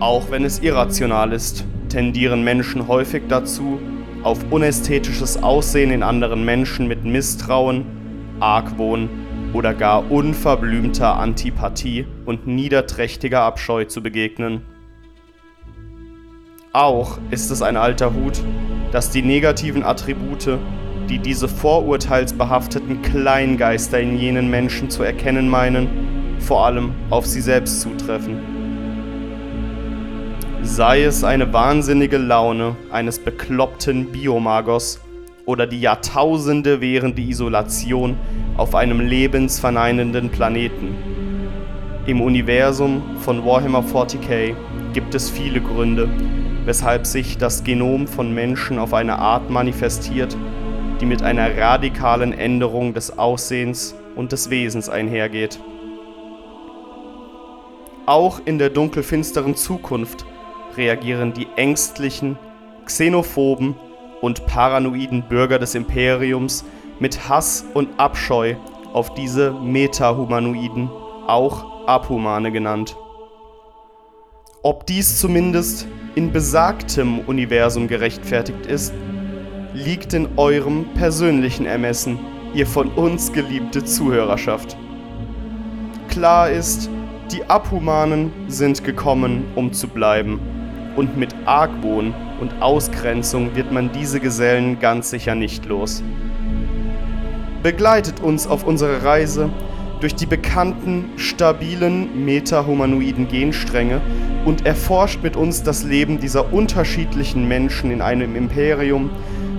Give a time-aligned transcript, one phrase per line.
[0.00, 3.78] Auch wenn es irrational ist, tendieren Menschen häufig dazu,
[4.22, 7.84] auf unästhetisches Aussehen in anderen Menschen mit Misstrauen,
[8.40, 9.10] Argwohn
[9.52, 14.62] oder gar unverblümter Antipathie und niederträchtiger Abscheu zu begegnen.
[16.72, 18.40] Auch ist es ein alter Hut,
[18.92, 20.58] dass die negativen Attribute,
[21.10, 27.82] die diese vorurteilsbehafteten Kleingeister in jenen Menschen zu erkennen meinen, vor allem auf sie selbst
[27.82, 28.59] zutreffen.
[30.62, 35.00] Sei es eine wahnsinnige Laune eines bekloppten Biomagos
[35.46, 38.16] oder die Jahrtausende währende Isolation
[38.56, 40.94] auf einem lebensverneinenden Planeten.
[42.06, 44.54] Im Universum von Warhammer 40k
[44.92, 46.08] gibt es viele Gründe,
[46.66, 50.36] weshalb sich das Genom von Menschen auf eine Art manifestiert,
[51.00, 55.58] die mit einer radikalen Änderung des Aussehens und des Wesens einhergeht.
[58.04, 60.26] Auch in der dunkelfinsteren Zukunft
[60.76, 62.38] reagieren die ängstlichen,
[62.84, 63.74] xenophoben
[64.20, 66.64] und paranoiden Bürger des Imperiums
[66.98, 68.54] mit Hass und Abscheu
[68.92, 70.90] auf diese Metahumanoiden,
[71.26, 72.96] auch Abhumane genannt.
[74.62, 78.92] Ob dies zumindest in besagtem Universum gerechtfertigt ist,
[79.72, 82.18] liegt in eurem persönlichen Ermessen,
[82.52, 84.76] ihr von uns geliebte Zuhörerschaft.
[86.08, 86.90] Klar ist,
[87.32, 90.40] die Abhumanen sind gekommen, um zu bleiben.
[90.96, 96.02] Und mit Argwohn und Ausgrenzung wird man diese Gesellen ganz sicher nicht los.
[97.62, 99.50] Begleitet uns auf unserer Reise
[100.00, 104.00] durch die bekannten, stabilen metahumanoiden Genstränge
[104.44, 109.10] und erforscht mit uns das Leben dieser unterschiedlichen Menschen in einem Imperium,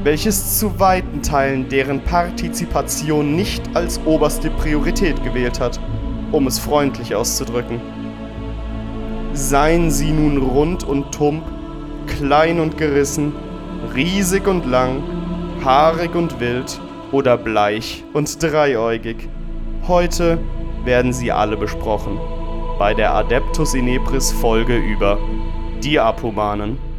[0.04, 5.80] welches zu weiten Teilen deren Partizipation nicht als oberste Priorität gewählt hat,
[6.32, 8.01] um es freundlich auszudrücken.
[9.34, 11.44] Seien sie nun rund und tump,
[12.06, 13.34] klein und gerissen,
[13.96, 15.02] riesig und lang,
[15.64, 16.80] haarig und wild
[17.14, 19.30] oder bleich und dreieugig.
[19.88, 20.38] Heute
[20.84, 22.20] werden sie alle besprochen.
[22.78, 25.18] Bei der Adeptus Inepris Folge über
[25.82, 26.91] die Abhumanen.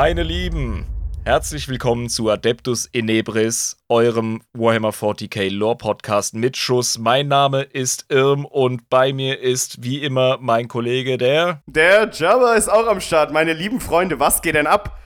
[0.00, 0.86] Meine Lieben,
[1.24, 6.98] herzlich willkommen zu Adeptus Inebris, eurem Warhammer 40k Lore Podcast mit Schuss.
[6.98, 11.62] Mein Name ist Irm und bei mir ist wie immer mein Kollege, der.
[11.66, 13.32] Der Jabba ist auch am Start.
[13.32, 15.00] Meine lieben Freunde, was geht denn ab?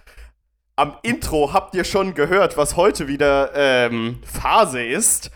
[0.77, 5.31] Am Intro habt ihr schon gehört, was heute wieder ähm, Phase ist.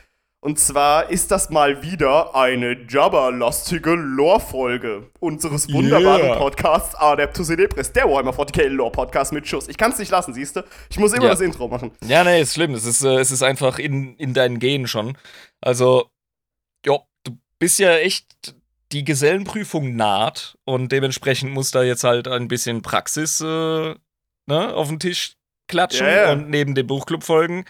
[0.46, 6.36] Und zwar ist das mal wieder eine Jabba-lastige Lore-Folge unseres wunderbaren yeah.
[6.36, 9.66] Podcasts Adeptus Inepris, der Warhammer 40k Lore-Podcast mit Schuss.
[9.66, 10.62] Ich kann es nicht lassen, siehst du?
[10.88, 11.30] Ich muss immer ja.
[11.30, 11.90] das Intro machen.
[12.06, 12.74] Ja, nee, ist schlimm.
[12.74, 15.18] Es ist, äh, es ist einfach in, in deinen Genen schon.
[15.60, 16.10] Also,
[16.86, 18.54] ja, du bist ja echt
[18.92, 23.44] die Gesellenprüfung naht und dementsprechend muss da jetzt halt ein bisschen Praxis äh,
[24.46, 25.32] ne, auf den Tisch
[25.66, 26.30] klatschen yeah.
[26.30, 27.64] und neben dem Buchclub folgen.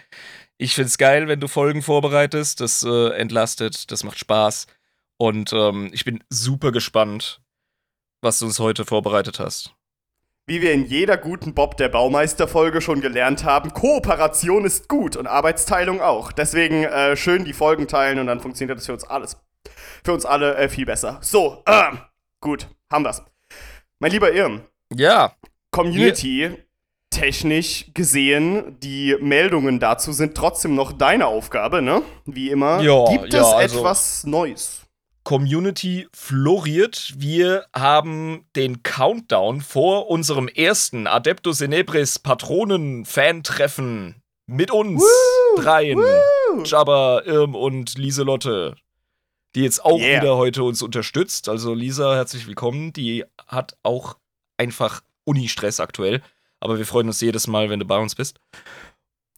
[0.57, 2.61] Ich finde es geil, wenn du Folgen vorbereitest.
[2.61, 4.67] Das äh, entlastet, das macht Spaß.
[5.17, 7.41] Und ähm, ich bin super gespannt,
[8.21, 9.75] was du uns heute vorbereitet hast.
[10.49, 15.27] Wie wir in jeder guten Bob der Baumeister-Folge schon gelernt haben, Kooperation ist gut und
[15.27, 16.31] Arbeitsteilung auch.
[16.31, 19.37] Deswegen äh, schön die Folgen teilen und dann funktioniert das für uns alles.
[20.03, 21.19] Für uns alle äh, viel besser.
[21.21, 21.91] So, äh,
[22.39, 23.21] gut, haben wir's.
[23.99, 24.61] Mein lieber Irm.
[24.93, 25.33] Ja.
[25.71, 26.57] Community
[27.17, 32.03] technisch gesehen, die Meldungen dazu sind trotzdem noch deine Aufgabe, ne?
[32.25, 32.79] Wie immer.
[32.81, 34.81] Ja, Gibt ja, es also etwas Neues?
[35.23, 37.15] Community floriert.
[37.17, 45.97] Wir haben den Countdown vor unserem ersten Adeptus Inebris Patronen-Fan-Treffen mit uns woo, dreien.
[45.97, 46.63] Woo.
[46.63, 48.75] Jabba, Irm und Lieselotte.
[49.55, 50.21] Die jetzt auch yeah.
[50.21, 51.49] wieder heute uns unterstützt.
[51.49, 52.93] Also Lisa, herzlich willkommen.
[52.93, 54.17] Die hat auch
[54.57, 56.21] einfach Uni-Stress aktuell.
[56.59, 58.39] Aber wir freuen uns jedes Mal, wenn du bei uns bist.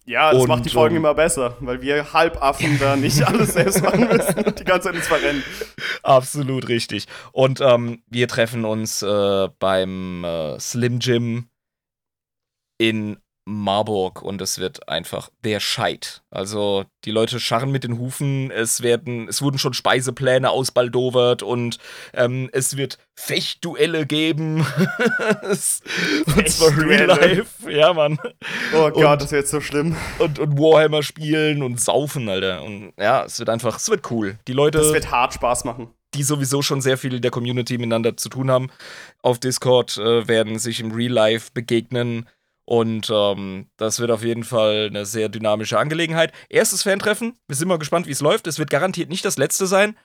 [0.05, 3.53] Ja, das und, macht die Folgen um, immer besser, weil wir Halbaffen da nicht alles
[3.53, 5.43] selbst machen müssen und die ganze Zeit ins Verrennen.
[6.01, 7.05] Absolut richtig.
[7.31, 11.49] Und ähm, wir treffen uns äh, beim äh, Slim Jim
[12.79, 13.17] in
[13.49, 16.21] Marburg und es wird einfach der Scheit.
[16.29, 21.79] Also die Leute scharren mit den Hufen, es werden, es wurden schon Speisepläne ausbaldowert und
[22.13, 24.59] ähm, es wird Fechtduelle geben.
[25.47, 28.17] und zwar Real Life, ja Mann.
[28.73, 29.95] Oh Gott, und, das wird so schlimm.
[30.19, 32.63] Und, und Warhammer spielen und saufen, Alter.
[32.63, 34.37] Und ja, es wird einfach, es wird cool.
[34.47, 34.79] Die Leute.
[34.79, 38.29] Es wird hart Spaß machen die sowieso schon sehr viel in der Community miteinander zu
[38.29, 38.71] tun haben.
[39.21, 42.27] Auf Discord äh, werden sich im Real Life begegnen
[42.69, 46.31] und ähm, das wird auf jeden Fall eine sehr dynamische Angelegenheit.
[46.49, 47.33] Erstes Fantreffen.
[47.47, 48.45] Wir sind mal gespannt, wie es läuft.
[48.45, 49.95] Es wird garantiert nicht das letzte sein.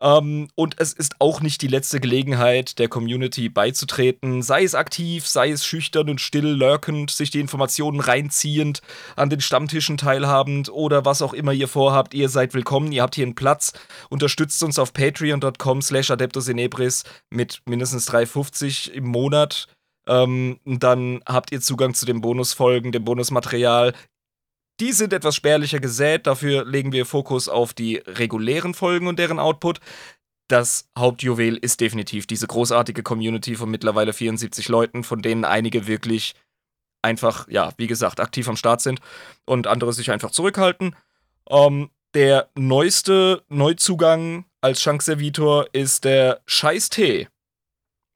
[0.00, 4.40] Ähm, und es ist auch nicht die letzte Gelegenheit, der Community beizutreten.
[4.40, 8.80] Sei es aktiv, sei es schüchtern und still lurkend, sich die Informationen reinziehend,
[9.16, 12.14] an den Stammtischen teilhabend oder was auch immer ihr vorhabt.
[12.14, 13.74] Ihr seid willkommen, ihr habt hier einen Platz.
[14.08, 19.68] Unterstützt uns auf patreon.com slash adeptusinebris mit mindestens 3,50 im Monat
[20.06, 23.92] ähm, dann habt ihr Zugang zu den Bonusfolgen, dem Bonusmaterial.
[24.80, 29.38] Die sind etwas spärlicher gesät, dafür legen wir Fokus auf die regulären Folgen und deren
[29.38, 29.80] Output.
[30.48, 36.34] Das Hauptjuwel ist definitiv diese großartige Community von mittlerweile 74 Leuten, von denen einige wirklich
[37.02, 39.00] einfach, ja, wie gesagt, aktiv am Start sind
[39.44, 40.94] und andere sich einfach zurückhalten.
[41.48, 47.28] Ähm, der neueste Neuzugang als Schankservitor ist der Scheiß Tee.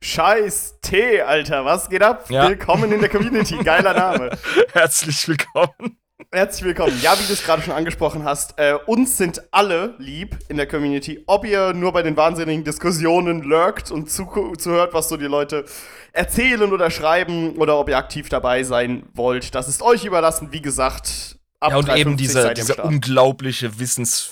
[0.03, 2.31] Scheiß T, Alter, was geht ab?
[2.31, 2.49] Ja.
[2.49, 4.31] Willkommen in der Community, geiler Name.
[4.73, 5.99] Herzlich willkommen.
[6.33, 6.99] Herzlich willkommen.
[7.03, 10.67] Ja, wie du es gerade schon angesprochen hast, äh, uns sind alle lieb in der
[10.67, 11.23] Community.
[11.27, 15.67] Ob ihr nur bei den wahnsinnigen Diskussionen lurkt und zuhört, was so die Leute
[16.13, 20.49] erzählen oder schreiben, oder ob ihr aktiv dabei sein wollt, das ist euch überlassen.
[20.51, 24.31] Wie gesagt, ab Ja, und eben dieser, dieser unglaubliche Wissens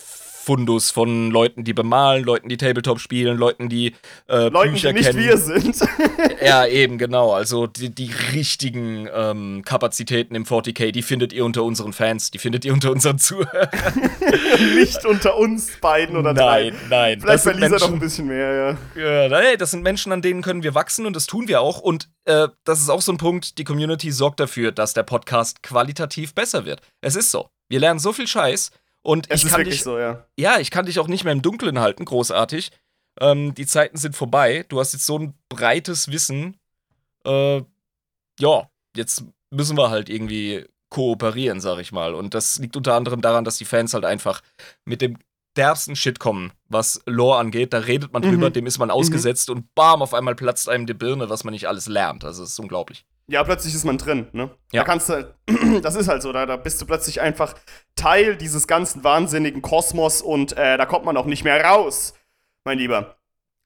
[0.49, 3.89] Fundus von Leuten, die bemalen, Leuten, die Tabletop spielen, Leuten, die
[4.29, 5.23] äh, Leuten, Bücher die nicht kennen.
[5.23, 5.77] wir sind.
[6.43, 7.35] ja, eben, genau.
[7.35, 12.39] Also die, die richtigen ähm, Kapazitäten im 40k, die findet ihr unter unseren Fans, die
[12.39, 13.69] findet ihr unter unseren Zuhörern.
[14.75, 16.71] nicht unter uns beiden oder nein, drei.
[16.71, 17.21] Nein, nein.
[17.21, 19.29] Vielleicht bei Lisa noch ein bisschen mehr, ja.
[19.29, 21.79] Ja, das sind Menschen, an denen können wir wachsen und das tun wir auch.
[21.81, 25.63] Und äh, das ist auch so ein Punkt, die Community sorgt dafür, dass der Podcast
[25.63, 26.81] qualitativ besser wird.
[27.03, 27.51] Es ist so.
[27.69, 28.71] Wir lernen so viel Scheiß
[29.09, 30.27] und es ich kann dich, so, ja.
[30.39, 32.73] ja, ich kann dich auch nicht mehr im Dunkeln halten, großartig.
[33.19, 34.67] Ähm, die Zeiten sind vorbei.
[34.69, 36.59] Du hast jetzt so ein breites Wissen.
[37.25, 37.63] Äh,
[38.39, 42.15] ja, jetzt müssen wir halt irgendwie kooperieren, sag ich mal.
[42.15, 44.43] Und das liegt unter anderem daran, dass die Fans halt einfach
[44.85, 45.17] mit dem
[45.57, 47.73] derbsten Shit kommen, was Lore angeht.
[47.73, 48.53] Da redet man drüber, mhm.
[48.53, 48.95] dem ist man mhm.
[48.95, 49.55] ausgesetzt mhm.
[49.57, 52.27] und bam, auf einmal platzt einem die Birne, was man nicht alles lernt.
[52.27, 53.07] Also, es ist unglaublich.
[53.31, 54.51] Ja, plötzlich ist man drin, ne?
[54.73, 54.81] Ja.
[54.81, 55.35] Da kannst du, halt,
[55.85, 57.55] das ist halt so, da, da bist du plötzlich einfach
[57.95, 62.15] Teil dieses ganzen wahnsinnigen Kosmos und äh, da kommt man auch nicht mehr raus,
[62.65, 63.19] mein Lieber.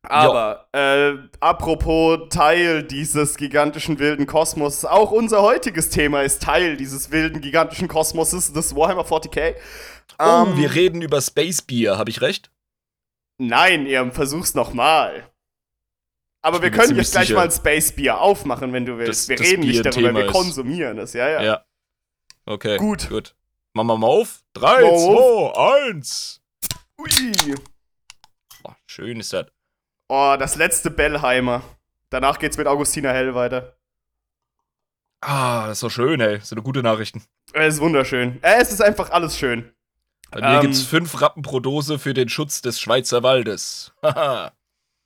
[0.09, 7.13] Aber, äh, apropos Teil dieses gigantischen wilden Kosmos, auch unser heutiges Thema ist Teil dieses
[7.13, 9.55] wilden gigantischen Kosmoses des Warhammer 40k.
[10.19, 12.51] Oh, ähm, wir reden über Space Beer, habe ich recht?
[13.39, 15.25] Nein, ihr versuch's nochmal.
[16.43, 17.39] Aber wir können jetzt gleich sicher.
[17.39, 19.23] mal ein Space Bier aufmachen, wenn du willst.
[19.23, 21.43] Das, wir das reden nicht darüber, wir konsumieren es, ja, ja.
[21.43, 21.65] Ja.
[22.45, 22.77] Okay.
[22.79, 23.09] Gut.
[23.09, 23.37] Gut.
[23.75, 24.43] Machen wir mal auf.
[24.55, 26.43] 3, 2, 1.
[26.99, 27.55] Ui.
[28.65, 29.47] Oh, schön ist das.
[30.09, 31.63] Oh, das letzte Bellheimer.
[32.11, 33.77] Danach geht's mit Augustina Hell weiter.
[35.21, 36.39] Ah, das ist doch schön, ey.
[36.39, 37.25] Das sind gute Nachrichten.
[37.53, 38.39] Es ist wunderschön.
[38.43, 39.73] Es ist einfach alles schön.
[40.33, 43.93] Bei mir ähm, gibt's fünf Rappen pro Dose für den Schutz des Schweizer Waldes.
[44.03, 44.53] Haha.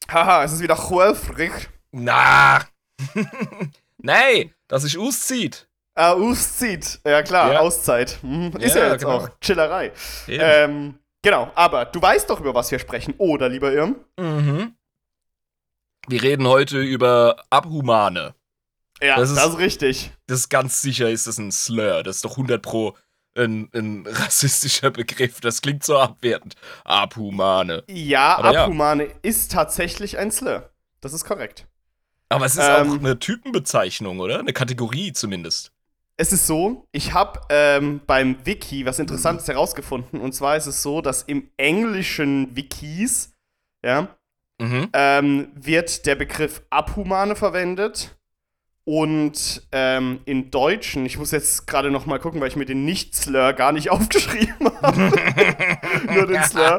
[0.08, 1.68] Haha, es ist wieder Chuelfrich.
[1.90, 2.60] Na.
[3.98, 5.68] Nein, dass sich auszieht.
[5.94, 7.00] Ah, auszieht.
[7.04, 7.60] Ja, klar, ja.
[7.60, 8.18] Auszeit.
[8.22, 8.52] Mhm.
[8.58, 9.16] Ist ja, ja jetzt genau.
[9.16, 9.92] auch Chillerei.
[10.28, 13.96] Ähm, genau, aber du weißt doch, über was wir sprechen, oder, lieber Irm?
[14.18, 14.76] Mhm.
[16.08, 18.34] Wir reden heute über Abhumane.
[19.02, 20.10] Ja, das ist, das ist richtig.
[20.26, 22.02] Das ist ganz sicher, ist das ein Slur.
[22.02, 22.94] Das ist doch 100 pro
[23.36, 25.40] ein, ein rassistischer Begriff.
[25.40, 26.54] Das klingt so abwertend.
[26.84, 27.84] Abhumane.
[27.88, 29.12] Ja, Aber Abhumane ja.
[29.22, 30.70] ist tatsächlich ein Slur.
[31.00, 31.66] Das ist korrekt.
[32.28, 34.40] Aber es ist ähm, auch eine Typenbezeichnung, oder?
[34.40, 35.72] Eine Kategorie zumindest.
[36.16, 40.20] Es ist so, ich habe ähm, beim Wiki was Interessantes herausgefunden.
[40.20, 43.34] Und zwar ist es so, dass im englischen Wikis
[43.84, 44.08] ja,
[44.58, 44.88] mhm.
[44.94, 48.16] ähm, wird der Begriff Abhumane verwendet
[48.88, 52.84] und ähm, in Deutschen, ich muss jetzt gerade noch mal gucken, weil ich mir den
[52.84, 55.12] Nicht-Slur gar nicht aufgeschrieben habe.
[56.14, 56.78] Nur den Slur.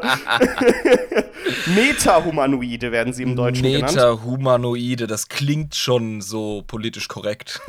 [1.74, 3.94] Metahumanoide werden sie im Deutschen Meta genannt.
[3.94, 7.60] Metahumanoide, das klingt schon so politisch korrekt.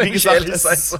[0.00, 0.98] Wie gesagt, es,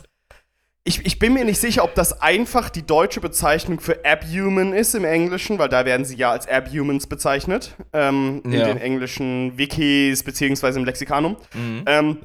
[0.85, 4.95] ich, ich bin mir nicht sicher, ob das einfach die deutsche Bezeichnung für Abhuman ist
[4.95, 7.75] im Englischen, weil da werden sie ja als Abhumans bezeichnet.
[7.93, 8.61] Ähm, ja.
[8.61, 11.37] In den englischen Wikis beziehungsweise im Lexikanum.
[11.55, 11.83] Mhm.
[11.87, 12.19] Ähm,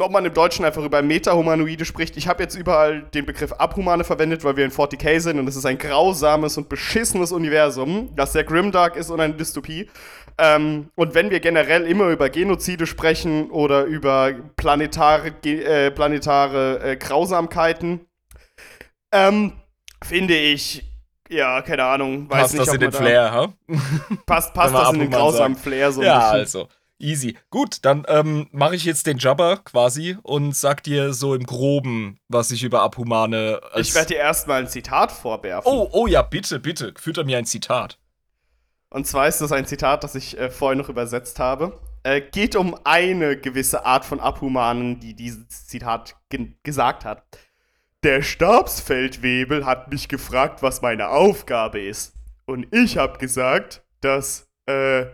[0.00, 2.16] ob man im Deutschen einfach über Metahumanoide spricht.
[2.16, 5.56] Ich habe jetzt überall den Begriff Abhumane verwendet, weil wir in 40k sind und es
[5.56, 9.90] ist ein grausames und beschissenes Universum, das sehr grimdark ist und eine Dystopie.
[10.38, 16.96] Ähm, und wenn wir generell immer über Genozide sprechen oder über planetare, äh, planetare äh,
[16.96, 18.06] Grausamkeiten,
[19.12, 19.52] ähm,
[20.02, 20.84] finde ich,
[21.28, 23.52] ja, keine Ahnung, weiß passt nicht, das in den Flair, ha?
[24.26, 26.66] Passt, passt das in den grausamen Flair so Ja, also.
[27.02, 27.36] Easy.
[27.50, 32.18] Gut, dann ähm, mache ich jetzt den Jabber quasi und sag dir so im Groben,
[32.28, 33.60] was ich über Abhumane.
[33.76, 35.70] ich werde dir erstmal ein Zitat vorwerfen.
[35.70, 36.94] Oh, oh ja, bitte, bitte.
[36.96, 37.98] Fütter mir ein Zitat.
[38.90, 41.80] Und zwar ist das ein Zitat, das ich äh, vorhin noch übersetzt habe.
[42.04, 47.24] Äh, geht um eine gewisse Art von Abhumanen, die dieses Zitat ge gesagt hat.
[48.02, 52.14] Der Stabsfeldwebel hat mich gefragt, was meine Aufgabe ist.
[52.46, 55.06] Und ich habe gesagt, dass, äh,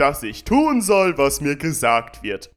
[0.00, 2.50] dass ich tun soll, was mir gesagt wird.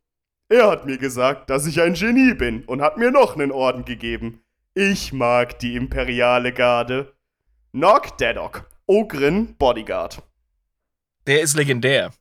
[0.47, 3.83] Er hat mir gesagt, dass ich ein Genie bin und hat mir noch einen Orden
[3.83, 4.41] gegeben.
[4.73, 7.13] Ich mag die imperiale Garde.
[7.73, 10.23] Nog Daddock, Ogrin Bodyguard.
[11.27, 12.12] Der ist legendär.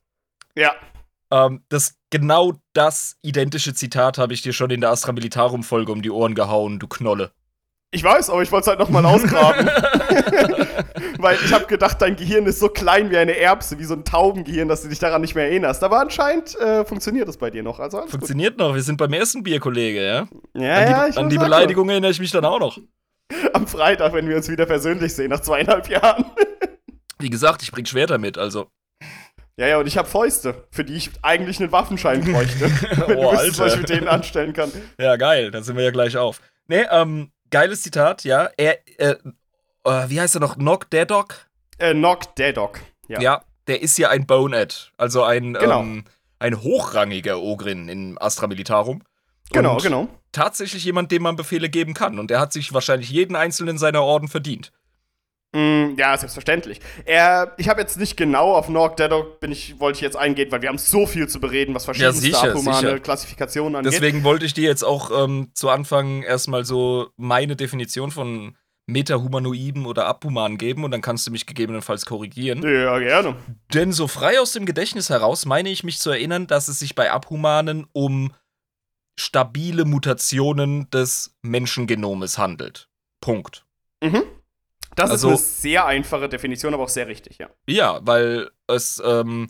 [0.55, 0.73] Ja.
[1.31, 5.91] Ähm, das genau das identische Zitat habe ich dir schon in der Astra Militarum Folge
[5.91, 7.31] um die Ohren gehauen, du Knolle.
[7.93, 9.67] Ich weiß, aber ich wollte es halt nochmal ausgraben.
[11.19, 14.03] Weil ich habe gedacht, dein Gehirn ist so klein wie eine Erbse, wie so ein
[14.03, 15.83] Taubengehirn, dass du dich daran nicht mehr erinnerst.
[15.83, 17.79] Aber anscheinend äh, funktioniert das bei dir noch.
[17.79, 18.67] Also funktioniert gut.
[18.67, 18.73] noch.
[18.73, 20.27] Wir sind beim ersten Bier, Kollege, ja?
[20.55, 22.79] Ja, an die, ja, ich An die Beleidigung erinnere ich mich dann auch noch.
[23.53, 26.25] Am Freitag, wenn wir uns wieder persönlich sehen, nach zweieinhalb Jahren.
[27.19, 28.69] Wie gesagt, ich bring Schwerter mit, also.
[29.55, 32.65] Ja, ja, und ich habe Fäuste, für die ich eigentlich einen Waffenschein bräuchte.
[33.07, 34.71] wenn oh, du wüsstest, was ich mit denen anstellen kann.
[34.97, 36.41] Ja, geil, dann sind wir ja gleich auf.
[36.67, 38.49] Nee, ähm, geiles Zitat, ja.
[38.57, 39.15] Er, äh,
[39.85, 40.55] äh, wie heißt er noch?
[40.55, 41.35] Knock Daddock?
[41.77, 43.21] Äh, Knock Daddock, ja.
[43.21, 45.81] Ja, der ist ja ein Bonehead, also ein, genau.
[45.81, 46.03] ähm,
[46.39, 49.03] ein hochrangiger Ogrin in Astra Militarum.
[49.51, 50.07] Genau, genau.
[50.31, 52.17] Tatsächlich jemand, dem man Befehle geben kann.
[52.17, 54.71] Und der hat sich wahrscheinlich jeden einzelnen seiner Orden verdient.
[55.53, 56.79] Mm, ja, selbstverständlich.
[57.05, 60.51] Er, ich habe jetzt nicht genau auf Norg Deadok bin ich, wollte ich jetzt eingehen,
[60.51, 62.99] weil wir haben so viel zu bereden, was verschiedenste ja, abhumane.
[62.99, 63.93] Klassifikationen angeht.
[63.93, 68.57] Deswegen wollte ich dir jetzt auch ähm, zu Anfang erstmal so meine Definition von
[68.87, 72.63] Metahumanoiden oder Abhumanen geben und dann kannst du mich gegebenenfalls korrigieren.
[72.63, 73.35] Ja, gerne.
[73.73, 76.95] Denn so frei aus dem Gedächtnis heraus meine ich mich zu erinnern, dass es sich
[76.95, 78.33] bei Abhumanen um
[79.17, 82.89] stabile Mutationen des Menschengenomes handelt.
[83.21, 83.65] Punkt.
[84.03, 84.23] Mhm.
[84.95, 87.49] Das also, ist eine sehr einfache Definition, aber auch sehr richtig, ja.
[87.67, 89.49] Ja, weil es ähm,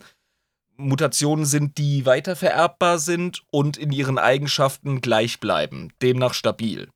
[0.76, 6.88] Mutationen sind, die weitervererbbar sind und in ihren Eigenschaften gleich bleiben, demnach stabil.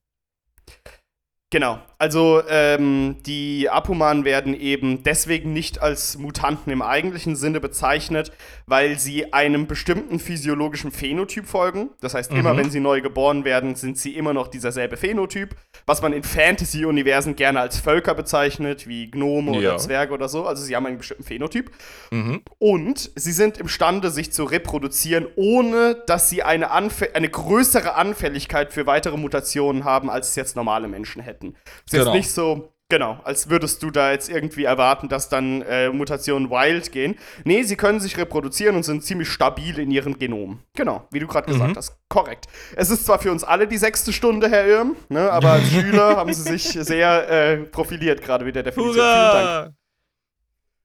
[1.50, 1.80] Genau.
[2.00, 8.30] Also ähm, die Abhumanen werden eben deswegen nicht als Mutanten im eigentlichen Sinne bezeichnet,
[8.66, 11.90] weil sie einem bestimmten physiologischen Phänotyp folgen.
[12.00, 12.38] Das heißt, mhm.
[12.38, 16.12] immer wenn sie neu geboren werden, sind sie immer noch dieser selbe Phänotyp, was man
[16.12, 19.58] in Fantasy-Universen gerne als Völker bezeichnet, wie Gnome ja.
[19.70, 20.46] oder Zwerge oder so.
[20.46, 21.72] Also sie haben einen bestimmten Phänotyp.
[22.12, 22.42] Mhm.
[22.58, 28.86] Und sie sind imstande, sich zu reproduzieren, ohne dass sie eine, eine größere Anfälligkeit für
[28.86, 31.56] weitere Mutationen haben, als es jetzt normale Menschen hätten
[31.88, 32.12] ist genau.
[32.12, 36.50] jetzt nicht so, genau, als würdest du da jetzt irgendwie erwarten, dass dann äh, Mutationen
[36.50, 37.16] wild gehen.
[37.44, 40.60] Nee, sie können sich reproduzieren und sind ziemlich stabil in ihrem Genom.
[40.74, 41.76] Genau, wie du gerade gesagt mhm.
[41.76, 41.98] hast.
[42.08, 42.46] Korrekt.
[42.76, 46.16] Es ist zwar für uns alle die sechste Stunde, Herr Irm, ne, aber als Schüler
[46.16, 48.96] haben sie sich sehr äh, profiliert, gerade mit der Definition.
[48.96, 49.32] Hurra!
[49.32, 49.74] Vielen Dank.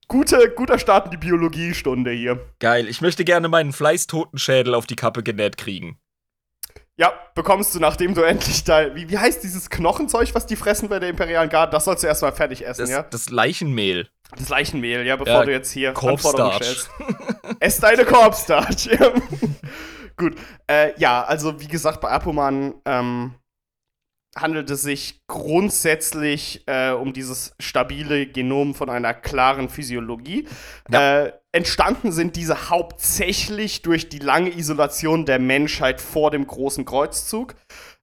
[0.07, 2.39] Gute, guter Start in die Biologiestunde hier.
[2.60, 2.88] Geil.
[2.88, 5.98] Ich möchte gerne meinen Fleißtotenschädel auf die Kappe genäht kriegen.
[7.03, 8.95] Ja, bekommst du, nachdem du endlich da.
[8.95, 11.74] Wie, wie heißt dieses Knochenzeug, was die fressen bei der Imperialen Garde?
[11.74, 13.03] Das sollst du erstmal fertig essen, das, ja?
[13.03, 14.07] Das Leichenmehl.
[14.38, 16.89] Das Leichenmehl, ja, bevor ja, du jetzt hier Anforderungen stellst.
[17.60, 18.86] Ess deine Korbstarch.
[18.86, 19.12] Ja.
[20.15, 20.36] Gut.
[20.67, 23.33] Äh, ja, also wie gesagt, bei Apoman ähm,
[24.35, 30.47] handelt es sich grundsätzlich äh, um dieses stabile Genom von einer klaren Physiologie.
[30.89, 31.25] Ja.
[31.25, 37.55] Äh, entstanden sind diese hauptsächlich durch die lange Isolation der Menschheit vor dem großen Kreuzzug.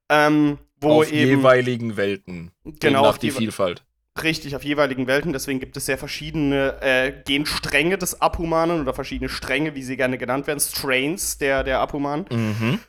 [0.08, 2.52] Ähm, wo auf eben, jeweiligen Welten.
[2.64, 3.02] Genau.
[3.02, 3.84] Nach die Vielfalt.
[4.22, 5.32] Richtig, auf jeweiligen Welten.
[5.32, 10.18] Deswegen gibt es sehr verschiedene äh, Genstränge des Abhumanen oder verschiedene Stränge, wie sie gerne
[10.18, 10.60] genannt werden.
[10.60, 12.26] Strains der, der Abhumanen.
[12.30, 12.80] Mhm.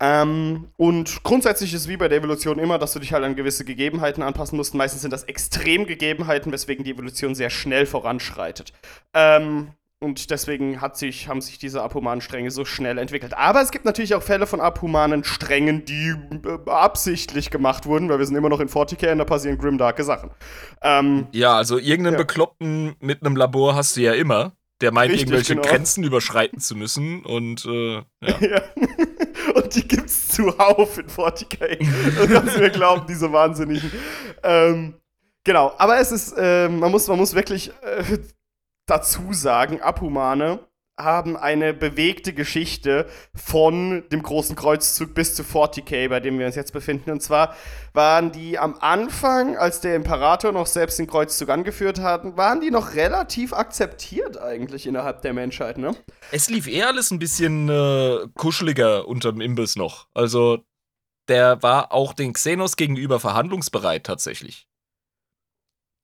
[0.00, 3.64] Ähm, und grundsätzlich ist wie bei der Evolution immer, dass du dich halt an gewisse
[3.64, 4.74] Gegebenheiten anpassen musst.
[4.74, 8.72] Meistens sind das Extremgegebenheiten, weswegen die Evolution sehr schnell voranschreitet.
[9.12, 13.34] Ähm, und deswegen sich, haben sich diese abhumanen Stränge so schnell entwickelt.
[13.34, 16.14] Aber es gibt natürlich auch Fälle von abhumanen Strängen, die
[16.44, 20.04] äh, absichtlich gemacht wurden, weil wir sind immer noch in 40k und da passieren grimdarke
[20.04, 20.30] Sachen.
[20.82, 22.18] Ähm, ja, also irgendeinen ja.
[22.18, 25.66] Bekloppten mit einem Labor hast du ja immer der meint, Richtig, irgendwelche genau.
[25.66, 28.04] Grenzen überschreiten zu müssen und äh, ja.
[28.40, 28.62] ja.
[29.54, 31.78] Und die gibt's zuhauf in 40k.
[32.16, 33.90] Das kannst du glauben, diese Wahnsinnigen.
[34.42, 34.94] Ähm,
[35.44, 38.18] genau, aber es ist, äh, man, muss, man muss wirklich äh,
[38.86, 40.60] dazu sagen, Abhumane
[40.98, 46.56] haben eine bewegte Geschichte von dem großen Kreuzzug bis zu 40k, bei dem wir uns
[46.56, 47.10] jetzt befinden.
[47.10, 47.54] Und zwar
[47.92, 52.70] waren die am Anfang, als der Imperator noch selbst den Kreuzzug angeführt hat, waren die
[52.70, 55.94] noch relativ akzeptiert eigentlich innerhalb der Menschheit, ne?
[56.32, 60.08] Es lief eher alles ein bisschen äh, kuscheliger unterm Imbiss noch.
[60.14, 60.58] Also
[61.28, 64.66] der war auch den Xenos gegenüber verhandlungsbereit tatsächlich.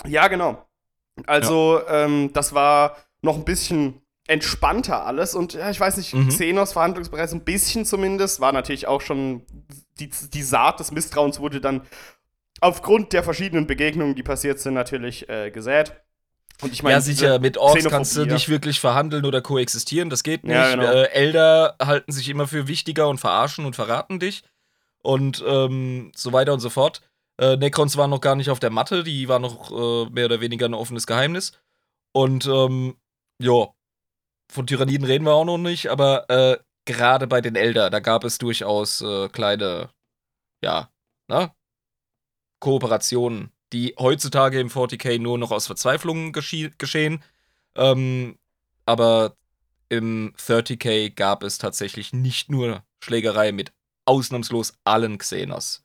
[0.07, 0.67] Ja, genau.
[1.27, 2.05] Also ja.
[2.05, 5.35] ähm, das war noch ein bisschen entspannter alles.
[5.35, 6.29] Und ja, ich weiß nicht, mhm.
[6.29, 9.43] Xenos Verhandlungsbereich so ein bisschen zumindest, war natürlich auch schon,
[9.99, 11.83] die, die Saat des Misstrauens wurde dann
[12.61, 15.95] aufgrund der verschiedenen Begegnungen, die passiert sind, natürlich äh, gesät.
[16.63, 20.23] Und ich meine, ja, sicher, mit Orks kannst du nicht wirklich verhandeln oder koexistieren, das
[20.23, 20.55] geht nicht.
[20.55, 20.85] Ja, genau.
[20.85, 24.45] äh, Elder halten sich immer für wichtiger und verarschen und verraten dich.
[25.03, 27.03] Und ähm, so weiter und so fort.
[27.39, 30.41] Äh, Necrons waren noch gar nicht auf der Matte, die waren noch äh, mehr oder
[30.41, 31.53] weniger ein offenes Geheimnis.
[32.13, 32.97] Und ähm,
[33.39, 33.67] ja,
[34.55, 38.23] von Tyranniden reden wir auch noch nicht, aber äh, gerade bei den Elder, da gab
[38.23, 39.91] es durchaus äh, kleine,
[40.63, 40.91] ja,
[41.29, 41.53] ne?
[42.61, 47.23] Kooperationen, die heutzutage im 40k nur noch aus Verzweiflung geschehen.
[47.75, 48.39] Ähm,
[48.87, 49.37] aber
[49.89, 53.73] im 30k gab es tatsächlich nicht nur Schlägerei mit
[54.07, 55.85] ausnahmslos allen Xenos.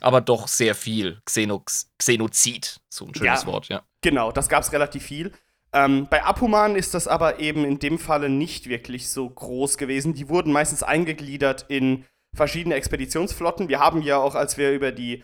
[0.00, 3.82] Aber doch sehr viel Xenox Xenozid, so ein schönes ja, Wort, ja.
[4.00, 5.32] Genau, das gab es relativ viel.
[5.76, 10.14] Ähm, bei Apuman ist das aber eben in dem Falle nicht wirklich so groß gewesen.
[10.14, 13.68] Die wurden meistens eingegliedert in verschiedene Expeditionsflotten.
[13.68, 15.22] Wir haben ja auch, als wir über die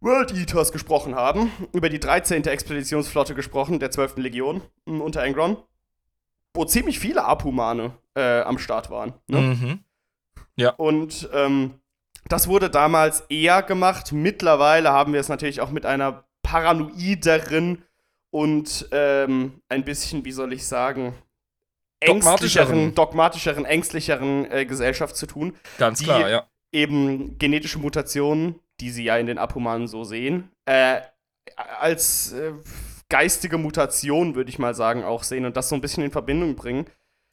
[0.00, 2.44] World Eaters gesprochen haben, über die 13.
[2.44, 4.16] Expeditionsflotte gesprochen, der 12.
[4.16, 5.56] Legion unter Angron,
[6.52, 9.14] wo ziemlich viele Apumane äh, am Start waren.
[9.28, 9.40] Ne?
[9.40, 9.78] Mhm.
[10.56, 10.70] Ja.
[10.70, 11.74] Und ähm,
[12.26, 14.10] das wurde damals eher gemacht.
[14.10, 17.84] Mittlerweile haben wir es natürlich auch mit einer paranoideren
[18.32, 21.14] und ähm, ein bisschen, wie soll ich sagen,
[22.00, 25.54] ängstlicheren, dogmatischeren, ängstlicheren äh, Gesellschaft zu tun.
[25.78, 26.46] Ganz klar, ja.
[26.72, 31.02] Eben genetische Mutationen, die sie ja in den Abhumanen so sehen, äh,
[31.78, 32.52] als äh,
[33.10, 36.56] geistige Mutation, würde ich mal sagen, auch sehen und das so ein bisschen in Verbindung
[36.56, 36.86] bringen.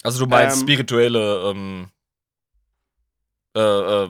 [0.03, 1.87] Also du meinst ähm, spirituelle, ähm,
[3.55, 4.09] äh, äh,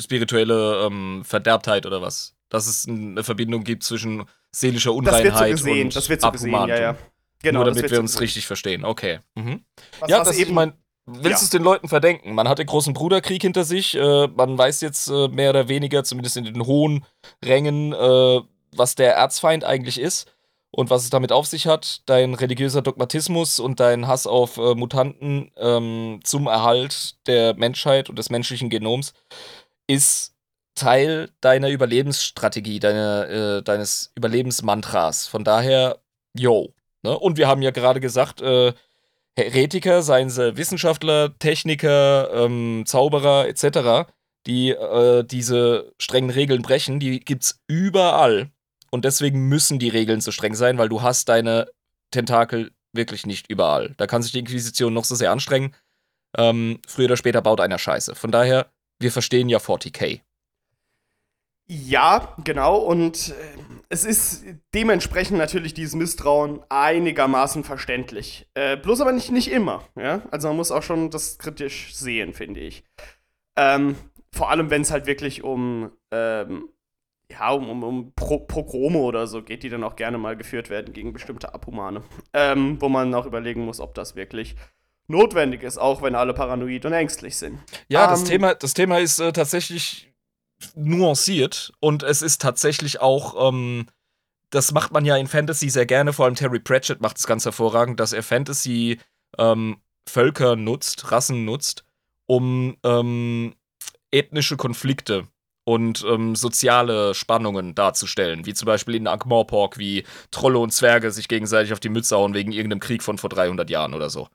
[0.00, 2.36] spirituelle ähm, Verderbtheit oder was?
[2.48, 6.20] Dass es eine Verbindung gibt zwischen seelischer Unreinheit das wird so gesehen, und das wird
[6.20, 6.96] so gesehen, ja, ja.
[7.42, 8.22] Genau, Nur damit wir uns gesehen.
[8.22, 8.84] richtig verstehen.
[8.84, 9.18] Okay.
[9.34, 9.64] Mhm.
[10.06, 10.74] ja, das eben mein,
[11.06, 11.44] willst ja.
[11.44, 12.34] es den Leuten verdenken?
[12.34, 13.96] Man hat den großen Bruderkrieg hinter sich.
[13.96, 17.04] Äh, man weiß jetzt äh, mehr oder weniger, zumindest in den hohen
[17.44, 18.40] Rängen, äh,
[18.74, 20.32] was der Erzfeind eigentlich ist
[20.70, 22.02] und was es damit auf sich hat.
[22.06, 28.18] Dein religiöser Dogmatismus und dein Hass auf äh, Mutanten ähm, zum Erhalt der Menschheit und
[28.18, 29.14] des menschlichen Genoms
[29.88, 30.31] ist
[30.74, 35.26] Teil deiner Überlebensstrategie, deine, äh, deines Überlebensmantras.
[35.26, 36.00] Von daher,
[36.34, 36.74] yo.
[37.02, 37.18] Ne?
[37.18, 38.72] Und wir haben ja gerade gesagt, äh,
[39.36, 44.10] Heretiker, seien sie Wissenschaftler, Techniker, ähm, Zauberer etc.,
[44.46, 48.50] die äh, diese strengen Regeln brechen, die gibt's überall.
[48.90, 51.68] Und deswegen müssen die Regeln so streng sein, weil du hast deine
[52.10, 53.94] Tentakel wirklich nicht überall.
[53.96, 55.74] Da kann sich die Inquisition noch so sehr anstrengen.
[56.36, 58.14] Ähm, früher oder später baut einer Scheiße.
[58.14, 60.20] Von daher, wir verstehen ja 40k.
[61.66, 62.76] Ja, genau.
[62.76, 63.32] Und äh,
[63.88, 64.44] es ist
[64.74, 68.48] dementsprechend natürlich dieses Misstrauen einigermaßen verständlich.
[68.54, 69.84] Äh, bloß aber nicht, nicht immer.
[69.96, 70.22] Ja?
[70.30, 72.84] Also man muss auch schon das kritisch sehen, finde ich.
[73.56, 73.96] Ähm,
[74.34, 76.68] vor allem, wenn es halt wirklich um, ähm,
[77.30, 80.70] ja, um, um, um Pro Pogrome oder so geht, die dann auch gerne mal geführt
[80.70, 82.02] werden gegen bestimmte Abhumane.
[82.32, 84.56] Ähm, wo man auch überlegen muss, ob das wirklich
[85.08, 87.60] notwendig ist, auch wenn alle paranoid und ängstlich sind.
[87.88, 90.11] Ja, das, ähm, Thema, das Thema ist äh, tatsächlich
[90.74, 93.86] nuanciert und es ist tatsächlich auch, ähm,
[94.50, 97.44] das macht man ja in Fantasy sehr gerne, vor allem Terry Pratchett macht es ganz
[97.44, 99.00] hervorragend, dass er Fantasy
[99.38, 101.84] ähm, Völker nutzt, Rassen nutzt,
[102.26, 103.54] um ähm,
[104.10, 105.28] ethnische Konflikte
[105.64, 111.28] und ähm, soziale Spannungen darzustellen, wie zum Beispiel in Ankh-Morpork, wie Trolle und Zwerge sich
[111.28, 114.28] gegenseitig auf die Mütze hauen wegen irgendeinem Krieg von vor 300 Jahren oder so.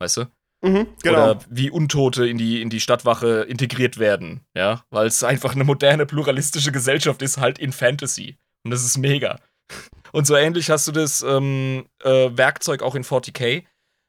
[0.00, 0.26] Weißt du?
[0.62, 1.30] Mhm, genau.
[1.32, 5.64] Oder wie Untote in die, in die Stadtwache integriert werden, ja, weil es einfach eine
[5.64, 8.38] moderne, pluralistische Gesellschaft ist, halt in Fantasy.
[8.62, 9.40] Und das ist mega.
[10.12, 13.64] Und so ähnlich hast du das ähm, äh, Werkzeug auch in 40k,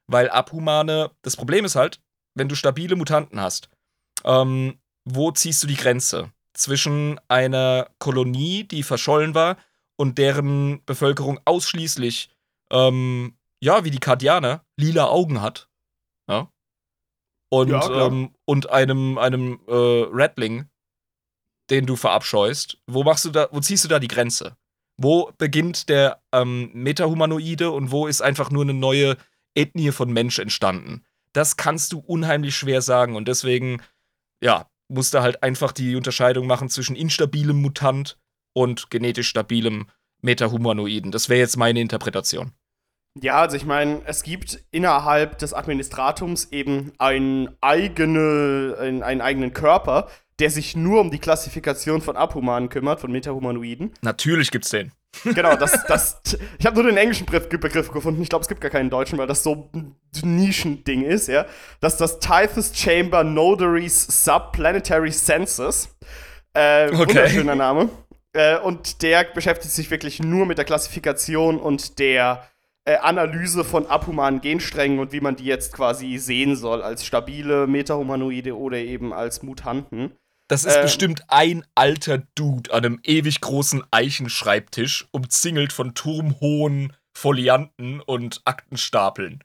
[0.08, 2.00] weil Abhumane, das Problem ist halt,
[2.36, 3.70] wenn du stabile Mutanten hast,
[4.24, 9.58] ähm, wo ziehst du die Grenze zwischen einer Kolonie, die verschollen war
[9.96, 12.30] und deren Bevölkerung ausschließlich,
[12.72, 15.70] ähm, ja, wie die Kardianer, lila Augen hat?
[17.54, 20.66] Und, Ja, ähm, und einem, einem äh, Redling,
[21.70, 22.80] den du verabscheust.
[22.88, 24.58] Wo machst du da, wo ziehst du da die Grenze?
[24.98, 29.18] Wo beginnt der ähm, Metahumanoide und wo ist einfach nur eine neue
[29.54, 31.06] Ethnie von Mensch entstanden?
[31.32, 33.84] Das kannst du unheimlich schwer sagen und deswegen,
[34.42, 38.18] ja, musst du halt einfach die Unterscheidung machen zwischen instabilem Mutant
[38.54, 39.92] und genetisch stabilem
[40.24, 41.12] Metahumanoiden.
[41.12, 42.52] Das wäre jetzt meine Interpretation.
[43.22, 49.54] Ja, also ich meine, es gibt innerhalb des Administratums eben ein eigene, ein, einen eigenen
[49.54, 50.08] Körper,
[50.40, 53.94] der sich nur um die Klassifikation von Abhumanen kümmert, von Metahumanoiden.
[54.02, 54.92] Natürlich gibt's den.
[55.24, 56.22] Genau, das, das,
[56.58, 58.20] ich habe nur den englischen Begriff, Begriff gefunden.
[58.24, 61.46] Ich glaube, es gibt gar keinen deutschen, weil das so ein Nischending ist, ja.
[61.82, 65.96] Das ist das Typhus Chamber Notaries Subplanetary Census.
[66.56, 66.98] Äh, Okay.
[66.98, 67.90] Wunderschöner Name.
[68.36, 72.48] Äh, und der beschäftigt sich wirklich nur mit der Klassifikation und der
[72.86, 77.68] äh, Analyse von abhumanen Gensträngen und wie man die jetzt quasi sehen soll, als stabile
[77.68, 80.12] Metahumanoide oder eben als Mutanten.
[80.50, 80.82] Das ist Ähm.
[80.84, 89.44] bestimmt ein alter Dude an einem ewig großen Eichenschreibtisch, umzingelt von turmhohen Folianten und Aktenstapeln.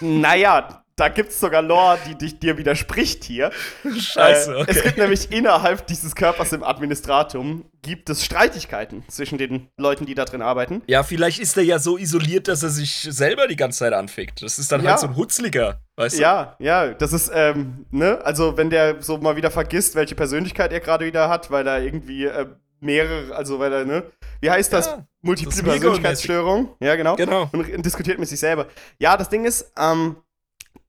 [0.00, 3.50] Naja, da gibt's sogar Lore, die dich dir widerspricht hier.
[3.98, 4.80] Scheiße, Äh, Es okay.
[4.84, 10.24] gibt nämlich innerhalb dieses Körpers im Administratum gibt es Streitigkeiten zwischen den Leuten, die da
[10.24, 10.82] drin arbeiten.
[10.86, 14.42] Ja, vielleicht ist er ja so isoliert, dass er sich selber die ganze Zeit anfickt.
[14.42, 14.92] Das ist dann Ja.
[14.92, 16.22] halt so ein Hutzliger, weißt du?
[16.22, 20.72] Ja, ja, das ist, ähm, ne, also wenn der so mal wieder vergisst, welche Persönlichkeit
[20.72, 22.46] er gerade wieder hat, weil er irgendwie äh,
[22.80, 24.02] mehrere, also weil er, ne,
[24.40, 24.86] wie heißt das?
[24.86, 26.70] Ja, Multiple das Persönlichkeitsstörung.
[26.80, 27.16] Ja, genau.
[27.16, 27.50] Genau.
[27.52, 28.66] und diskutiert mit sich selber.
[28.98, 30.16] Ja, das Ding ist, ähm,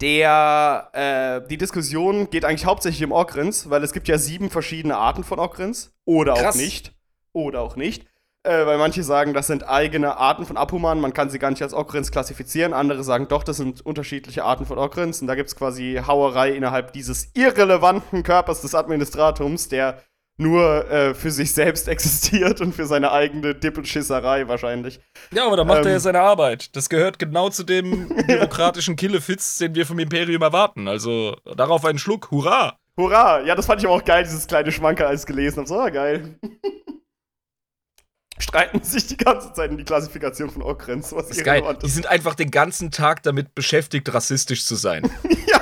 [0.01, 4.97] der, äh, die Diskussion geht eigentlich hauptsächlich um Ogrins, weil es gibt ja sieben verschiedene
[4.97, 5.91] Arten von Ogrins.
[6.05, 6.55] Oder Krass.
[6.55, 6.93] auch nicht.
[7.33, 8.05] Oder auch nicht.
[8.43, 11.61] Äh, weil manche sagen, das sind eigene Arten von Abhumanen, man kann sie gar nicht
[11.61, 12.73] als Ogrins klassifizieren.
[12.73, 15.19] Andere sagen, doch, das sind unterschiedliche Arten von Ogrins.
[15.21, 20.01] Und da gibt es quasi Hauerei innerhalb dieses irrelevanten Körpers des Administratums, der
[20.37, 24.99] nur äh, für sich selbst existiert und für seine eigene Dippelschisserei wahrscheinlich.
[25.31, 25.91] Ja, aber da macht er Ähm.
[25.93, 26.75] ja seine Arbeit.
[26.75, 30.87] Das gehört genau zu dem bürokratischen Killefitz, den wir vom Imperium erwarten.
[30.87, 32.29] Also darauf einen Schluck.
[32.31, 32.77] Hurra!
[32.97, 33.41] Hurra!
[33.41, 35.67] Ja, das fand ich aber auch geil, dieses kleine Schmankerl, als ich gelesen habe.
[35.67, 36.39] So, ah, geil.
[38.39, 41.63] Streiten sich die ganze Zeit in die Klassifikation von Ogrins, was Das ist geil.
[41.83, 45.09] Die sind einfach den ganzen Tag damit beschäftigt, rassistisch zu sein.
[45.47, 45.56] ja.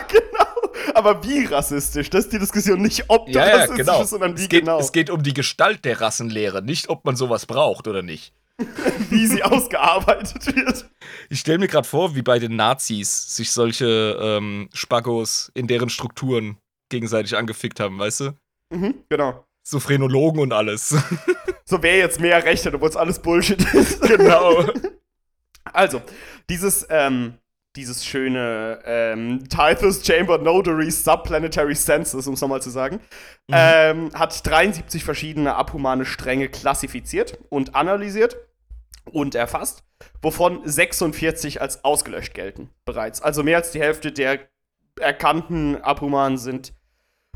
[0.96, 2.10] Aber wie rassistisch?
[2.10, 4.00] Das ist die Diskussion nicht, ob ja, ja, rassistisch genau.
[4.00, 4.80] bist, sondern wie Es geht, genau.
[4.80, 8.34] es geht um die Gestalt der Rassenlehre, nicht ob man sowas braucht oder nicht.
[9.10, 10.90] wie sie ausgearbeitet wird.
[11.30, 15.90] Ich stelle mir gerade vor, wie bei den Nazis sich solche ähm, Spaggos in deren
[15.90, 16.58] Strukturen
[16.90, 18.32] gegenseitig angefickt haben, weißt du?
[18.74, 19.46] Mhm, genau.
[19.68, 20.96] So Phrenologen und alles.
[21.68, 24.00] So, wer jetzt mehr Recht hat, obwohl es alles Bullshit ist.
[24.04, 24.66] genau.
[25.74, 26.00] Also,
[26.48, 27.40] dieses, ähm,
[27.76, 33.00] dieses schöne ähm, Typhus Chamber Notary Subplanetary Census, um es nochmal zu sagen,
[33.52, 38.38] ähm, hat 73 verschiedene abhumane Stränge klassifiziert und analysiert
[39.12, 39.84] und erfasst,
[40.22, 43.22] wovon 46 als ausgelöscht gelten bereits.
[43.22, 44.40] Also mehr als die Hälfte der
[45.00, 46.74] erkannten Abhumanen sind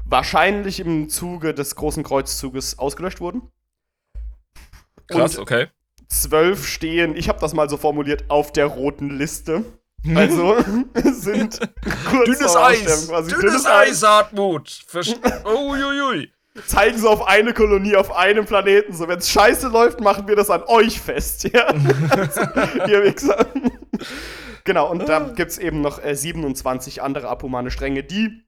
[0.05, 3.51] wahrscheinlich im Zuge des Großen Kreuzzuges ausgelöscht worden.
[5.07, 5.67] Krass, Und okay.
[6.07, 9.65] zwölf stehen, ich habe das mal so formuliert, auf der roten Liste.
[10.15, 10.57] Also
[11.03, 11.59] sind
[12.09, 13.07] kurz Dünnes Eis!
[13.07, 13.31] Quasi.
[13.31, 14.79] Dünnes Eis, Hartmut!
[15.45, 16.31] Uiuiui.
[16.65, 18.93] Zeigen sie auf eine Kolonie, auf einem Planeten.
[18.93, 21.49] So, wenn es scheiße läuft, machen wir das an euch fest.
[21.53, 21.73] Ja?
[22.87, 23.45] Ihr Wichser.
[24.63, 28.43] genau, und da gibt es eben noch äh, 27 andere abhumane Stränge, die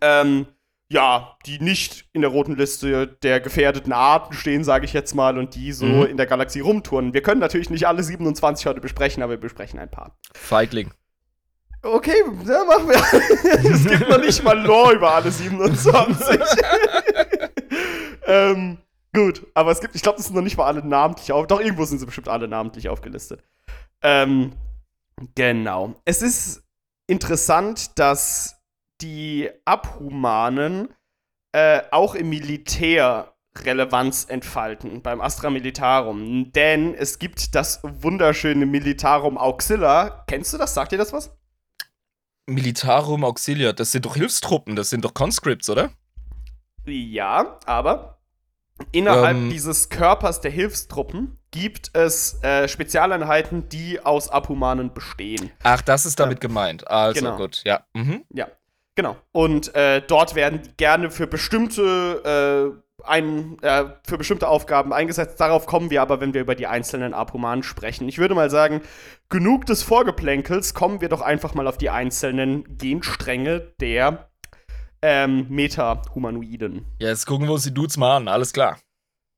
[0.00, 0.46] ähm,
[0.90, 5.36] ja, die nicht in der roten Liste der gefährdeten Arten stehen, sage ich jetzt mal,
[5.38, 6.06] und die so Mhm.
[6.06, 7.12] in der Galaxie rumtouren.
[7.12, 10.16] Wir können natürlich nicht alle 27 heute besprechen, aber wir besprechen ein paar.
[10.34, 10.90] Feigling.
[11.82, 13.70] Okay, ja, machen wir.
[13.72, 16.40] es gibt noch nicht mal Lore über alle 27.
[18.26, 18.78] ähm,
[19.14, 21.46] gut, aber es gibt, ich glaube, das sind noch nicht mal alle namentlich auf.
[21.46, 23.44] Doch, irgendwo sind sie bestimmt alle namentlich aufgelistet.
[24.02, 24.52] Ähm,
[25.34, 25.94] genau.
[26.04, 26.62] Es ist
[27.06, 28.57] interessant, dass
[29.00, 30.88] die Abhumanen
[31.52, 33.34] äh, auch im Militär
[33.64, 36.52] Relevanz entfalten beim Astra Militarum.
[36.52, 40.24] Denn es gibt das wunderschöne Militarum Auxilla.
[40.28, 40.74] Kennst du das?
[40.74, 41.36] Sagt dir das was?
[42.46, 45.90] Militarum Auxilia, das sind doch Hilfstruppen, das sind doch Conscripts, oder?
[46.86, 48.20] Ja, aber
[48.92, 49.50] innerhalb Ähm.
[49.50, 55.50] dieses Körpers der Hilfstruppen gibt es äh, Spezialeinheiten, die aus Abhumanen bestehen.
[55.62, 56.86] Ach, das ist damit gemeint.
[56.88, 57.36] Also Genau.
[57.36, 57.84] gut, ja.
[57.92, 58.24] Mhm.
[58.30, 58.48] Ja,
[58.98, 59.16] genau.
[59.30, 65.40] Und äh, dort werden die gerne für bestimmte äh, ein, äh, für bestimmte Aufgaben eingesetzt.
[65.40, 68.08] Darauf kommen wir aber, wenn wir über die einzelnen Abhumanen sprechen.
[68.08, 68.82] Ich würde mal sagen,
[69.28, 74.30] genug des Vorgeplänkels, kommen wir doch einfach mal auf die einzelnen Genstränge der
[75.00, 76.84] ähm, Meta-Humanoiden.
[76.98, 78.78] Ja, jetzt gucken wir uns die Dudes mal an, alles klar.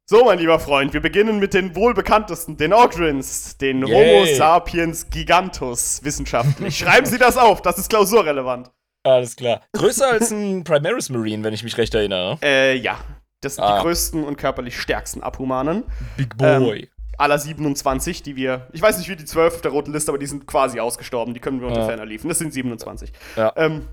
[0.09, 4.25] So, mein lieber Freund, wir beginnen mit den wohl bekanntesten, den Ogrins, den Yay.
[4.25, 6.79] Homo sapiens gigantus wissenschaftlich.
[6.79, 8.71] Schreiben Sie das auf, das ist klausurrelevant.
[9.03, 9.63] Alles klar.
[9.73, 12.39] Größer als ein Primaris Marine, wenn ich mich recht erinnere.
[12.43, 12.99] Äh, ja.
[13.41, 13.77] Das sind Ah.
[13.79, 15.85] die größten und körperlich stärksten Abhumanen.
[16.19, 16.91] Big Boy.
[17.17, 18.69] Aller 27, die wir.
[18.73, 21.33] Ich weiß nicht, wie die 12 auf der roten Liste, aber die sind quasi ausgestorben.
[21.35, 21.87] Die können wir unter Ja.
[21.87, 22.29] ferner liefen.
[22.29, 23.13] Das sind 27.
[23.37, 23.53] Ja.
[23.57, 23.87] Ähm,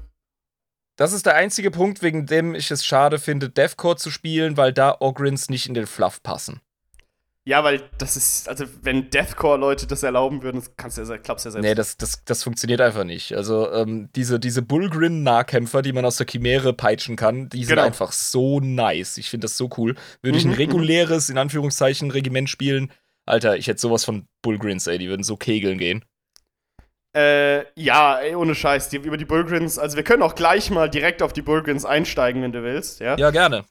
[0.97, 4.73] Das ist der einzige Punkt, wegen dem ich es schade finde, Deathcore zu spielen, weil
[4.73, 6.59] da Ogrins nicht in den Fluff passen.
[7.47, 8.49] Ja, weil das ist.
[8.49, 11.65] Also, wenn Deathcore-Leute das erlauben würden, das kannst du ja, glaubst ja selbst.
[11.65, 13.33] Nee, das, das, das funktioniert einfach nicht.
[13.33, 17.87] Also, ähm, diese, diese Bullgrin-Nahkämpfer, die man aus der Chimäre peitschen kann, die sind Genau.
[17.87, 19.17] einfach so nice.
[19.17, 19.95] Ich finde das so cool.
[20.21, 22.91] Würde ich ein Mhm, reguläres, in Anführungszeichen, Regiment spielen,
[23.25, 26.03] Alter, ich hätte sowas von Bullgrins, ey, die würden so kegeln gehen.
[27.15, 30.89] Äh, ja, ey, ohne Scheiß, die, über die Bullgrins, also wir können auch gleich mal
[30.89, 33.17] direkt auf die Bullgrins einsteigen, wenn du willst, ja?
[33.17, 33.65] Ja, gerne.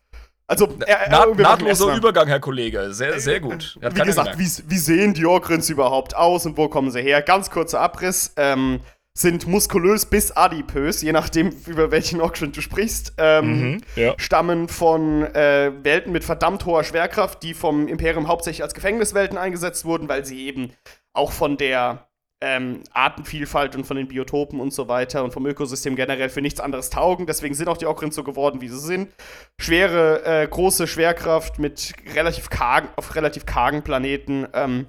[0.48, 2.92] Also, äh, äh, Na, nahtloser Übergang, Herr Kollege.
[2.92, 3.78] Sehr, sehr gut.
[3.80, 7.22] Wie gesagt, wie, wie sehen die Orgrins überhaupt aus und wo kommen sie her?
[7.22, 8.32] Ganz kurzer Abriss.
[8.36, 8.80] Ähm,
[9.18, 13.14] sind muskulös bis adipös, je nachdem, über welchen Orgrin du sprichst.
[13.16, 14.14] Ähm, Mhm, ja.
[14.18, 19.86] Stammen von äh, Welten mit verdammt hoher Schwerkraft, die vom Imperium hauptsächlich als Gefängniswelten eingesetzt
[19.86, 20.72] wurden, weil sie eben
[21.14, 22.06] auch von der
[22.40, 26.60] ähm, Artenvielfalt und von den Biotopen und so weiter und vom Ökosystem generell für nichts
[26.60, 27.26] anderes taugen.
[27.26, 29.10] Deswegen sind auch die Ogrins so geworden, wie sie sind.
[29.58, 34.46] Schwere, äh, große Schwerkraft mit relativ kargen, auf relativ kargen Planeten.
[34.52, 34.86] Ähm,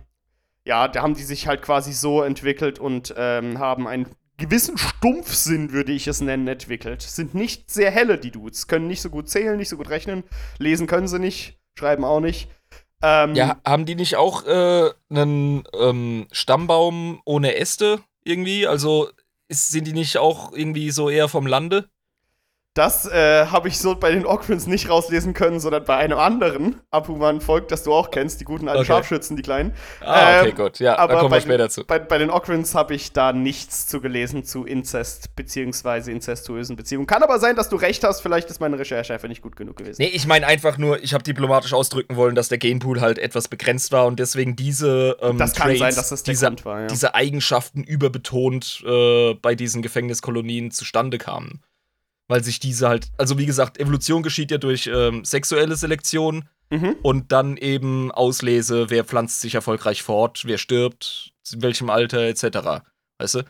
[0.65, 4.07] ja, da haben die sich halt quasi so entwickelt und ähm, haben einen
[4.37, 7.01] gewissen Stumpfsinn, würde ich es nennen, entwickelt.
[7.01, 8.67] Sind nicht sehr helle, die Dudes.
[8.67, 10.23] Können nicht so gut zählen, nicht so gut rechnen.
[10.59, 12.49] Lesen können sie nicht, schreiben auch nicht.
[13.01, 18.67] Ähm, Ja, haben die nicht auch äh, einen ähm, Stammbaum ohne Äste irgendwie?
[18.67, 19.09] Also
[19.47, 21.89] ist, sind die nicht auch irgendwie so eher vom Lande?
[22.77, 26.79] Das äh, habe ich so bei den Ogrins nicht rauslesen können, sondern bei einem anderen
[26.91, 28.87] Abhuman-Volk, das du auch kennst, die guten alten Okay.
[28.87, 29.73] Scharfschützen, die kleinen.
[30.01, 30.77] Ah, okay, Ähm, gut.
[30.77, 31.85] Ja, da aber kommen bei wir später den, zu.
[31.85, 37.07] Bei, bei den Ogrins habe ich da nichts zu gelesen zu Inzest beziehungsweise inzestuösen Beziehungen.
[37.07, 39.77] Kann aber sein, dass du recht hast, vielleicht ist meine Recherche einfach nicht gut genug
[39.77, 39.99] gewesen.
[39.99, 43.47] Nee, ich meine einfach nur, ich habe diplomatisch ausdrücken wollen, dass der Genpool halt etwas
[43.47, 46.87] begrenzt war und deswegen diese ähm, das Traits, sein, das diese, war, ja.
[46.87, 51.63] diese Eigenschaften überbetont äh, bei diesen Gefängniskolonien zustande kamen.
[52.29, 56.97] Weil sich diese halt, also wie gesagt, Evolution geschieht ja durch ähm, sexuelle Selektion Mhm.
[57.01, 62.83] und dann eben Auslese, wer pflanzt sich erfolgreich fort, wer stirbt, in welchem Alter etc.
[63.19, 63.43] Weißt du?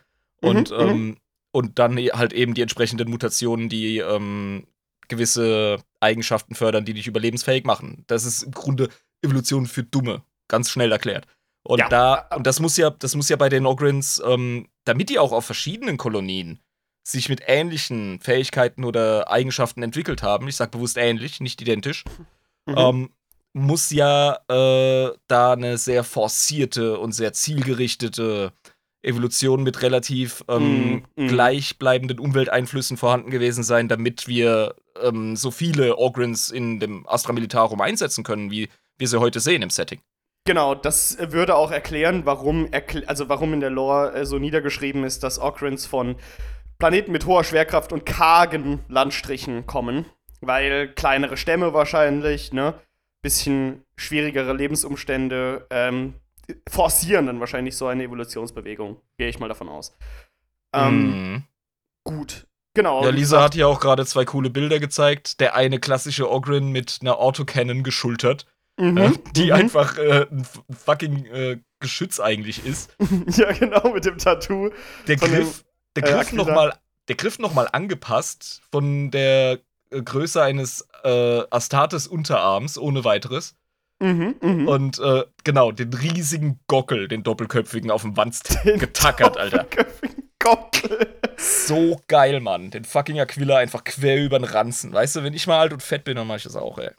[0.43, 1.17] Und, Mhm, ähm,
[1.51, 4.67] und dann e- halt eben die entsprechenden Mutationen, die ähm,
[5.07, 8.03] gewisse Eigenschaften fördern, die dich überlebensfähig machen.
[8.07, 8.89] Das ist im Grunde
[9.23, 11.25] Evolution für Dumme, ganz schnell erklärt.
[11.63, 11.89] Und Ja.
[11.89, 15.31] da, und das muss ja, das muss ja bei den Ogrins, ähm, damit die auch
[15.31, 16.59] auf verschiedenen Kolonien
[17.11, 22.03] sich mit ähnlichen Fähigkeiten oder Eigenschaften entwickelt haben, ich sag bewusst ähnlich, nicht identisch,
[22.65, 22.75] Mhm.
[22.77, 23.09] ähm,
[23.53, 28.51] muss ja äh, da eine sehr forcierte und sehr zielgerichtete
[29.01, 31.27] Evolution mit relativ ähm, Mm, mm.
[31.27, 37.79] gleichbleibenden Umwelteinflüssen vorhanden gewesen sein, damit wir ähm, so viele Ogrins in dem Astra Militarum
[37.79, 40.01] einsetzen können, wie wir sie heute sehen im Setting.
[40.45, 45.03] Genau, das würde auch erklären, warum, erkl also warum in der Lore äh, so niedergeschrieben
[45.03, 46.15] ist, dass Ogrins von
[46.79, 50.05] Planeten mit hoher Schwerkraft und kargen Landstrichen kommen.
[50.41, 52.75] Weil kleinere Stämme wahrscheinlich, ne?
[53.23, 56.13] Bisschen schwierigere Lebensumstände ähm,
[56.69, 59.01] forcieren dann wahrscheinlich so eine Evolutionsbewegung.
[59.17, 59.97] Gehe ich mal davon aus.
[60.73, 61.43] Ähm, Mhm.
[62.03, 62.47] Gut.
[62.73, 63.03] Genau.
[63.03, 65.39] Ja, Lisa hat hier auch gerade zwei coole Bilder gezeigt.
[65.39, 68.45] Der eine klassische Ogrin mit einer Autocannon geschultert,
[68.79, 69.53] mhm, äh, die mhm.
[69.53, 72.95] einfach äh, ein fucking äh, Geschütz eigentlich ist.
[73.35, 74.69] ja, genau, mit dem Tattoo.
[75.07, 75.65] Der Von Griff,
[75.97, 76.43] der äh, Griff Aquila.
[76.43, 76.73] noch mal,
[77.07, 79.59] der Griff noch mal angepasst von der
[79.91, 83.55] äh, Größe eines äh, Astartes Unterarms ohne weiteres
[83.99, 84.67] Mhm, mhm.
[84.67, 88.13] und äh, genau den riesigen Gockel, den doppelköpfigen auf dem
[88.63, 89.63] Den getackert, Alter.
[89.63, 91.15] doppelköpfigen Gockel.
[91.37, 92.69] So geil, Mann.
[92.69, 94.93] Den fucking Aquila einfach quer über den Ranzen.
[94.93, 96.91] Weißt du, wenn ich mal alt und fett bin, dann mach ich das auch, ey.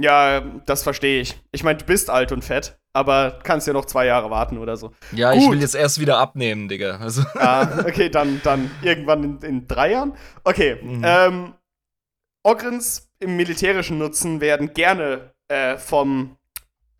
[0.00, 1.40] Ja, das verstehe ich.
[1.52, 4.76] Ich meine, du bist alt und fett, aber kannst ja noch zwei Jahre warten oder
[4.76, 4.92] so.
[5.12, 5.52] Ja, ich Gut.
[5.52, 6.96] will jetzt erst wieder abnehmen, Digga.
[6.98, 10.14] Also, Ah, okay, dann, dann irgendwann in, in drei Jahren.
[10.44, 11.02] Okay, Mhm.
[11.04, 11.54] ähm,
[12.42, 16.36] Ogrins im militärischen Nutzen werden gerne äh, vom,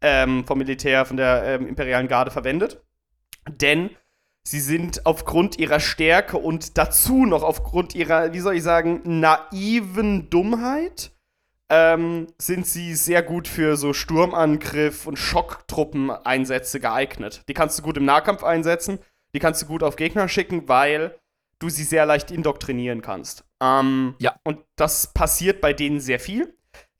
[0.02, 2.82] ähm, vom Militär, von der ähm, imperialen Garde verwendet.
[3.48, 3.90] Denn
[4.46, 10.28] sie sind aufgrund ihrer Stärke und dazu noch aufgrund ihrer, wie soll ich sagen, naiven
[10.28, 11.12] Dummheit,
[11.70, 17.42] ähm, sind sie sehr gut für so Sturmangriff und Schocktruppen-Einsätze geeignet.
[17.48, 18.98] Die kannst du gut im Nahkampf einsetzen,
[19.34, 21.18] die kannst du gut auf Gegner schicken, weil
[21.60, 23.44] du sie sehr leicht indoktrinieren kannst.
[23.62, 24.34] Ähm, Ja.
[24.42, 26.54] Und das passiert bei denen sehr viel.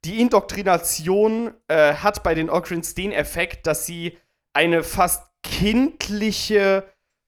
[0.04, 4.16] Die Indoktrination äh, hat bei den Ogrins den Effekt, dass sie
[4.52, 6.84] eine fast kindliche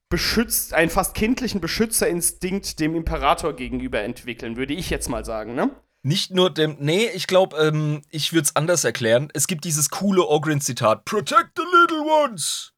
[0.08, 5.70] Beschütz einen fast kindlichen Beschützerinstinkt dem Imperator gegenüber entwickeln, würde ich jetzt mal sagen, ne?
[6.02, 6.76] Nicht nur dem.
[6.80, 9.28] Nee, ich glaube, ähm, ich würde es anders erklären.
[9.34, 12.72] Es gibt dieses coole Ogrin-Zitat: Protect the little ones.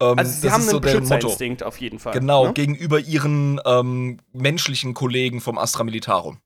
[0.00, 0.80] Ähm, Also sie das haben einen so.
[0.80, 2.12] Beschützerinstinkt auf jeden Fall.
[2.12, 2.52] Genau, ne?
[2.52, 6.40] gegenüber ihren ähm, menschlichen Kollegen vom Astra Militarum.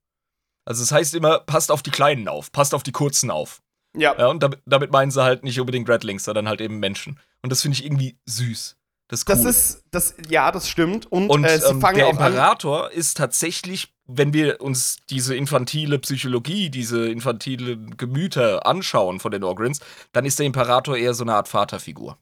[0.66, 3.62] Also es heißt immer, passt auf die Kleinen auf, passt auf die Kurzen auf.
[3.96, 4.14] Ja.
[4.18, 7.20] Ja, und damit, damit meinen sie halt nicht unbedingt Redlings, sondern halt eben Menschen.
[7.42, 8.77] Und das finde ich irgendwie süß.
[9.14, 9.44] Das ist cool.
[9.44, 11.11] Das ist, das, ja, das stimmt.
[11.11, 12.33] Und, und äh, sie ähm, fangen der auch an.
[12.33, 19.44] Imperator ist tatsächlich, wenn wir uns diese infantile Psychologie, diese infantile Gemüter anschauen von den
[19.44, 19.81] Ogrins,
[20.12, 22.18] dann ist der Imperator eher so eine Art Vaterfigur.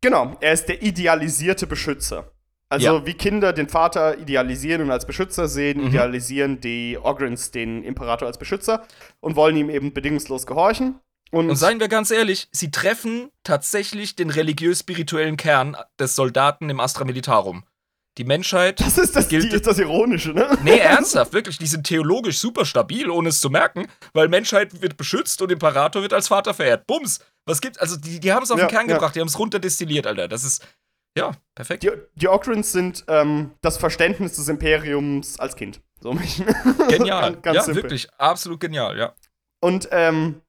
[0.00, 2.30] Genau, er ist der idealisierte Beschützer.
[2.70, 3.06] Also Ja.
[3.06, 5.86] wie Kinder den Vater idealisieren und als Beschützer sehen, Mhm.
[5.88, 8.84] idealisieren die Ogrins den Imperator als Beschützer
[9.20, 10.98] und wollen ihm eben bedingungslos gehorchen.
[11.34, 16.80] Und, Und seien wir ganz ehrlich, sie treffen tatsächlich den religiös-spirituellen Kern des Soldaten im
[16.80, 17.64] Astra Militarum.
[18.18, 18.78] Die Menschheit.
[18.80, 20.56] das ist das, gilt- die, ist das Ironische, ne?
[20.62, 21.58] Nee, ernsthaft, wirklich.
[21.58, 26.02] Die sind theologisch super stabil, ohne es zu merken, weil Menschheit wird beschützt und Imperator
[26.02, 26.86] wird als Vater verehrt.
[26.86, 27.18] Bums.
[27.46, 28.94] Was gibt Also, die, die haben es auf Ja, den Kern ja.
[28.94, 30.28] gebracht, die haben es runterdestilliert, Alter.
[30.28, 30.64] Das ist.
[31.18, 31.82] Ja, perfekt.
[31.82, 35.80] Die, die Ogrins sind ähm, das Verständnis des Imperiums als Kind.
[36.00, 36.10] So
[36.88, 37.32] Genial.
[37.32, 37.82] ganz, ganz ja, simpel.
[37.82, 38.08] wirklich.
[38.18, 39.14] Absolut genial, ja.
[39.60, 40.40] Und ähm,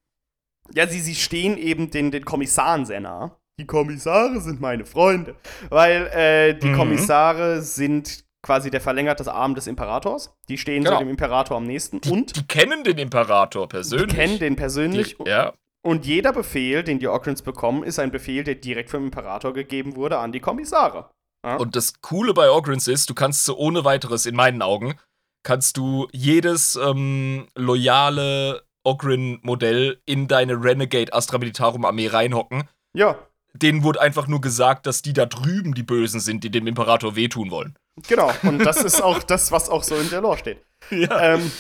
[0.74, 3.38] ja, sie, sie stehen eben den, den Kommissaren sehr nah.
[3.60, 5.36] Die Kommissare sind meine Freunde.
[5.70, 6.76] Weil äh, die Mhm.
[6.76, 10.36] Kommissare sind quasi der verlängerte Arm des Imperators.
[10.50, 10.98] Die stehen Genau.
[10.98, 12.02] so dem Imperator am nächsten.
[12.02, 14.16] Die, und die kennen den Imperator die persönlich.
[14.16, 15.16] kennen den persönlich.
[15.18, 15.54] Die, ja.
[15.84, 19.96] Und jeder Befehl, den die Ogrins bekommen, ist ein Befehl, der direkt vom Imperator gegeben
[19.96, 21.10] wurde an die Kommissare.
[21.46, 21.56] Ja?
[21.58, 24.96] Und das Coole bei Ogrins ist, du kannst so ohne weiteres, in meinen Augen,
[25.44, 32.64] kannst du jedes ähm, loyale Ogrin-Modell in deine Renegade Astra Militarum Armee reinhocken.
[32.94, 33.18] ja,
[33.54, 37.16] Denen wurde einfach nur gesagt, dass die da drüben die Bösen sind, die dem Imperator
[37.16, 37.78] wehtun wollen.
[38.08, 38.30] genau.
[38.44, 40.62] Und das ist auch das, was auch so in der Lore steht.
[40.92, 41.36] Ja.
[41.36, 41.52] Ähm,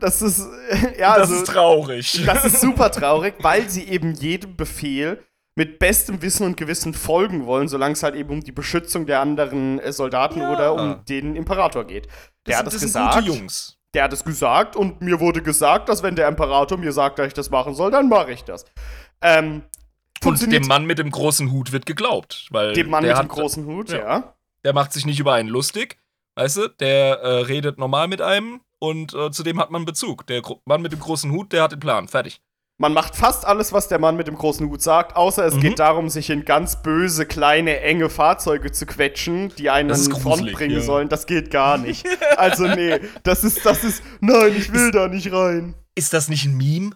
[0.00, 0.46] das ist,
[0.98, 2.22] ja, das also, ist traurig.
[2.26, 5.22] Das ist super traurig, weil sie eben jedem Befehl
[5.56, 9.20] mit bestem Wissen und Gewissen folgen wollen, solange es halt eben um die Beschützung der
[9.20, 10.52] anderen äh, Soldaten Ja.
[10.52, 12.08] oder um den Imperator geht.
[12.46, 13.14] Der hat das sind gesagt.
[13.14, 13.75] gute Jungs.
[13.94, 17.28] Der hat es gesagt und mir wurde gesagt, dass wenn der Imperator mir sagt, dass
[17.28, 18.64] ich das machen soll, dann mache ich das.
[19.22, 19.62] Ähm,
[20.24, 22.48] Und dem Mann mit dem großen Hut wird geglaubt.
[22.50, 23.98] Weil dem Mann der mit dem hat, großen Hut, ja.
[23.98, 24.34] ja.
[24.64, 25.98] Der macht sich nicht über einen lustig.
[26.34, 30.26] Weißt du, der äh, redet normal mit einem und äh, zu dem hat man Bezug.
[30.26, 32.08] Der Gro Mann mit dem großen Hut, der hat den Plan.
[32.08, 32.42] Fertig.
[32.78, 35.60] Man macht fast alles, was der Mann mit dem großen Hut sagt, außer es Mhm.
[35.60, 40.14] geht darum, sich in ganz böse, kleine, enge Fahrzeuge zu quetschen, die einen an ist
[40.14, 40.80] die Front bringen ja.
[40.82, 41.08] sollen.
[41.08, 42.06] Das geht gar nicht.
[42.36, 45.74] Also, nee, das ist, das ist, nein, ich will da nicht rein.
[45.94, 46.90] Ist das nicht ein Meme?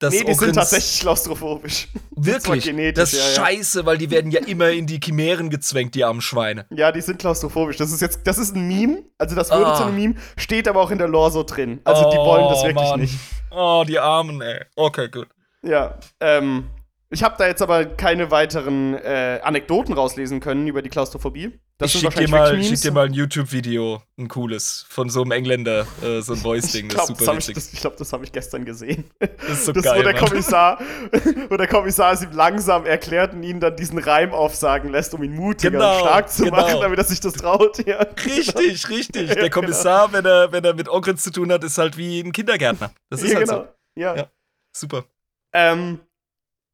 [0.00, 1.86] Das nee, die sind tatsächlich klaustrophobisch.
[2.16, 2.64] Wirklich.
[2.94, 3.46] das ist ja, ja.
[3.46, 6.66] scheiße, weil die werden ja immer in die Chimären gezwängt, die armen Schweine.
[6.70, 7.76] Ja, die sind klaustrophobisch.
[7.76, 9.04] Das ist jetzt, das ist ein Meme.
[9.18, 9.76] Also, das wurde Ah.
[9.76, 11.80] zu einem Meme, steht aber auch in der Lore so drin.
[11.84, 13.00] Also, die Oh, wollen das wirklich Mann.
[13.00, 13.14] nicht.
[13.54, 14.64] Oh, die Armen, ey.
[14.76, 15.28] Okay, gut.
[15.62, 16.70] Ja, ähm,
[17.12, 21.58] ich habe da jetzt aber keine weiteren äh, Anekdoten rauslesen können über die Klaustrophobie.
[21.78, 25.32] Das ich schick dir, mal, schick dir mal ein YouTube-Video, ein cooles, von so einem
[25.32, 27.54] Engländer, äh, so ein Voice-Ding, Ich das ist glaube, super das habe ich, witzig.
[27.54, 29.04] das, ich glaub, das hab ich gestern gesehen.
[29.18, 30.24] Das ist so das, geil, wo, der Mann.
[30.24, 30.80] Kommissar,
[31.48, 35.22] wo der Kommissar es ihm langsam erklärt und ihn dann diesen Reim aufsagen lässt, um
[35.22, 36.56] ihn mutiger Genau, und stark zu genau.
[36.56, 37.84] machen, damit er sich das traut.
[37.86, 39.34] Ja, Richtig, richtig.
[39.34, 42.32] Der Kommissar, wenn, er, wenn er mit Ogrins zu tun hat, ist halt wie ein
[42.32, 42.92] Kindergärtner.
[43.10, 43.60] Das ist ja, halt genau.
[43.62, 43.68] so.
[44.00, 44.16] Ja.
[44.16, 44.26] Ja.
[44.74, 45.04] Super.
[45.52, 45.98] Ähm,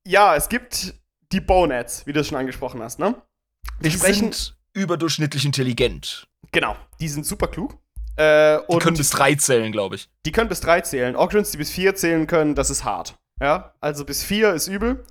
[0.09, 0.95] ja, es gibt
[1.33, 3.15] die Boneheads, wie du es schon angesprochen hast, ne?
[3.81, 4.33] Wir Die sprechen.
[4.33, 6.27] sind überdurchschnittlich intelligent.
[6.53, 7.77] Genau, die sind super klug.
[8.17, 10.09] Äh, Die können bis drei zählen, glaube ich.
[10.27, 11.15] die können bis drei zählen.
[11.15, 13.17] Ogrins, die bis vier zählen können, das ist hart.
[13.41, 15.05] Ja, also bis vier ist übel.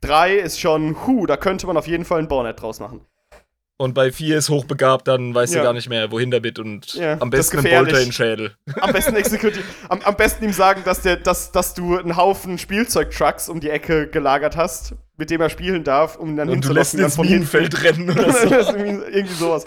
[0.00, 3.06] Drei ist schon, hu, da könnte man auf jeden Fall ein Bonehead draus machen.
[3.78, 5.60] Und bei vier ist hochbegabt, dann weißt Ja.
[5.60, 7.64] du gar nicht mehr, wohin damit und Ja, am besten ein.
[7.64, 8.54] Bolter in den Schädel.
[8.80, 9.16] Am besten
[9.88, 13.70] am, am besten ihm sagen, dass, der, dass, dass du einen Haufen Spielzeugtrucks um die
[13.70, 17.00] Ecke gelagert hast, mit dem er spielen darf, um ihn dann Und du lässt dann
[17.06, 17.18] ins.
[17.18, 18.46] Minenfeld rennen oder so.
[18.76, 19.64] Irgendwie sowas.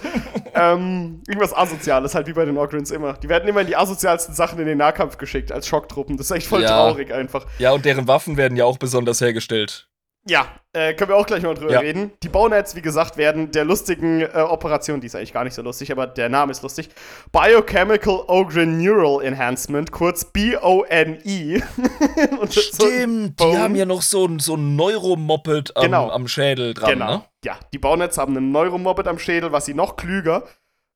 [0.53, 3.13] ähm, irgendwas Asoziales, halt wie bei den Ogrins immer.
[3.13, 6.15] Die werden immer in die asozialsten Sachen in den Nahkampf geschickt, als Schocktruppen.
[6.15, 6.69] Das ist echt voll Ja.
[6.69, 7.45] traurig einfach.
[7.59, 9.87] Ja, und deren Waffen werden ja auch besonders hergestellt.
[10.27, 11.79] Ja, äh, können wir auch gleich mal drüber Ja.
[11.81, 12.11] reden.
[12.23, 15.61] Die Boneheads, wie gesagt, werden der lustigen äh, Operation, die ist eigentlich gar nicht so
[15.61, 16.89] lustig, aber der Name ist lustig,
[17.31, 21.61] Biochemical Ogrin Neural Enhancement, kurz B-O-N-E.
[22.41, 26.09] Das so- Stimmt, die haben ja noch so ein, so ein Neuromoped am, Genau.
[26.09, 27.11] am Schädel dran, Genau.
[27.17, 27.21] ne?
[27.43, 30.43] Ja, die Boneheads haben einen Neuromoped am Schädel, was sie noch klüger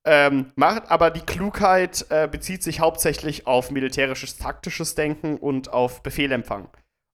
[0.06, 6.02] Ähm, macht, aber die Klugheit äh, bezieht sich hauptsächlich auf militärisches, taktisches Denken und auf
[6.02, 6.70] Befehlempfang.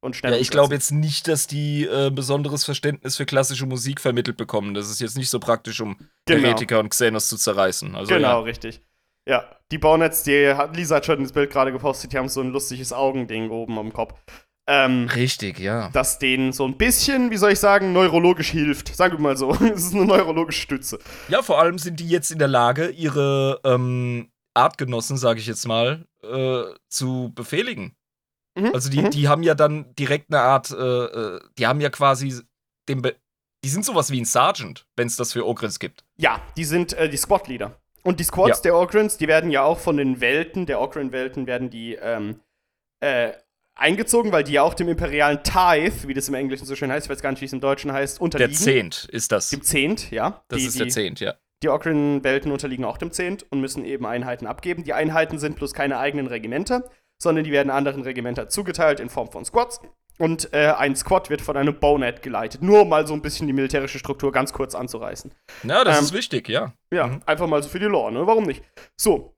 [0.05, 3.99] Und schnell Ja, ich glaube jetzt nicht, dass die äh, besonderes Verständnis für klassische Musik
[3.99, 4.73] vermittelt bekommen.
[4.73, 6.43] Das ist jetzt nicht so praktisch, um Genau.
[6.43, 7.95] Heretiker und Xenos zu zerreißen.
[7.95, 8.39] Also, genau, Ja.
[8.39, 8.81] richtig.
[9.27, 12.41] Ja, die Baunets, die hat Lisa hat schon das Bild gerade gepostet, die haben so
[12.41, 14.13] ein lustiges Augending oben am Kopf.
[14.67, 15.89] Ähm, Richtig, ja.
[15.93, 18.95] das denen so ein bisschen, wie soll ich sagen, neurologisch hilft.
[18.95, 19.51] Sagen wir mal so.
[19.73, 20.99] es ist eine neurologische Stütze.
[21.29, 25.67] Ja, vor allem sind die jetzt in der Lage, ihre ähm, Artgenossen, sage ich jetzt
[25.67, 27.95] mal, äh, zu befehligen.
[28.55, 29.09] Mhm, Also die, mhm.
[29.11, 32.41] die haben ja dann direkt eine Art, äh, äh, die haben ja quasi
[32.89, 33.15] den Be
[33.63, 36.03] die sind sowas wie ein Sergeant, wenn es das für Ogrins gibt.
[36.17, 37.75] Ja, die sind äh, die Squad-Leader.
[38.03, 38.61] Und die Squads Ja.
[38.61, 42.41] der Ogrins, die werden ja auch von den Welten, der Ogrin-Welten, werden die ähm,
[42.99, 43.31] äh,
[43.73, 47.07] eingezogen, weil die ja auch dem imperialen Tithe, wie das im Englischen so schön heißt,
[47.07, 48.53] ich weiß gar nicht, wie es im Deutschen heißt, Der unterliegen.
[48.53, 49.49] Zehnt ist das.
[49.49, 50.43] Dem Zehnt, ja.
[50.47, 51.33] Das die, ist der Zehnt, ja.
[51.63, 54.83] Die Ogrin-Welten unterliegen auch dem Zehnt und müssen eben Einheiten abgeben.
[54.83, 56.87] Die Einheiten sind bloß keine eigenen Regimenter,
[57.21, 59.79] sondern die werden anderen Regimenter zugeteilt in Form von Squads.
[60.17, 62.61] Und äh, ein Squad wird von einem Bownet geleitet.
[62.61, 65.29] Nur um mal so ein bisschen die militärische Struktur ganz kurz anzureißen.
[65.63, 66.71] Ja, das Ähm, ist wichtig, ja.
[66.89, 67.21] Ja, Mhm.
[67.25, 68.25] einfach mal so für die Lore, ne?
[68.25, 68.63] Warum nicht?
[68.95, 69.33] So,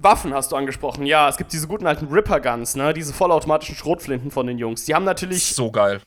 [0.00, 1.06] Waffen hast du angesprochen.
[1.06, 2.92] Ja, es gibt diese guten alten Ripper-Guns, ne?
[2.92, 4.84] Diese vollautomatischen Schrotflinten von den Jungs.
[4.84, 6.02] Die haben natürlich So geil.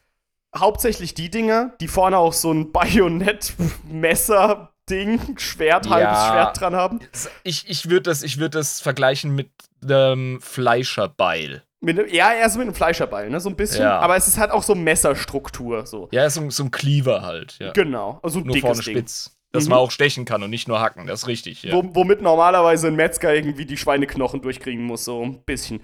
[0.55, 6.29] hauptsächlich die Dinger, die vorne auch so ein Bajonett-Messer-Ding, Schwert, halbes Ja.
[6.31, 6.99] Schwert dran haben.
[7.43, 9.49] Ich, ich würde das, ich würd das vergleichen mit
[9.83, 11.63] einem Fleischerbeil.
[11.83, 13.39] Mit, ja, eher so mit einem Fleischerbeil, ne?
[13.39, 13.81] So ein bisschen.
[13.83, 13.99] Ja.
[13.99, 16.09] Aber es ist halt auch so Messerstruktur, so.
[16.11, 17.71] Ja, so, so ein Cleaver halt, ja.
[17.71, 18.19] Genau.
[18.21, 18.95] Also ein Nur dickes vorne Ding.
[18.97, 19.37] spitz.
[19.53, 19.71] Dass Mhm.
[19.71, 21.73] man auch stechen kann und nicht nur hacken, das ist richtig, ja.
[21.73, 25.81] Wo, womit normalerweise ein Metzger irgendwie die Schweineknochen durchkriegen muss, so ein bisschen.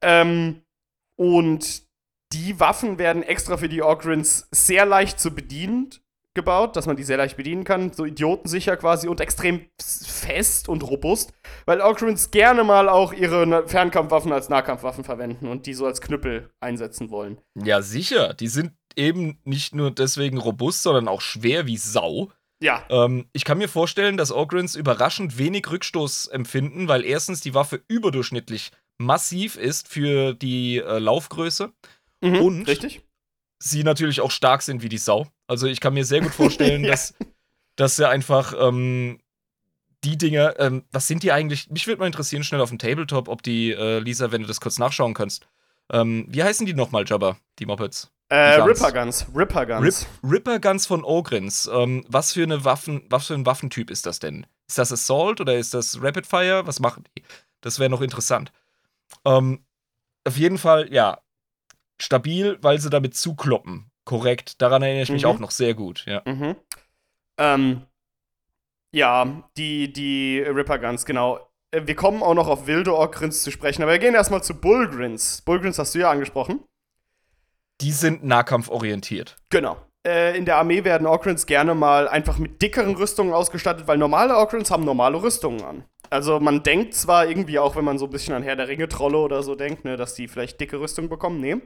[0.00, 0.62] Ähm,
[1.16, 1.82] und
[2.32, 5.90] die Waffen werden extra für die Ogrins sehr leicht zu bedienen
[6.34, 10.82] gebaut, dass man die sehr leicht bedienen kann, so idiotensicher quasi und extrem fest und
[10.82, 11.32] robust,
[11.66, 16.50] weil Ogrins gerne mal auch ihre Fernkampfwaffen als Nahkampfwaffen verwenden und die so als Knüppel
[16.60, 17.38] einsetzen wollen.
[17.54, 18.34] Ja, sicher.
[18.34, 22.30] Die sind eben nicht nur deswegen robust, sondern auch schwer wie Sau.
[22.62, 27.54] Ja, Ähm, ich kann mir vorstellen, dass Ogrins überraschend wenig Rückstoß empfinden, weil erstens die
[27.54, 31.72] Waffe überdurchschnittlich massiv ist für die äh, Laufgröße.
[32.20, 32.68] mhm, Und?
[32.68, 33.02] richtig?
[33.62, 35.28] Sie natürlich auch stark sind wie die Sau.
[35.46, 36.92] Also ich kann mir sehr gut vorstellen, Ja.
[36.92, 37.14] dass,
[37.76, 39.20] dass sie einfach ähm,
[40.02, 41.70] die Dinger, ähm, was sind die eigentlich?
[41.70, 44.60] Mich würde mal interessieren, schnell auf dem Tabletop, ob die, äh, Lisa, wenn du das
[44.60, 45.46] kurz nachschauen kannst.
[45.92, 48.10] Ähm, wie heißen die nochmal, Jabba, die Mopeds?
[48.30, 48.68] Äh, Guns.
[48.80, 50.06] Ripper Guns, Ripper Rip, Guns.
[50.22, 51.68] Ripper Guns von Ogrins.
[51.72, 54.46] Ähm, was für eine Waffen, was für ein Waffentyp ist das denn?
[54.68, 56.62] Ist das Assault oder ist das Rapid Fire?
[56.64, 57.22] Was machen die?
[57.60, 58.52] Das wäre noch interessant.
[59.24, 59.64] Ähm,
[60.24, 61.18] auf jeden Fall, ja,
[62.02, 63.90] stabil, weil sie damit zukloppen.
[64.04, 64.60] Korrekt.
[64.62, 65.28] Daran erinnere ich mich Mhm.
[65.30, 66.22] auch noch sehr gut, ja.
[66.24, 66.56] Mhm.
[67.38, 67.82] Ähm,
[68.92, 71.38] ja, die, die Ripper Guns, genau.
[71.70, 74.54] Äh, Wir kommen auch noch auf wilde Orkrins zu sprechen, aber wir gehen erstmal zu
[74.54, 75.42] Bullgrins.
[75.42, 76.64] Bullgrins hast du ja angesprochen.
[77.80, 79.36] Die sind nahkampforientiert.
[79.48, 79.76] Genau.
[80.06, 84.36] Äh, in der Armee werden Orkrins gerne mal einfach mit dickeren Rüstungen ausgestattet, weil normale
[84.36, 85.84] Orkrins haben normale Rüstungen an.
[86.10, 89.18] Also man denkt zwar irgendwie auch, wenn man so ein bisschen an Herr der Ringe-Trolle
[89.18, 91.40] oder so denkt, ne, dass die vielleicht dicke Rüstungen bekommen.
[91.40, 91.60] Nee.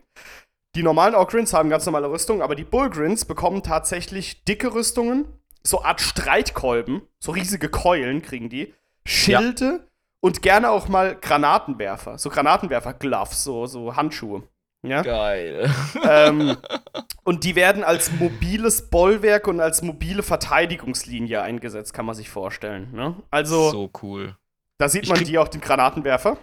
[0.76, 5.26] Die normalen Orkrins haben ganz normale Rüstungen, aber die Bullgrins bekommen tatsächlich dicke Rüstungen,
[5.62, 8.74] so Art Streitkolben, so riesige Keulen kriegen die,
[9.06, 9.88] Schilde
[10.20, 14.42] und gerne auch mal Granatenwerfer, so Granatenwerfer-Gloves, so, so Handschuhe.
[14.84, 15.02] Ja?
[15.02, 15.70] Geil.
[16.08, 16.56] ähm,
[17.24, 22.88] und die werden als mobiles Bollwerk und als mobile Verteidigungslinie eingesetzt, kann man sich vorstellen.
[22.92, 23.16] Ne?
[23.30, 24.36] Also, so cool.
[24.78, 26.38] da sieht man die auch den Granatenwerfer.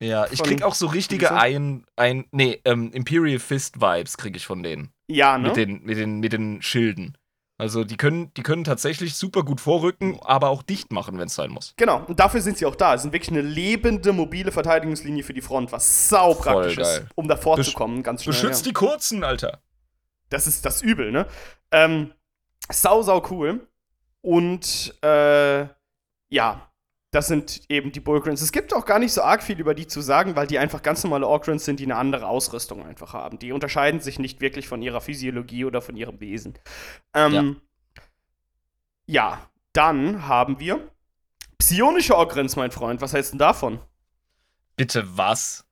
[0.00, 1.36] Ja, ich krieg auch so richtige Lisa?
[1.36, 4.92] ein, ein, nee, ähm, Imperial Fist Vibes krieg ich von denen.
[5.06, 5.48] Ja, ne?
[5.48, 7.16] Mit den, mit den, mit den Schilden.
[7.56, 11.36] Also die können, die können tatsächlich super gut vorrücken, aber auch dicht machen, wenn es
[11.36, 11.72] sein muss.
[11.76, 12.94] Genau, und dafür sind sie auch da.
[12.94, 17.28] Es sind wirklich eine lebende mobile Verteidigungslinie für die Front, was sau praktisch ist, um
[17.28, 18.34] da vorzukommen, ganz schnell.
[18.34, 18.70] Beschützt ja.
[18.70, 19.60] die Kurzen, Alter.
[20.30, 21.26] Das ist das Übel, ne?
[21.70, 22.12] Ähm,
[22.72, 23.68] sau, sau cool.
[24.20, 25.66] Und, äh,
[26.28, 26.68] ja,
[27.14, 28.42] das sind eben die Bullgrins.
[28.42, 30.82] Es gibt auch gar nicht so arg viel über die zu sagen, weil die einfach
[30.82, 33.38] ganz normale Orgrins sind, die eine andere Ausrüstung einfach haben.
[33.38, 36.58] Die unterscheiden sich nicht wirklich von ihrer Physiologie oder von ihrem Wesen.
[37.14, 37.60] Ähm,
[39.06, 39.48] ja.
[39.72, 40.90] dann haben wir
[41.56, 43.00] psionische Orgrins, mein Freund.
[43.00, 43.78] Was hältst du denn davon?
[44.74, 45.64] Bitte was?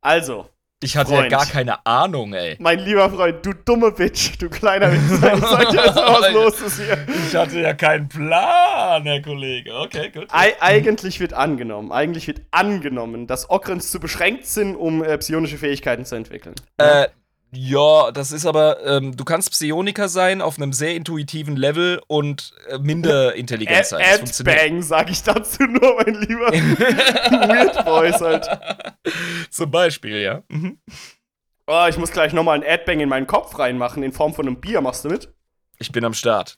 [0.00, 0.48] Also,
[0.84, 1.32] Ich hatte Freund.
[1.32, 2.56] ja gar keine Ahnung, ey.
[2.58, 4.92] mein lieber Freund, du dumme Bitch, du kleiner.
[4.92, 6.98] Ich sag dir jetzt mal, was los ist hier.
[7.26, 9.74] Ich hatte ja keinen Plan, Herr Kollege.
[9.74, 10.26] Okay, gut.
[10.30, 15.56] Ei eigentlich wird angenommen, eigentlich wird angenommen, dass Ogrins zu beschränkt sind, um äh, psionische
[15.56, 16.54] Fähigkeiten zu entwickeln.
[16.76, 17.06] Äh,
[17.54, 22.52] Ja, das ist aber, ähm, du kannst Psioniker sein auf einem sehr intuitiven Level und
[22.68, 24.04] äh, minder intelligent sein.
[24.18, 24.58] Funktioniert.
[24.58, 28.48] Adbang, sag ich dazu nur, mein lieber Weird Voice halt.
[29.50, 30.42] Zum Beispiel, ja.
[30.48, 30.78] Mhm.
[31.66, 34.60] Oh, ich muss gleich nochmal ein Adbang in meinen Kopf reinmachen, in Form von einem
[34.60, 34.80] Bier.
[34.80, 35.32] Machst du mit?
[35.78, 36.56] Ich bin am Start.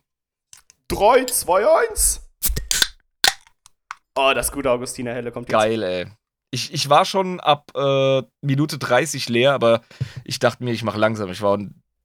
[0.88, 2.22] 3, 2, 1.
[4.16, 5.58] Oh, das gute Augustiner Helle kommt jetzt.
[5.60, 6.06] Geil, ey.
[6.50, 9.82] Ich, ich war schon ab äh, Minute 30 leer, aber
[10.24, 11.30] ich dachte mir, ich mache langsam.
[11.30, 11.58] Ich war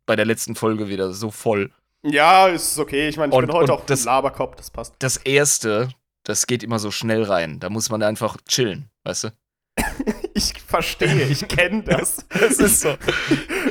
[0.05, 1.71] bei der letzten Folge wieder so voll.
[2.03, 3.07] Ja, ist okay.
[3.07, 4.95] Ich meine, ich Und- bin heute auch das- Laberkopf, das passt.
[4.99, 5.89] Das erste,
[6.23, 7.59] das geht immer so schnell rein.
[7.59, 9.29] Da muss man einfach chillen, weißt du?
[10.33, 12.25] Ich verstehe, ich kenne das.
[12.29, 12.95] Das ist so.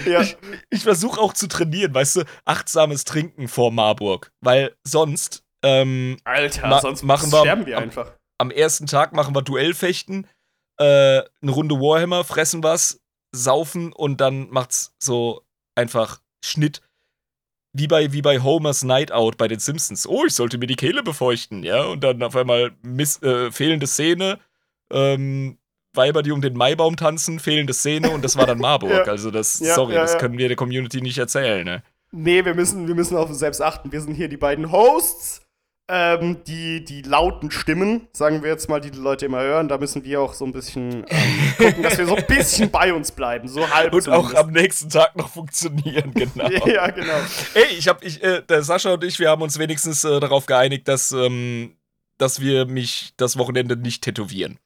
[0.06, 0.20] ja.
[0.20, 0.36] Ich,
[0.68, 4.30] ich versuche auch zu trainieren, weißt du, achtsames Trinken vor Marburg.
[4.40, 8.12] Weil sonst, ähm, Alter, sonst machen wir sterben wir am- einfach.
[8.38, 10.26] am ersten Tag machen wir Duellfechten,
[10.80, 13.00] äh, eine Runde Warhammer, fressen was,
[13.32, 15.42] saufen und dann macht's so
[15.74, 16.80] einfach Schnitt.
[17.72, 20.08] Wie bei, wie bei Homers Night Out bei den Simpsons.
[20.08, 21.84] Oh, ich sollte mir die Kehle befeuchten, ja.
[21.84, 24.40] Und dann auf einmal miss, äh, fehlende Szene,
[24.92, 25.58] ähm,
[25.92, 28.90] Weiber, die um den Maibaum tanzen, fehlende Szene und das war dann Marburg.
[28.90, 29.02] Ja.
[29.04, 31.82] Also das, Ja, sorry, ja, das können wir der Community nicht erzählen, ne?
[32.12, 33.92] Nee, wir müssen, wir müssen auf uns selbst achten.
[33.92, 35.42] Wir sind hier die beiden Hosts,
[35.92, 39.66] ähm, die, die lauten Stimmen, sagen wir jetzt mal, die die Leute immer hören.
[39.68, 42.94] Da müssen wir auch so ein bisschen ähm, gucken, dass wir so ein bisschen bei
[42.94, 43.48] uns bleiben.
[43.48, 44.36] So halb Und auch zumindest.
[44.36, 46.48] am nächsten Tag noch funktionieren, genau.
[46.66, 47.18] Ja, genau.
[47.54, 50.46] Ey, ich hab, ich, äh, der Sascha und ich, wir haben uns wenigstens äh, darauf
[50.46, 51.76] geeinigt, dass, ähm,
[52.18, 54.58] dass wir mich das Wochenende nicht tätowieren.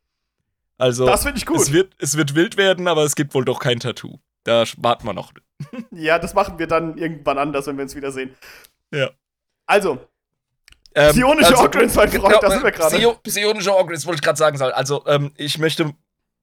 [0.77, 1.57] Also, Das finde ich gut.
[1.57, 4.19] es, wird, es wird wild werden, aber es gibt wohl doch kein Tattoo.
[4.43, 5.33] Da warten wir noch.
[5.91, 8.35] Ja, das machen wir dann irgendwann anders, wenn wir uns wiedersehen.
[8.93, 9.11] Ja.
[9.67, 9.99] Also,
[10.95, 12.97] Ähm, Psionische Occurrence, mein Freund, da sind wir gerade.
[12.97, 14.57] Psio Psionische Occurrence, wollte ich gerade sagen.
[14.57, 14.73] Soll.
[14.73, 15.93] Also, ähm, ich möchte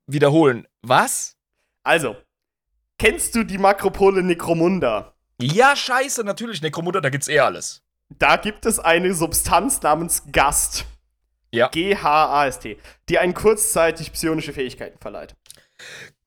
[0.07, 0.67] wiederholen.
[0.81, 1.37] Was?
[1.83, 2.15] also,
[2.97, 5.13] kennst du die Makropole Necromunda?
[5.41, 6.61] Ja, scheiße, natürlich.
[6.61, 7.81] Necromunda, da gibt's eh alles.
[8.19, 10.85] Da gibt es eine Substanz namens Gast.
[11.53, 11.67] Ja.
[11.69, 12.77] G-H-A-S-T,
[13.09, 15.35] die einen kurzzeitig psionische Fähigkeiten verleiht.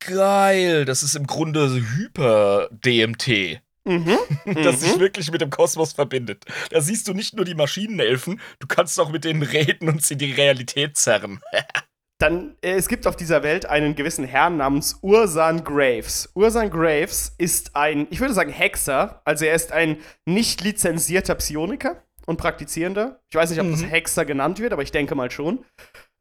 [0.00, 3.62] Geil, das ist im Grunde Hyper-DMT.
[3.84, 4.16] Mhm.
[4.54, 4.80] das Mhm.
[4.80, 6.44] sich wirklich mit dem Kosmos verbindet.
[6.70, 10.16] Da siehst du nicht nur die Maschinenelfen, du kannst auch mit denen reden und sie
[10.16, 11.40] die Realität zerren.
[12.20, 16.30] Dann, äh, es gibt auf dieser Welt einen gewissen Herrn namens Ursan Graves.
[16.34, 19.20] Ursan Graves ist ein, ich würde sagen, Hexer.
[19.24, 23.20] Also er ist ein nicht lizenzierter Psioniker und Praktizierender.
[23.30, 23.88] Ich weiß nicht, ob das Mhm.
[23.88, 25.64] Hexer genannt wird, aber ich denke mal schon.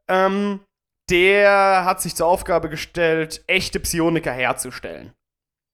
[0.09, 0.61] Ähm,
[1.11, 5.13] der hat sich zur Aufgabe gestellt, echte Psioniker herzustellen.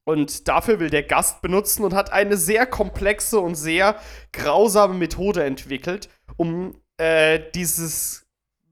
[0.09, 3.95] Und dafür will der Gast benutzen und hat eine sehr komplexe und sehr
[4.33, 8.25] grausame Methode entwickelt, um äh, dieses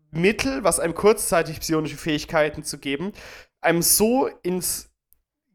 [0.10, 3.14] Mittel, was einem kurzzeitig psionische Fähigkeiten zu geben,
[3.62, 4.90] einem so ins,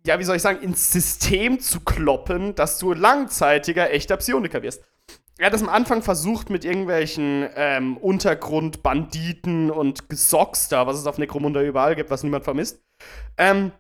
[0.07, 4.85] ja, wie soll ich sagen, ins System zu kloppen, dass du langzeitiger echter Psioniker wirst.
[5.39, 11.07] Er hat es am Anfang versucht mit irgendwelchen ähm, Untergrundbanditen und Gesocks da, was es
[11.07, 12.81] auf Necromunda überall gibt, was niemand vermisst.
[13.37, 13.73] Ähm,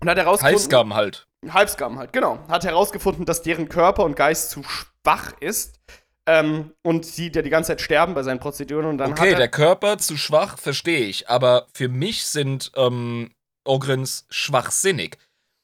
[0.00, 0.58] und hat herausgefunden.
[0.58, 1.26] Halsgaben halt.
[1.52, 2.38] Halbskam halt, genau.
[2.48, 5.80] Hat herausgefunden, dass deren Körper und Geist zu schwach ist.
[6.28, 8.86] Ähm, und die, der die ganze Zeit sterben bei seinen Prozeduren.
[8.86, 11.28] Und dann Okay, der er, Körper zu schwach, verstehe ich.
[11.28, 13.30] Aber für mich sind ähm,
[13.64, 15.18] Ogrins schwachsinnig.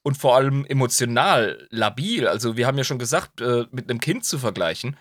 [0.05, 2.27] Und vor allem emotional labil.
[2.27, 4.97] Also, wir haben ja schon gesagt, äh, mit einem Kind zu vergleichen.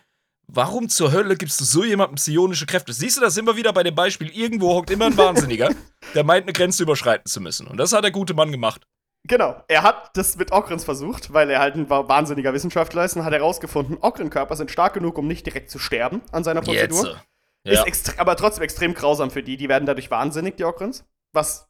[0.54, 2.92] Warum zur Hölle gibst du so jemandem psionische Kräfte?
[2.92, 4.30] Siehst du, das wir wieder bei dem Beispiel.
[4.30, 5.70] Irgendwo hockt immer ein Wahnsinniger,
[6.14, 7.68] der meint, eine Grenze überschreiten zu müssen.
[7.68, 8.86] Und das hat der gute Mann gemacht.
[9.28, 13.16] Genau, er hat das mit Okrins versucht, weil er halt ein wa- wahnsinniger Wissenschaftler ist
[13.16, 17.06] und hat herausgefunden, Okrin-Körper sind stark genug, um nicht direkt zu sterben an seiner Prozedur.
[17.08, 17.18] Jetzt.
[17.64, 17.84] Ist Ja.
[17.86, 19.56] extre- aber trotzdem extrem grausam für die.
[19.58, 21.06] Die werden dadurch wahnsinnig, die Okrins.
[21.34, 21.68] Was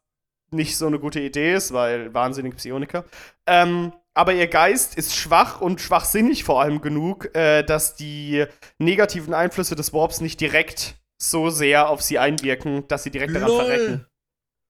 [0.50, 3.04] nicht so eine gute Idee ist, weil wahnsinnig Psioniker.
[3.46, 8.44] Ähm, aber ihr Geist ist schwach und schwachsinnig vor allem genug, äh, dass die
[8.78, 13.48] negativen Einflüsse des Warps nicht direkt so sehr auf sie einwirken, dass sie direkt daran
[13.50, 14.06] verrecken.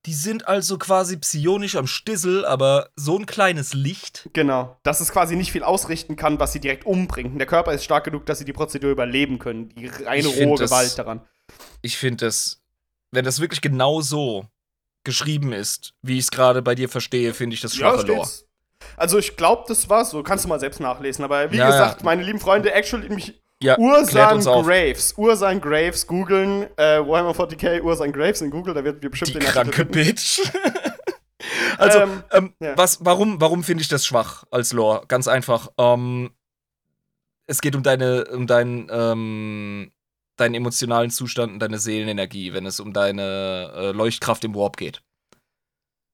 [0.05, 4.29] Die sind also quasi psionisch am Stissel, aber so ein kleines Licht.
[4.33, 4.77] Genau.
[4.83, 7.39] Dass es quasi nicht viel ausrichten kann, was sie direkt umbringt.
[7.39, 9.69] Der Körper ist stark genug, dass sie die Prozedur überleben können.
[9.69, 11.21] Die reine Ich rohe das- Gewalt daran.
[11.81, 12.61] Ich finde das,
[13.11, 14.45] wenn das wirklich genau so
[15.05, 18.25] geschrieben ist, wie ich es gerade bei dir verstehe, finde ich das schwache Lore.
[18.25, 18.45] steht's.
[18.97, 20.21] Also ich glaube, das war so.
[20.23, 21.23] Kannst du mal selbst nachlesen.
[21.23, 22.05] Aber wie Ja, gesagt, ja.
[22.05, 24.41] meine lieben Freunde, actually mich Ja, Ursan.
[24.41, 25.13] Graves.
[25.17, 26.63] Ursan Graves googeln.
[26.77, 28.73] Äh, Warhammer 40k, Ursan Graves in Google.
[28.73, 29.91] Da wird wir bestimmt Die den kranke finden.
[29.93, 30.41] Bitch.
[31.77, 32.77] also, Ähm, ähm, ja.
[32.77, 35.05] was, warum, warum finde ich das schwach als Lore?
[35.07, 35.69] Ganz einfach.
[35.77, 36.31] Ähm,
[37.47, 39.91] es geht um deine, um deinen, ähm,
[40.37, 45.01] deinen emotionalen Zustand und deine Seelenenergie, wenn es um deine äh, Leuchtkraft im Warp geht.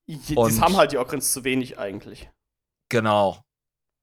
[0.07, 2.29] Die- Das haben halt die Okrins zu wenig eigentlich.
[2.89, 3.43] Genau.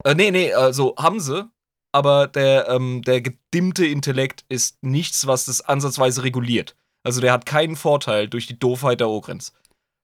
[0.04, 1.48] Äh, nee, nee, also haben sie,
[1.96, 6.76] aber der, ähm, der gedimmte Intellekt ist nichts, was das ansatzweise reguliert.
[7.02, 9.54] Also der hat keinen Vorteil durch die Doofheit der Ogrins.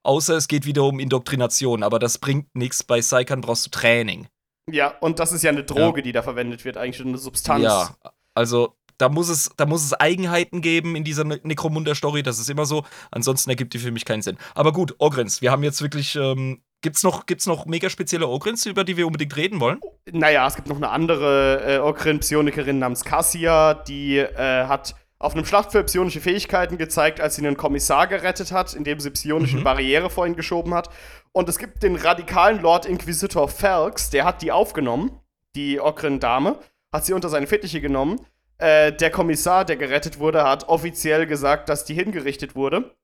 [0.03, 2.83] Außer es geht wieder um Indoktrination, aber das bringt nichts.
[2.83, 4.27] Bei Saikan brauchst du Training.
[4.71, 6.03] Ja, und das ist ja eine Droge, ja.
[6.05, 7.63] die da verwendet wird, eigentlich eine Substanz.
[7.63, 7.95] Ja,
[8.33, 12.49] also da muss es, da muss es Eigenheiten geben in dieser ne Necromunda-Story, das ist
[12.49, 12.87] immer so.
[13.11, 14.39] Ansonsten ergibt die für mich keinen Sinn.
[14.55, 16.17] Aber gut, Ogrins, wir haben jetzt wirklich.
[16.17, 19.81] Ähm, gibt's noch, gibt's noch mega spezielle Ogrins, über die wir unbedingt reden wollen?
[20.11, 25.47] Naja, es gibt noch eine andere äh, Ogrin-Psionikerin namens Cassia, die äh, hat auf einem
[25.47, 29.65] Schlachtfeld psionische Fähigkeiten gezeigt, als sie einen Kommissar gerettet hat, indem sie psionische mhm.
[29.65, 30.91] Barriere vor ihn geschoben hat.
[31.31, 35.13] Und es gibt den radikalen Lord Inquisitor Felx, der hat die aufgenommen,
[35.55, 36.59] die Okrin-Dame,
[36.93, 38.21] hat sie unter seine Fittiche genommen.
[38.59, 42.97] Äh, der Kommissar, der gerettet wurde, hat offiziell gesagt, dass die hingerichtet wurde.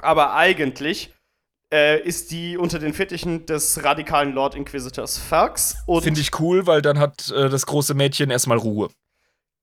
[0.00, 1.14] Aber eigentlich
[1.72, 5.76] äh, ist die unter den Fittichen des radikalen Lord Inquisitors Felx.
[6.02, 8.90] Finde ich cool, weil dann hat äh, das große Mädchen erstmal Ruhe.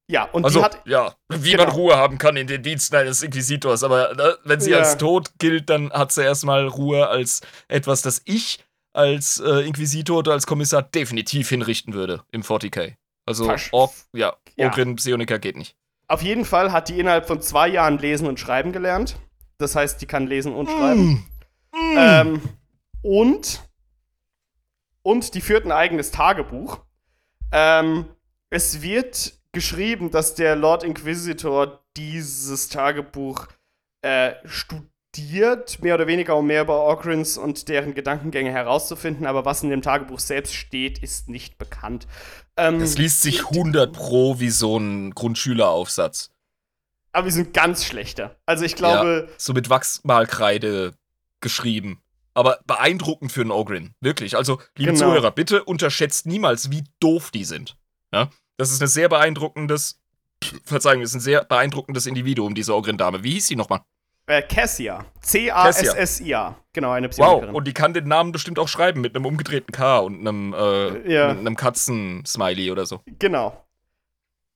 [0.09, 0.81] Ja, und also, die hat.
[0.85, 1.65] Ja, wie genau.
[1.65, 3.83] man Ruhe haben kann in den Diensten eines Inquisitors.
[3.83, 4.79] Aber ne, wenn sie ja.
[4.79, 8.57] als tot gilt, dann hat sie erstmal Ruhe als etwas, das ich
[8.91, 12.95] als äh, Inquisitor oder als Kommissar definitiv hinrichten würde im 40k.
[13.27, 15.37] Also, Ork, ja, Ogrin ja.
[15.37, 15.75] Geht nicht.
[16.07, 19.17] Auf jeden Fall hat die innerhalb von zwei Jahren lesen und schreiben gelernt.
[19.59, 21.03] Das heißt, die kann lesen und schreiben.
[21.03, 21.25] Mm.
[21.73, 22.41] Ähm,
[23.01, 23.61] und.
[25.01, 26.79] Und die führt ein eigenes Tagebuch.
[27.51, 28.05] Ähm,
[28.49, 33.47] es wird geschrieben, dass der Lord Inquisitor dieses Tagebuch
[34.01, 39.25] äh, studiert, mehr oder weniger, um mehr über Ogrins und deren Gedankengänge herauszufinden.
[39.25, 42.07] Aber was in dem Tagebuch selbst steht, ist nicht bekannt.
[42.57, 46.31] Ähm, das liest sich 100 pro wie so ein Grundschüleraufsatz.
[47.11, 48.35] Aber wir sind ganz schlechter.
[48.45, 49.27] Also ich glaube.
[49.27, 50.93] Ja, so mit Wachsmalkreide
[51.41, 52.01] geschrieben.
[52.33, 53.93] Aber beeindruckend für einen Ogrin.
[53.99, 54.37] Wirklich.
[54.37, 55.07] Also, liebe genau.
[55.07, 57.75] Zuhörer, bitte unterschätzt niemals, wie doof die sind.
[58.13, 58.29] Ja?
[58.57, 60.01] Das ist ein sehr beeindruckendes,
[60.63, 63.23] Verzeihung, ist ein sehr beeindruckendes Individuum, diese Ogrin-Dame.
[63.23, 63.81] Wie hieß sie nochmal?
[64.27, 65.05] Äh, Cassia.
[65.21, 66.55] C-A-S-S-I-A.
[66.71, 67.49] Genau, eine Psychikerin.
[67.49, 70.53] Wow, und die kann den Namen bestimmt auch schreiben mit einem umgedrehten K und einem,
[70.53, 71.29] äh, ja.
[71.29, 73.01] einem Katzen-Smiley oder so.
[73.05, 73.65] Genau.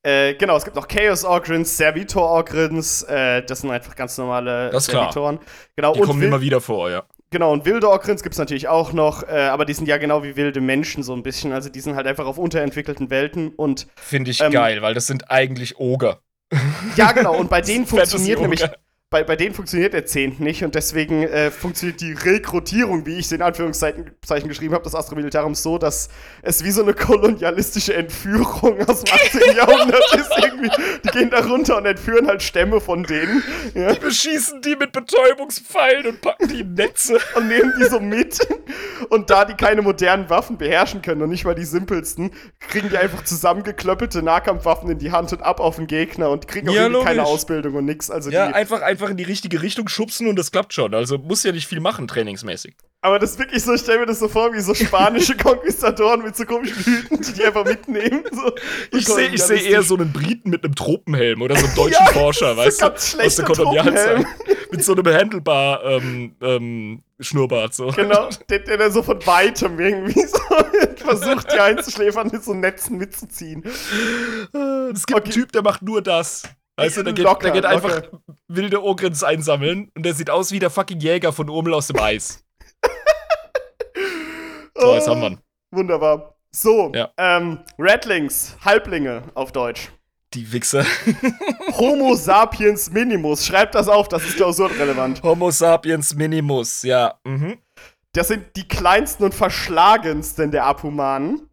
[0.05, 4.69] Äh, genau, es gibt noch Chaos Ogrins, Servitor Ogrins, äh, das sind einfach ganz normale
[4.69, 5.39] das Servitoren.
[5.77, 7.03] Genau, die kommen immer wieder vor, ja.
[7.33, 10.21] Genau, und wilde Okrins gibt es natürlich auch noch, äh, aber die sind ja genau
[10.21, 11.51] wie wilde Menschen so ein bisschen.
[11.51, 13.87] Also die sind halt einfach auf unterentwickelten Welten und.
[13.95, 16.19] Finde ich ähm, geil, weil das sind eigentlich Oger.
[16.95, 18.63] Ja, genau, und bei denen funktioniert nämlich
[19.13, 23.27] bei, bei denen funktioniert der Zehnt nicht und deswegen äh, funktioniert die Rekrutierung, wie ich
[23.27, 26.09] es in Anführungszeichen geschrieben habe, des Astromilitariums so, dass
[26.41, 29.55] es wie so eine kolonialistische Entführung aus dem 18.
[29.55, 30.31] Jahrhundert ist.
[30.43, 30.71] Irgendwie.
[31.03, 33.43] Die gehen da runter und entführen halt Stämme von denen.
[33.75, 33.93] Ja.
[33.93, 37.19] Die beschießen die mit Betäubungspfeilen und packen die in Netze.
[37.35, 38.39] Und nehmen die so mit.
[39.09, 42.31] Und da die keine modernen Waffen beherrschen können und nicht mal die simpelsten,
[42.67, 46.67] kriegen die einfach zusammengeklöppelte Nahkampfwaffen in die Hand und ab auf den Gegner und kriegen
[46.69, 48.09] auch ja, keine Ausbildung und nix.
[48.09, 50.93] Also ja, einfach, einfach einfach in die richtige Richtung schubsen und das klappt schon.
[50.93, 52.75] Also muss ja nicht viel machen, trainingsmäßig.
[53.01, 56.23] Aber das ist wirklich so, ich stelle mir das so vor, wie so spanische Konquistadoren
[56.23, 58.23] mit so komischen Hüten, die die einfach mitnehmen.
[58.31, 58.55] So.
[58.97, 62.05] Ich sehe ich seh eher so einen Briten mit einem Tropenhelm oder so einen deutschen
[62.05, 62.93] ja, Forscher, weißt du?
[62.93, 64.25] Aus der Kolonialzeit.
[64.71, 67.73] mit so einem Handelbar ähm, ähm, Schnurrbart.
[67.73, 67.87] So.
[67.87, 70.37] Genau, der, der dann so von weitem irgendwie so
[70.95, 73.63] versucht, die einzuschläfern, mit so Netzen mitzuziehen.
[73.65, 75.23] Es gibt okay.
[75.25, 76.43] einen Typ, der macht nur das.
[76.75, 78.01] Weißt du, der geht, locker, der geht einfach
[78.47, 81.99] wilde Ogrins einsammeln und der sieht aus wie der fucking Jäger von Urmel aus dem
[81.99, 82.43] Eis.
[84.75, 85.39] so, jetzt haben wir ihn.
[85.71, 86.35] Wunderbar.
[86.51, 87.11] So, ja.
[87.17, 89.91] ähm, Redlings, Halblinge auf Deutsch.
[90.33, 90.83] Die Wichser.
[91.77, 93.45] Homo sapiens minimus.
[93.45, 95.21] Schreibt das auf, das ist klausurrelevant.
[95.21, 97.19] Homo sapiens minimus, ja.
[97.23, 97.59] Mhm.
[98.13, 101.49] Das sind die kleinsten und verschlagensten der Abhumanen.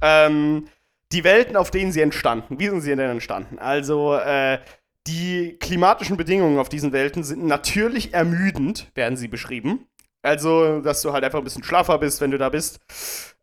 [0.00, 0.68] Ähm,
[1.12, 2.58] die Welten, auf denen sie entstanden.
[2.58, 3.58] Wie sind sie denn entstanden?
[3.58, 4.58] Also, äh,
[5.06, 9.86] die klimatischen Bedingungen auf diesen Welten sind natürlich ermüdend, werden sie beschrieben.
[10.22, 12.80] Also, dass du halt einfach ein bisschen schlaffer bist, wenn du da bist.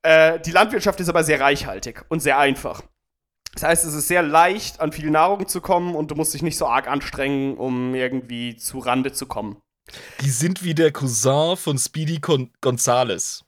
[0.04, 2.84] Äh, die Landwirtschaft ist aber sehr reichhaltig und sehr einfach.
[3.54, 6.44] Das heißt, es ist sehr leicht, an viel Nahrung zu kommen und du musst dich
[6.44, 9.58] nicht so arg anstrengen, um irgendwie zu Rande zu kommen.
[10.22, 13.47] Die sind wie der Cousin von Speedy Con Gonzales.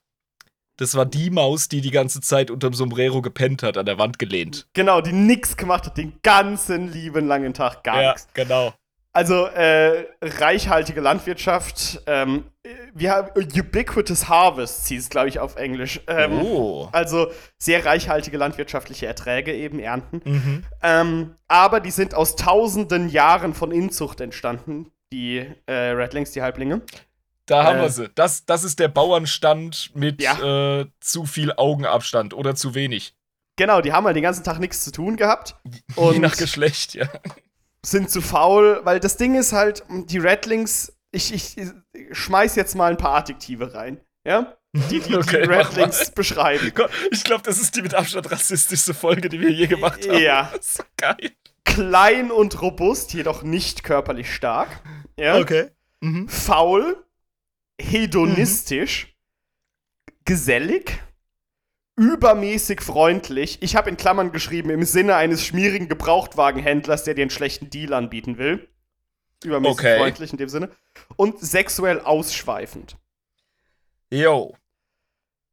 [0.79, 4.17] Das war die Maus, die die ganze Zeit unterm Sombrero gepennt hat, an der Wand
[4.17, 4.65] gelehnt.
[4.71, 8.29] Genau, die nix gemacht hat, den ganzen lieben langen Tag gar ja, nichts.
[8.33, 8.73] genau.
[9.11, 12.01] Also äh, reichhaltige Landwirtschaft.
[12.05, 12.45] Ähm,
[12.93, 15.99] wir haben ubiquitous harvests, hieß es, glaube ich, auf Englisch.
[16.07, 16.87] Ähm, oh.
[16.93, 17.27] Also
[17.57, 20.21] sehr reichhaltige landwirtschaftliche Erträge eben ernten.
[20.23, 20.63] Mhm.
[20.81, 26.83] Ähm, aber die sind aus tausenden Jahren von Inzucht entstanden, die äh, Redlings, die Halblinge.
[27.49, 27.81] Da haben Äh.
[27.83, 28.09] wir sie.
[28.15, 30.79] Das, das ist der Bauernstand mit Ja.
[30.81, 33.13] äh, zu viel Augenabstand oder zu wenig.
[33.57, 36.93] Genau, die haben halt den ganzen Tag nichts zu tun gehabt Je Und- nach Geschlecht,
[36.93, 37.07] ja.
[37.85, 41.69] sind zu faul, weil das Ding ist halt, die Redlings, ich, ich, ich
[42.11, 44.53] schmeiß jetzt mal ein paar Adjektive rein, ja?
[44.73, 46.71] Die die, Okay, die Redlings beschreiben.
[47.11, 50.19] Ich glaube, das ist die mit Abstand rassistischste Folge, die wir je gemacht haben.
[50.19, 50.51] Ja.
[50.55, 51.31] Das ist so geil.
[51.65, 54.69] Klein und robust, jedoch nicht körperlich stark.
[55.17, 55.37] Ja?
[55.37, 55.69] Okay.
[56.01, 56.29] Mhm.
[56.29, 57.03] Faul,
[57.79, 59.15] hedonistisch,
[60.25, 60.99] gesellig,
[61.95, 63.61] übermäßig freundlich.
[63.61, 67.93] Ich habe in Klammern geschrieben, im Sinne eines schmierigen Gebrauchtwagenhändlers, der dir einen schlechten Deal
[67.93, 68.67] anbieten will.
[69.43, 69.97] Übermäßig Okay.
[69.97, 70.69] freundlich in dem Sinne.
[71.15, 72.97] Und sexuell ausschweifend.
[74.11, 74.55] Yo.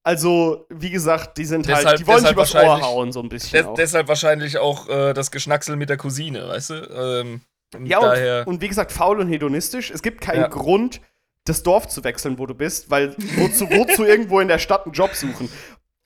[0.02, 3.20] Also, wie gesagt, die sind Deshalb- halt, die wollen dich deshalb übers Ohr hauen, so
[3.20, 3.58] ein bisschen.
[3.58, 3.74] Des, auch.
[3.74, 6.74] deshalb wahrscheinlich auch äh, das Geschnacksel mit der Cousine, weißt du?
[6.74, 7.40] Ähm,
[7.74, 7.98] und Ja,
[8.42, 9.90] und, und wie gesagt, faul und hedonistisch.
[9.90, 10.46] Es gibt keinen Ja.
[10.48, 11.00] Grund,
[11.48, 14.92] das Dorf zu wechseln, wo du bist, weil wozu, wozu irgendwo in der Stadt einen
[14.92, 15.50] Job suchen?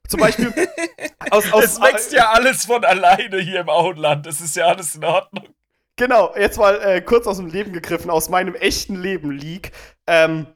[0.09, 0.53] Zum Beispiel
[1.30, 4.26] aus, aus, es wächst ja alles von alleine hier im Auenland.
[4.26, 5.45] Das ist ja alles in Ordnung.
[5.97, 9.72] Genau, jetzt mal äh, kurz aus dem Leben gegriffen, aus meinem echten Leben League.
[10.07, 10.47] Ähm,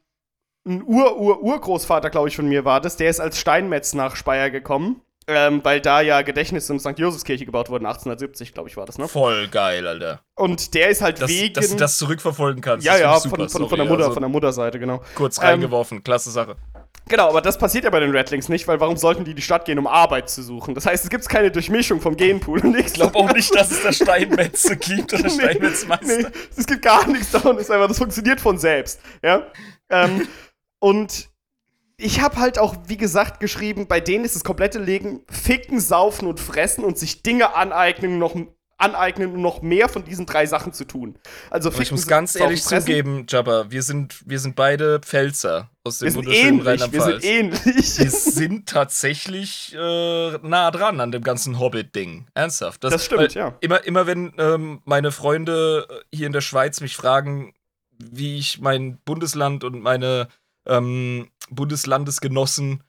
[0.65, 5.01] ein Ur-Ur-Urgroßvater, glaube ich, von mir war das, der ist als Steinmetz nach Speyer gekommen,
[5.27, 6.97] ähm, weil da ja Gedächtnis- und St.
[6.97, 9.07] Josefskirche gebaut wurden, 1870, glaube ich, war das, ne?
[9.07, 10.21] Voll geil, Alter.
[10.35, 11.53] Und der ist halt Dass, wegen.
[11.53, 12.85] dass du das zurückverfolgen kannst.
[12.85, 15.01] ja, das ja, von, super, von, von sorry, der Mutter, also von der Mutterseite, genau.
[15.15, 16.55] Kurz Ähm, reingeworfen, klasse Sache.
[17.07, 19.41] Genau, aber das passiert ja bei den Redlings nicht, weil warum sollten die in die
[19.43, 20.73] Stadt gehen, um Arbeit zu suchen?
[20.73, 22.93] Das heißt, es gibt keine Durchmischung vom Genpool und nichts.
[22.93, 26.17] Ich glaube auch nicht, dass es da Steinmetze gibt oder Steinmetzmeister.
[26.17, 26.25] Nee,
[26.57, 28.99] es gibt gar nichts davon, das ist einfach, das funktioniert von selbst.
[29.23, 29.43] Ja.
[29.89, 30.27] Ähm,
[30.79, 31.29] und
[31.97, 36.27] ich habe halt auch, wie gesagt, geschrieben, bei denen ist das komplette Legen ficken, saufen
[36.27, 38.35] und fressen und sich Dinge aneignen, noch
[38.77, 41.17] aneignen, um noch mehr von diesen drei Sachen zu tun.
[41.49, 42.85] Also Aber ich ficken, muss ganz ehrlich fressen.
[42.85, 47.23] zugeben, Jabba, wir sind, wir sind beide Pfälzer aus dem wir wunderschönen ähnlich, wir sind
[47.23, 47.23] Rheinland-Pfalz.
[47.23, 47.99] ähnlich.
[47.99, 52.27] Wir sind tatsächlich äh, nah dran an dem ganzen Hobbit-Ding.
[52.33, 52.83] Ernsthaft.
[52.83, 53.55] Das stimmt, weil ja.
[53.61, 57.53] Immer, immer wenn ähm, meine Freunde äh, hier in der Schweiz mich fragen,
[57.97, 60.27] wie ich mein Bundesland und meine
[60.67, 62.83] ähm, Bundeslandesgenossen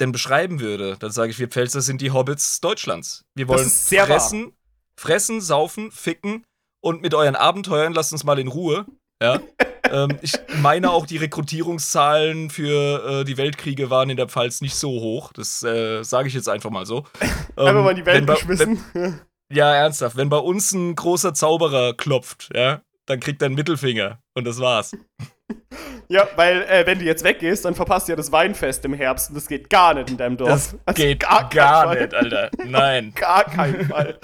[0.00, 3.24] denn beschreiben würde, dann sage ich, wir Pfälzer sind die Hobbits Deutschlands.
[3.34, 4.52] Wir wollen fressen,
[4.96, 6.44] fressen, saufen, ficken
[6.82, 8.86] und mit euren Abenteuern lasst uns mal in Ruhe.
[9.22, 9.40] Ja.
[9.90, 14.74] ähm, ich meine auch, die Rekrutierungszahlen für äh, die Weltkriege waren in der Pfalz nicht
[14.74, 15.32] so hoch.
[15.34, 17.04] Das äh, sage ich jetzt einfach mal so.
[17.20, 17.30] Ähm,
[17.66, 18.82] Einfach mal in die Welt bei- geschmissen.
[18.94, 19.20] Wenn,
[19.52, 20.16] ja, ernsthaft.
[20.16, 24.22] Wenn bei uns ein großer Zauberer klopft, ja, dann kriegt er einen Mittelfinger.
[24.34, 24.96] Und das war's.
[26.08, 29.28] Ja, weil äh, wenn du jetzt weggehst, dann verpasst du ja das Weinfest im Herbst
[29.30, 30.50] und das geht gar nicht in deinem Dorf.
[30.50, 32.50] Das Also geht gar gar, nicht, Alter.
[32.64, 33.12] Nein.
[33.14, 34.18] Gar keinen Fall.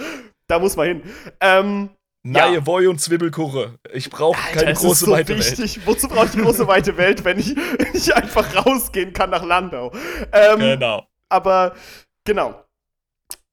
[0.49, 1.03] Da muss man hin.
[1.41, 1.91] Ähm,
[2.25, 2.67] Nein, Ja.
[2.67, 3.79] Woi und Zwiebelkuche.
[3.93, 5.39] Ich brauche keine große so weite Welt.
[5.59, 5.87] wichtig.
[5.87, 9.45] Wozu brauche ich die große weite Welt, wenn ich, wenn ich einfach rausgehen kann nach
[9.45, 9.93] Landau?
[10.33, 11.07] Ähm, Genau.
[11.29, 11.75] Aber
[12.25, 12.66] genau.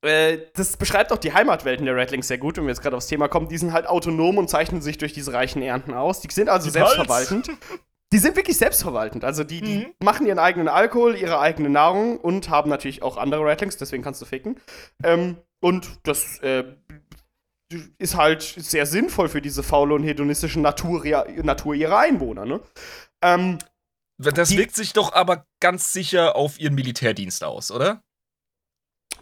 [0.03, 3.07] Äh, das beschreibt auch die Heimatwelten der Redlings sehr gut, wenn wir jetzt gerade aufs
[3.07, 3.47] Thema kommen.
[3.47, 6.19] Die sind halt autonom und zeichnen sich durch diese reichen Ernten aus.
[6.19, 7.49] Die sind also Die selbstverwaltend.
[8.11, 9.23] Die sind wirklich selbstverwaltend.
[9.23, 9.85] Also die, die Mhm.
[10.03, 14.21] machen ihren eigenen Alkohol, ihre eigene Nahrung und haben natürlich auch andere Redlings, deswegen kannst
[14.21, 14.59] du ficken.
[15.03, 16.63] Ähm, und das äh,
[17.97, 21.03] ist halt sehr sinnvoll für diese faule und hedonistische Natur,
[21.41, 22.45] Natur ihrer Einwohner.
[22.45, 22.59] Ne?
[23.23, 23.57] Ähm,
[24.19, 28.03] Das wirkt sich doch aber ganz sicher auf ihren Militärdienst aus, oder?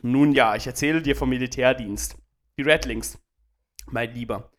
[0.02, 2.16] Nun ja, ich erzähle dir vom Militärdienst.
[2.58, 3.18] Die Redlings,
[3.88, 4.52] mein Lieber,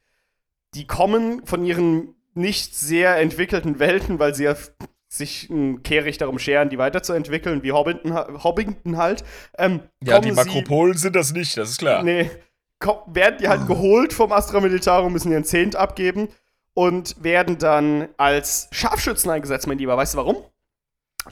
[0.75, 4.57] die kommen von ihren nicht sehr entwickelten Welten, weil sie ja
[5.09, 9.25] sich ein kehrig darum scheren, die weiterzuentwickeln, wie Hobbiton, ha- Hobbiton halt.
[9.59, 12.01] Ähm, Ja, die Makropolen sind das nicht, das ist klar.
[12.01, 12.31] Sie, nee,
[12.79, 16.29] ko- werden die halt geholt vom Astra Militarum, müssen ihren Zehnt abgeben
[16.73, 19.99] und werden dann als Scharfschützen eingesetzt, mein Lieber.
[19.99, 20.37] Weißt du warum?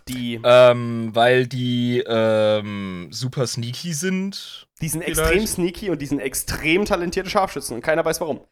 [0.09, 4.69] Die, Ähm, weil die ähm, super sneaky sind.
[4.81, 5.21] die sind vielleicht.
[5.21, 8.47] extrem sneaky und die sind extrem talentierte Scharfschützen und keiner weiß warum.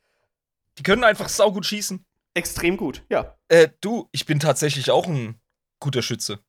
[0.78, 2.04] Die können einfach saugut schießen.
[2.34, 3.36] Extrem gut, ja.
[3.48, 5.40] Äh, du, ich bin tatsächlich auch ein
[5.80, 6.40] guter Schütze.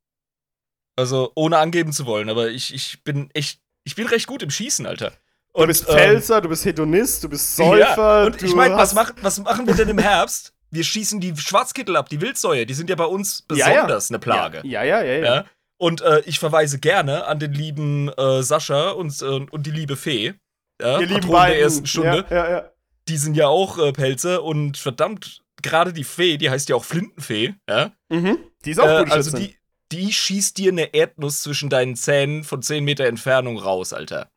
[0.96, 4.50] Also, ohne angeben zu wollen, aber ich, ich bin echt, ich bin recht gut im
[4.50, 5.14] Schießen, Alter.
[5.56, 8.22] Du bist ähm, Pfälzer, du bist Hedonist, du bist Säufer.
[8.22, 10.54] Ja, und ich meine, was, mach, was machen wir denn im Herbst?
[10.72, 12.66] Wir schießen die Schwarzkittel ab, die Wildsäue.
[12.66, 13.74] Die sind ja bei uns Ja, ja.
[13.74, 14.62] besonders eine Plage.
[14.66, 15.36] Ja, ja, ja, ja.
[15.36, 15.46] Ja.
[15.78, 19.96] Und äh, ich verweise gerne an den lieben äh, Sascha und, äh, und die liebe
[19.96, 20.34] Fee.
[20.82, 22.26] Ja, Ihr der ersten Stunde.
[22.30, 22.70] Ja, ja, ja.
[23.08, 26.84] Die sind ja auch äh, Pelze und verdammt, gerade die Fee, die heißt ja auch
[26.84, 27.56] Flintenfee.
[27.68, 27.92] Ja?
[28.10, 28.38] Mhm.
[28.66, 29.56] Die ist auch Äh, gut also die,
[29.92, 34.30] die schießt dir eine Erdnuss zwischen deinen Zähnen von 10 Meter Entfernung raus, Alter.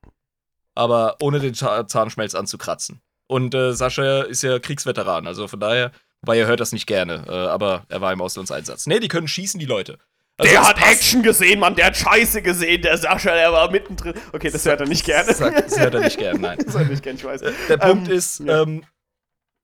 [0.74, 3.03] Aber ohne den Za- Zahnschmelz anzukratzen.
[3.26, 5.93] Und äh, Sascha ist ja Kriegsveteran, also von daher,
[6.25, 8.87] Weil er hört das nicht gerne, äh, aber er war im Auslandseinsatz.
[8.87, 9.99] Nee, die können schießen, die Leute.
[10.39, 10.93] Also der hat passt.
[10.93, 14.14] Action gesehen, Mann, der hat Scheiße gesehen, der Sascha, der war mittendrin.
[14.33, 15.33] Okay, das hört er nicht gerne.
[15.35, 16.59] Sag- Das hört er nicht gerne, nein.
[16.64, 17.41] Das hört er nicht gerne, ich weiß.
[17.68, 18.62] Der Punkt Ähm, ist, ja.
[18.62, 18.85] ähm,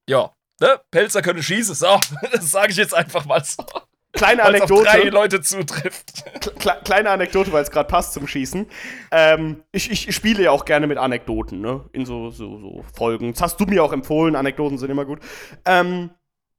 [0.09, 0.31] ja,
[0.61, 0.81] ne?
[0.91, 1.75] Pelzer können schießen.
[1.75, 1.87] So,
[2.33, 3.65] das sage ich jetzt einfach mal so.
[4.13, 6.25] Kleine es auf drei Anekdote, Leute zutrifft.
[6.59, 8.67] kle kleine Anekdote, weil es gerade passt zum Schießen.
[9.11, 11.85] Ähm, ich, ich spiele ja auch gerne mit Anekdoten, ne?
[11.93, 13.33] In so, so, so Folgen.
[13.33, 15.21] Das hast du mir auch empfohlen, Anekdoten sind immer gut.
[15.65, 16.11] Ähm,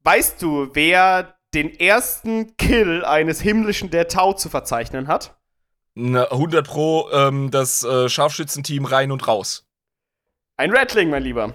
[0.03, 5.35] weißt du, wer den ersten Kill eines himmlischen der Tau zu verzeichnen hat?
[5.95, 9.67] Na, 100 Pro ähm, das äh, Scharfschützenteam rein und raus.
[10.57, 11.53] Ein Rattling, mein Lieber.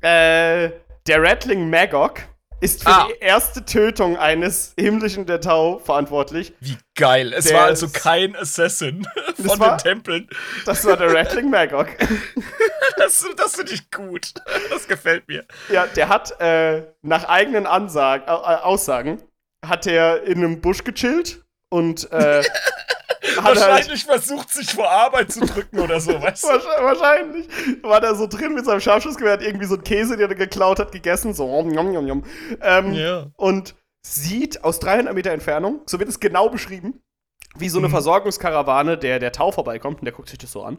[0.00, 0.70] Äh,
[1.06, 2.20] der Rattling Magog
[2.60, 3.08] ist für Ah.
[3.08, 6.54] die erste Tötung eines himmlischen der Tau verantwortlich.
[6.60, 7.32] Wie geil.
[7.32, 10.28] Es war also kein Assassin von war- den Tempeln.
[10.64, 11.88] Das war der Rattling Magog.
[12.98, 14.32] Das, das finde ich gut.
[14.70, 15.44] Das gefällt mir.
[15.70, 19.22] Ja, der hat äh, nach eigenen Ansagen, äh, Aussagen,
[19.64, 22.42] hat er in einem Busch gechillt und äh,
[23.42, 26.48] halt, Wahrscheinlich versucht, sich vor Arbeit zu drücken oder so, weißt du?
[26.48, 27.48] Wahrscheinlich,
[27.82, 30.78] war der so drin mit seinem Scharfschussgewehr, hat irgendwie so einen Käse, den er geklaut
[30.78, 32.24] hat, gegessen, so om, nom, nom, nom.
[32.62, 33.26] Ähm, Ja.
[33.36, 33.74] und
[34.06, 37.02] sieht aus 300 Meter Entfernung, so wird es genau beschrieben,
[37.58, 37.92] wie so eine Mhm.
[37.92, 40.78] Versorgungskarawane der, der Tau vorbeikommt und der guckt sich das so an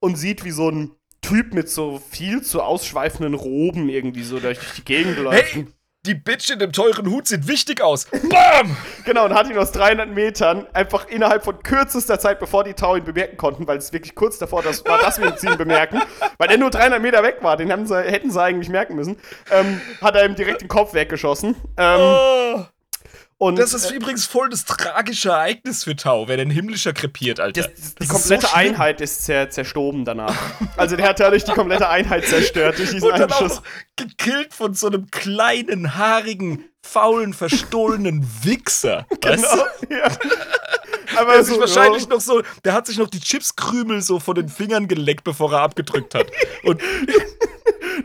[0.00, 0.90] und sieht, wie so ein
[1.22, 5.54] Typ mit so viel zu ausschweifenden Roben irgendwie so durch die Gegend läuft.
[5.54, 5.66] Hey,
[6.06, 8.06] die Bitch in dem teuren Hut sieht wichtig aus.
[8.30, 8.76] Bam!
[9.04, 12.96] Genau, und hat ihn aus 300 Metern einfach innerhalb von kürzester Zeit, bevor die Tau
[12.96, 16.00] ihn bemerken konnten, weil es wirklich kurz davor das war, dass wir ihn bemerken,
[16.38, 19.16] weil er nur 300 Meter weg war, den haben sie, hätten sie eigentlich merken müssen,
[19.50, 21.56] ähm, hat er ihm direkt den Kopf weggeschossen.
[21.76, 22.64] Ähm, Oh,
[23.38, 27.40] und das ist äh, übrigens voll das tragische Ereignis für Tau, wer den himmlischer krepiert,
[27.40, 27.62] Alter.
[27.62, 28.52] das, das, die ist komplette so.
[28.54, 30.34] Einheit ist zer zerstoben danach.
[30.76, 33.58] Also der hat dadurch die komplette Einheit zerstört durch diesen Und dann Einschuss.
[33.58, 33.62] auch
[33.96, 39.06] gekillt von so einem kleinen, haarigen, faulen, verstohlenen Wichser.
[39.22, 39.94] Weißt Genau, du?
[39.94, 40.10] ja.
[41.16, 42.08] Aber Der, hat sich so, wahrscheinlich ja.
[42.08, 45.60] noch so, der hat sich noch die Chipskrümel so von den Fingern geleckt, bevor er
[45.60, 46.26] abgedrückt hat.
[46.64, 46.80] Und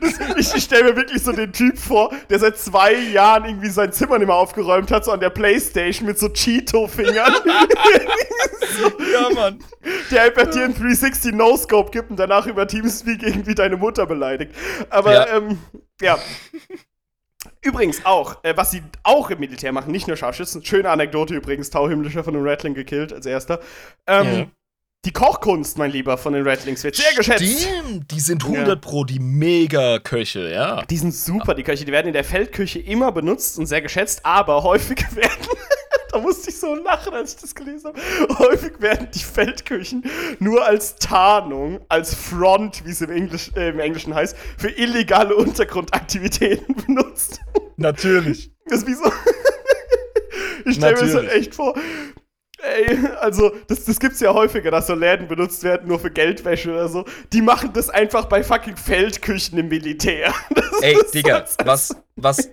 [0.38, 3.92] Ich, ich stelle mir wirklich so den Typ vor, der seit zwei Jahren irgendwie sein
[3.92, 7.34] Zimmer nicht mehr aufgeräumt hat, so an der Playstation mit so Cheeto-Fingern,
[9.14, 9.60] ja, Mann.
[10.12, 14.54] der einfach dir einen 360 No-Scope gibt und danach über Teamspeak irgendwie deine Mutter beleidigt.
[14.90, 15.38] Aber, Ja.
[15.38, 15.58] ähm,
[16.02, 16.18] ja.
[17.62, 21.70] Übrigens auch, äh, was sie auch im Militär machen, nicht nur Scharfschützen, schöne Anekdote übrigens,
[21.70, 23.60] Tauhimmlischer von den Rattling gekillt als erster.
[24.08, 24.46] Ähm, Ja.
[25.06, 27.44] Die Kochkunst, mein Lieber, von den Rattlings wird sehr geschätzt.
[27.44, 30.82] Stimmt, die sind 100 Pro die Mega-Köche, ja.
[30.84, 31.84] Die sind super, die Köche.
[31.84, 35.48] Die werden in der Feldküche immer benutzt und sehr geschätzt, aber häufig werden.
[36.14, 38.40] da musste ich so lachen, als ich das gelesen habe.
[38.40, 40.06] Häufig werden die Feldküchen
[40.40, 45.36] nur als Tarnung, als Front, wie es im, Englisch, äh, im Englischen heißt, für illegale
[45.36, 47.42] Untergrundaktivitäten benutzt.
[47.76, 48.54] Natürlich.
[48.68, 49.12] Das ist wie so.
[50.66, 51.76] ich stelle mir das halt echt vor.
[52.64, 56.72] Ey, also, das, das gibt's ja häufiger, dass so Läden benutzt werden, nur für Geldwäsche
[56.72, 57.04] oder so.
[57.34, 60.34] Die machen das einfach bei fucking Feldküchen im Militär.
[60.56, 62.50] Das Ey, Digga, was, was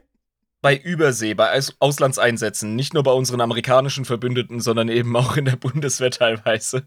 [0.60, 5.46] bei Übersee, bei Aus Auslandseinsätzen, nicht nur bei unseren amerikanischen Verbündeten, sondern eben auch in
[5.46, 6.84] der Bundeswehr teilweise,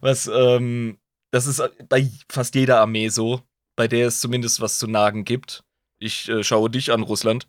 [0.00, 0.98] was, ähm,
[1.32, 3.40] das ist bei fast jeder Armee so,
[3.74, 5.64] bei der es zumindest was zu nagen gibt.
[5.98, 7.48] Ich äh, schaue dich an, Russland.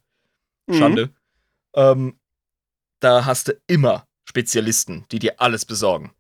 [0.68, 0.74] Mhm.
[0.74, 1.10] Schande.
[1.76, 2.20] Ähm,
[3.00, 6.12] da hast du immer Spezialisten, die dir alles besorgen.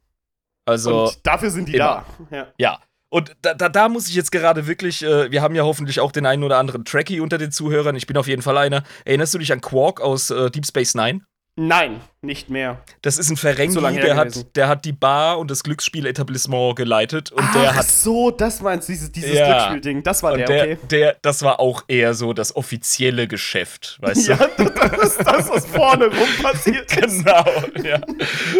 [0.65, 1.05] Also.
[1.05, 2.05] Und dafür sind die immer.
[2.29, 2.35] da.
[2.37, 2.47] Ja.
[2.57, 2.79] Ja.
[3.09, 6.11] Und da, da, da muss ich jetzt gerade wirklich, äh, wir haben ja hoffentlich auch
[6.11, 7.95] den einen oder anderen Trekkie unter den Zuhörern.
[7.95, 8.83] Ich bin auf jeden Fall einer.
[9.05, 11.21] Erinnerst du dich an Quark aus äh, Deep Space Nine?
[11.55, 12.79] Nein, nicht mehr.
[13.03, 17.43] Das ist ein Ferengi, der, hat, der hat die Bar und das Glücksspieletablissement geleitet und
[17.53, 17.85] der hat.
[17.85, 19.45] so, das meinst du, dieses, dieses Ja.
[19.45, 20.01] Glücksspielding.
[20.03, 20.77] Das war der, der, okay.
[20.89, 24.63] der, das war auch eher so das offizielle Geschäft, weißt Ja, du?
[24.69, 27.23] das ist das, was vorne rum passiert ist.
[27.23, 27.45] Genau,
[27.83, 27.99] ja.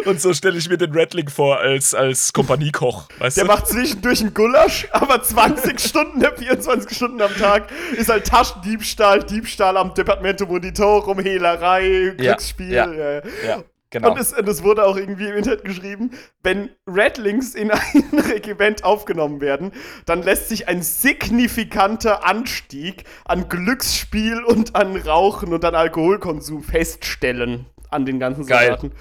[0.06, 3.52] Und so stelle ich mir den Rattling vor als, als Kompaniekoch, weißt Der du?
[3.52, 9.24] macht zwischendurch einen Gulasch, aber 20 Stunden der 24 Stunden am Tag ist halt Taschendiebstahl,
[9.24, 12.72] Diebstahl am Departamento Monitorum, Hehlerei, Ja, Glücksspiel.
[12.72, 12.92] ja.
[12.92, 13.14] ja,
[13.46, 13.57] ja.
[13.94, 14.12] Ja, genau.
[14.12, 16.12] Und es, und es wurde auch irgendwie im Internet geschrieben,
[16.44, 19.72] wenn Rattlings in ein Regiment aufgenommen werden,
[20.06, 27.66] dann lässt sich ein signifikanter Anstieg an Glücksspiel und an Rauchen und an Alkoholkonsum feststellen
[27.90, 28.68] an den ganzen Geil.
[28.68, 28.92] Soldaten.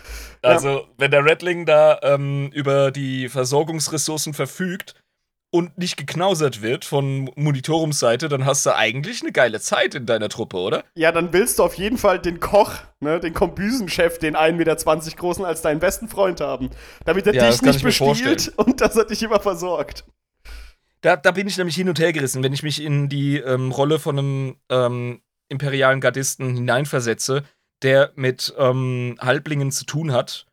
[0.43, 4.95] Also, wenn der Rattling da ähm, über die Versorgungsressourcen verfügt
[5.57, 10.29] und nicht geknausert wird von Monitorumsseite, dann hast du eigentlich eine geile Zeit in deiner
[10.29, 10.85] Truppe, oder?
[10.95, 14.77] Ja, dann willst du auf jeden Fall den Koch, ne, den Kombüsenchef, den 1,20 Meter
[15.17, 16.71] großen, als deinen besten Freund haben.
[17.05, 20.05] Damit er Ja, dich nicht bestiehlt und dass er dich immer versorgt.
[21.01, 23.71] Da, da bin ich nämlich hin und her gerissen, wenn ich mich in die ähm,
[23.71, 27.45] Rolle von einem ähm, imperialen Gardisten hineinversetze,
[27.83, 30.47] der mit ähm, Halblingen zu tun hat,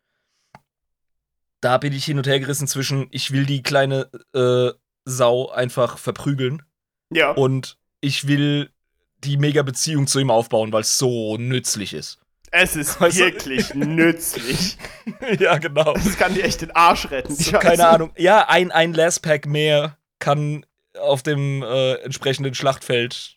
[1.64, 4.70] da bin ich hin und her gerissen zwischen, ich will die kleine äh,
[5.04, 6.62] Sau einfach verprügeln
[7.10, 7.30] Ja.
[7.32, 8.70] und ich will
[9.18, 12.18] die mega Beziehung zu ihm aufbauen, weil es so nützlich ist.
[12.50, 14.76] Es ist du- wirklich nützlich.
[15.40, 15.94] ja, genau.
[15.94, 17.34] Das kann dir echt den Arsch retten.
[17.34, 18.12] So, keine Ahnung.
[18.16, 20.64] Ja, ein, ein Last-Pack mehr kann
[20.98, 23.36] auf dem äh, entsprechenden Schlachtfeld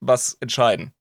[0.00, 0.92] was entscheiden.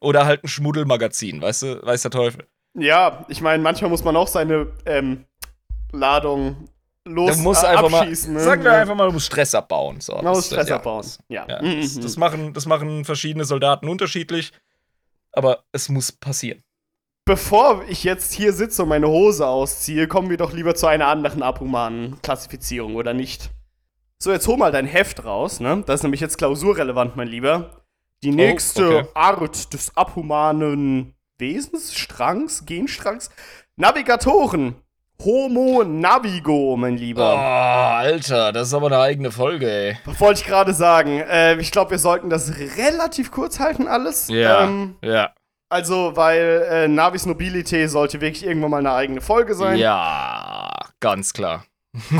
[0.00, 2.46] Oder halt ein Schmuddelmagazin, weißt du, weiß der Teufel.
[2.78, 5.24] Ja, ich meine, manchmal muss man auch seine ähm,
[5.92, 6.68] Ladung
[7.04, 8.32] los Du musst äh, einfach mal, abschießen.
[8.34, 8.40] ne?
[8.40, 8.80] sagen wir Ja.
[8.80, 10.00] einfach mal, du musst Stress abbauen.
[10.00, 11.06] So, Man muss Das- Stress ja, abbauen.
[11.28, 11.46] Ja.
[11.48, 14.52] Ja, Mhm, das, das, machen, das machen verschiedene Soldaten unterschiedlich,
[15.32, 16.62] aber es muss passieren.
[17.24, 21.06] Bevor ich jetzt hier sitze und meine Hose ausziehe, kommen wir doch lieber zu einer
[21.06, 23.50] anderen abhumanen Klassifizierung, oder nicht?
[24.18, 25.82] So, jetzt hol mal dein Heft raus, ne?
[25.86, 27.82] Das ist nämlich jetzt klausurrelevant, mein Lieber.
[28.24, 29.08] Die nächste Oh, okay.
[29.14, 33.30] Art des abhumanen Wesensstrangs, Genstrangs,
[33.76, 34.76] Navigatoren.
[35.24, 37.38] Homo Navigo, mein Oh, Lieber.
[37.38, 39.96] Alter, das ist aber eine eigene Folge, ey.
[40.18, 41.20] Wollte ich gerade sagen.
[41.20, 44.28] Äh, ich glaube, wir sollten das relativ kurz halten, alles.
[44.28, 45.32] Ja, Ähm, ja.
[45.68, 49.78] also, weil äh, Navis Nobility sollte wirklich irgendwann mal eine eigene Folge sein.
[49.78, 50.70] Ja,
[51.00, 51.64] ganz klar.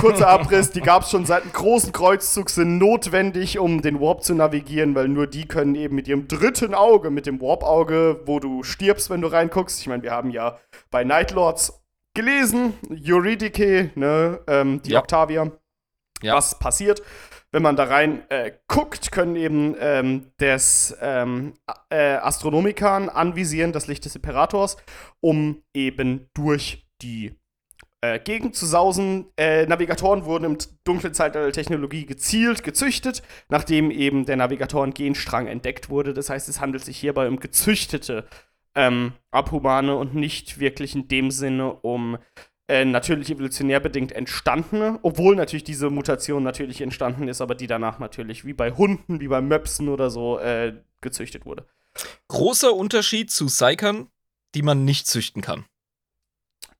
[0.00, 4.22] Kurzer Abriss, die gab es schon seit dem großen Kreuzzug, sind notwendig, um den Warp
[4.22, 8.38] zu navigieren, weil nur die können eben mit ihrem dritten Auge, mit dem Warp-Auge, wo
[8.38, 9.80] du stirbst, wenn du reinguckst.
[9.80, 10.58] Ich meine, wir haben ja
[10.90, 11.81] bei Nightlords
[12.14, 15.00] gelesen, Eurydice, ne, ähm, die Ja.
[15.00, 15.50] Octavia,
[16.22, 16.34] Ja.
[16.34, 17.02] was passiert.
[17.50, 21.52] Wenn man da rein äh, guckt, können eben ähm, des ähm,
[21.90, 24.78] äh, Astronomikan anvisieren, das Licht des Imperators,
[25.20, 27.34] um eben durch die
[28.00, 29.26] äh, Gegend zu sausen.
[29.36, 35.90] Äh, Navigatoren wurden im dunklen Zeitalter der Technologie gezielt, gezüchtet, nachdem eben der Navigatoren-Genstrang entdeckt
[35.90, 36.14] wurde.
[36.14, 38.24] Das heißt, es handelt sich hierbei um gezüchtete
[38.74, 42.18] ähm, Abhumane und nicht wirklich in dem Sinne um
[42.68, 47.98] äh, natürlich evolutionär bedingt entstandene, obwohl natürlich diese Mutation natürlich entstanden ist, aber die danach
[47.98, 51.66] natürlich wie bei Hunden, wie bei Möpsen oder so äh, gezüchtet wurde.
[52.28, 54.08] Großer Unterschied zu Psykern,
[54.54, 55.66] die man nicht züchten kann.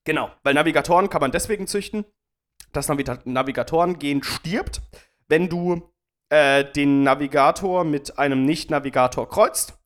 [0.04, 2.04] Genau, weil Navigatoren kann man deswegen züchten.
[2.72, 4.80] Das Navita Navigatoren-Gen stirbt,
[5.28, 5.92] wenn du
[6.30, 9.78] äh, den Navigator mit einem Nicht-Navigator kreuzt.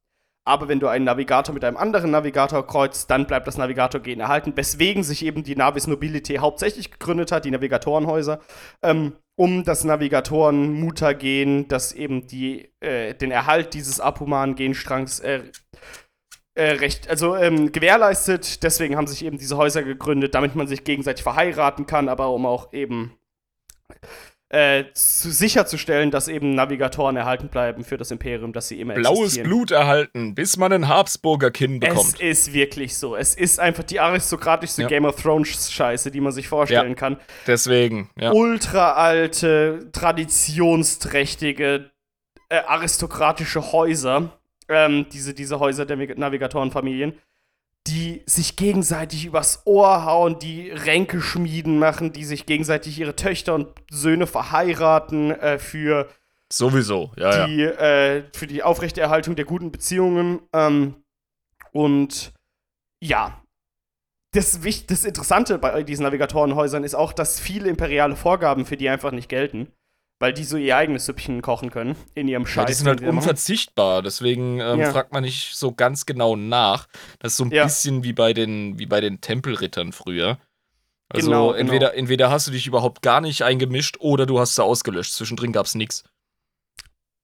[0.47, 4.53] Aber wenn du einen Navigator mit einem anderen Navigator kreuzt, dann bleibt das Navigator-Gen erhalten,
[4.57, 8.39] weswegen sich eben die Navis Nobility hauptsächlich gegründet hat, die Navigatorenhäuser,
[8.83, 15.43] ähm, um das Navigatoren-Mutagen, das eben die, äh, den Erhalt dieses abhumanen Genstrangs äh,
[16.55, 18.63] äh, recht, also ähm, gewährleistet.
[18.63, 22.47] Deswegen haben sich eben diese Häuser gegründet, damit man sich gegenseitig verheiraten kann, aber um
[22.47, 23.19] auch eben
[24.49, 29.19] äh, zu, sicherzustellen, dass eben Navigatoren erhalten bleiben für das Imperium, dass sie immer Blaues
[29.21, 29.49] existieren.
[29.49, 32.21] Blut erhalten, bis man ein Habsburger Kinn Es bekommt.
[32.21, 33.17] ist wirklich so.
[33.17, 34.89] Es ist einfach die aristokratischste Ja.
[34.89, 36.95] Game of Thrones Scheiße, die man sich vorstellen Ja.
[36.95, 37.17] kann.
[37.49, 38.31] Deswegen, ja.
[38.33, 41.91] Ultra alte, traditionsträchtige,
[42.49, 44.31] äh, aristokratische Häuser,
[44.69, 47.15] ähm, diese, diese Häuser der Navig- Navigatorenfamilien,
[47.87, 53.55] die sich gegenseitig übers Ohr hauen, die Ränke schmieden machen, die sich gegenseitig ihre Töchter
[53.55, 56.09] und Söhne verheiraten äh, für
[56.53, 57.47] Sowieso, ja, ja.
[57.47, 60.41] die, äh, für die Aufrechterhaltung der guten Beziehungen.
[60.53, 60.95] Ähm,
[61.73, 62.33] und
[63.03, 63.43] ja,
[64.33, 69.11] das, das Interessante bei diesen Navigatorenhäusern ist auch, dass viele imperiale Vorgaben für die einfach
[69.11, 69.73] nicht gelten,
[70.19, 72.63] weil die so ihr eigenes Süppchen kochen können in ihrem Scheiß.
[72.63, 73.17] Ja, die sind halt machen.
[73.19, 74.93] unverzichtbar, deswegen ähm, Ja.
[74.93, 76.87] fragt man nicht so ganz genau nach.
[77.19, 77.65] Das ist so ein Ja.
[77.65, 80.39] bisschen wie bei den, wie bei den Tempelrittern früher.
[81.09, 81.59] Also Genau, genau.
[81.59, 85.13] entweder, entweder hast du dich überhaupt gar nicht eingemischt oder du hast sie ausgelöscht.
[85.13, 86.03] Zwischendrin gab es nichts.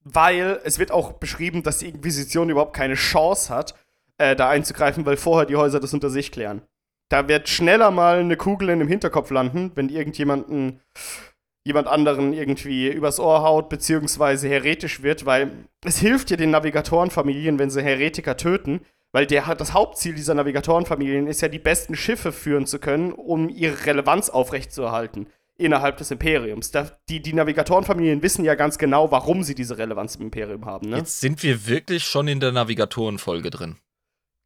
[0.04, 3.74] weil es wird auch beschrieben, dass die Inquisition überhaupt keine Chance hat,
[4.18, 6.62] äh, da einzugreifen, weil vorher die Häuser das unter sich klären.
[7.08, 10.80] Da wird schneller mal eine Kugel in dem Hinterkopf landen, wenn irgendjemanden
[11.64, 15.52] jemand anderen irgendwie übers Ohr haut, beziehungsweise heretisch wird, weil
[15.84, 18.80] es hilft ja den Navigatorenfamilien, wenn sie Heretiker töten,
[19.12, 23.48] weil der, das Hauptziel dieser Navigatorenfamilien ist ja, die besten Schiffe führen zu können, um
[23.48, 26.70] ihre Relevanz aufrechtzuerhalten innerhalb des Imperiums.
[26.70, 30.88] Da, die, die Navigatorenfamilien wissen ja ganz genau, warum sie diese Relevanz im Imperium haben.
[30.88, 30.96] Ne?
[30.96, 33.76] Jetzt sind wir wirklich schon in der Navigatorenfolge drin.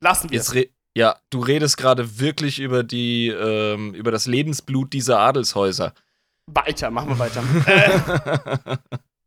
[0.00, 0.66] Lassen wir Jetzt es.
[0.94, 5.94] ja, du redest gerade wirklich über die, ähm, über das Lebensblut dieser Adelshäuser.
[6.46, 7.42] Weiter, machen wir weiter.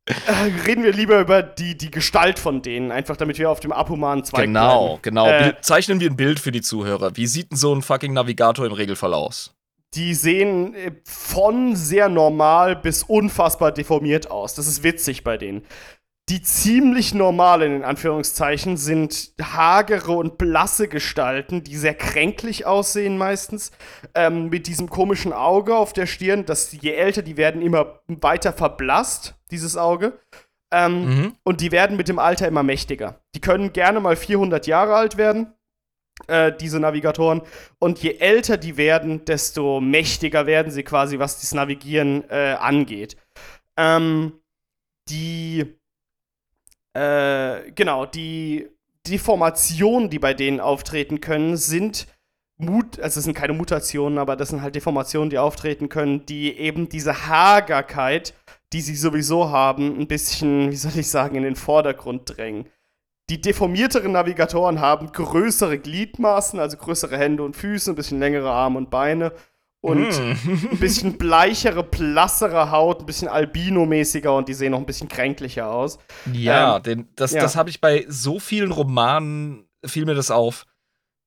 [0.05, 3.59] äh, äh, reden wir lieber über die, die Gestalt von denen, einfach damit wir auf
[3.59, 5.01] dem abhumanen Zweig genau, bleiben.
[5.01, 5.27] genau.
[5.27, 7.15] Äh, Zeichnen wir ein Bild für die Zuhörer.
[7.17, 9.53] Wie sieht denn so ein fucking Navigator im Regelfall aus?
[9.95, 14.55] Die sehen äh, von sehr normal bis unfassbar deformiert aus.
[14.55, 15.63] Das ist witzig bei denen.
[16.29, 23.71] Die ziemlich normalen, in Anführungszeichen, sind hagere und blasse Gestalten, die sehr kränklich aussehen meistens,
[24.13, 26.45] ähm, mit diesem komischen Auge auf der Stirn.
[26.45, 30.19] Das, je älter die werden, immer weiter verblasst, dieses Auge.
[30.71, 31.35] Ähm, Mhm.
[31.43, 33.21] Und die werden mit dem Alter immer mächtiger.
[33.33, 35.53] Die können gerne mal 400 Jahre alt werden,
[36.27, 37.41] äh, diese Navigatoren.
[37.79, 43.17] Und je älter die werden, desto mächtiger werden sie quasi, was das Navigieren äh, angeht.
[43.77, 44.33] Ähm,
[45.09, 45.78] die,
[46.93, 48.69] äh, genau, die,
[49.05, 52.07] die Formationen, die bei denen auftreten können, sind
[52.57, 56.57] Mut, also es sind keine Mutationen, aber das sind halt Deformationen, die auftreten können, die
[56.57, 58.33] eben diese Hagerkeit,
[58.73, 62.67] die sie sowieso haben, ein bisschen, wie soll ich sagen, in den Vordergrund drängen.
[63.29, 68.77] Die deformierteren Navigatoren haben größere Gliedmaßen, also größere Hände und Füße, ein bisschen längere Arme
[68.79, 69.31] und Beine
[69.81, 70.37] und Hm.
[70.71, 75.71] ein bisschen bleichere, blassere Haut, ein bisschen albino-mäßiger und die sehen noch ein bisschen kränklicher
[75.71, 75.99] aus.
[76.33, 77.41] Ja, Ähm, denn das, ja.
[77.41, 80.65] das habe ich bei so vielen Romanen, fiel mir das auf,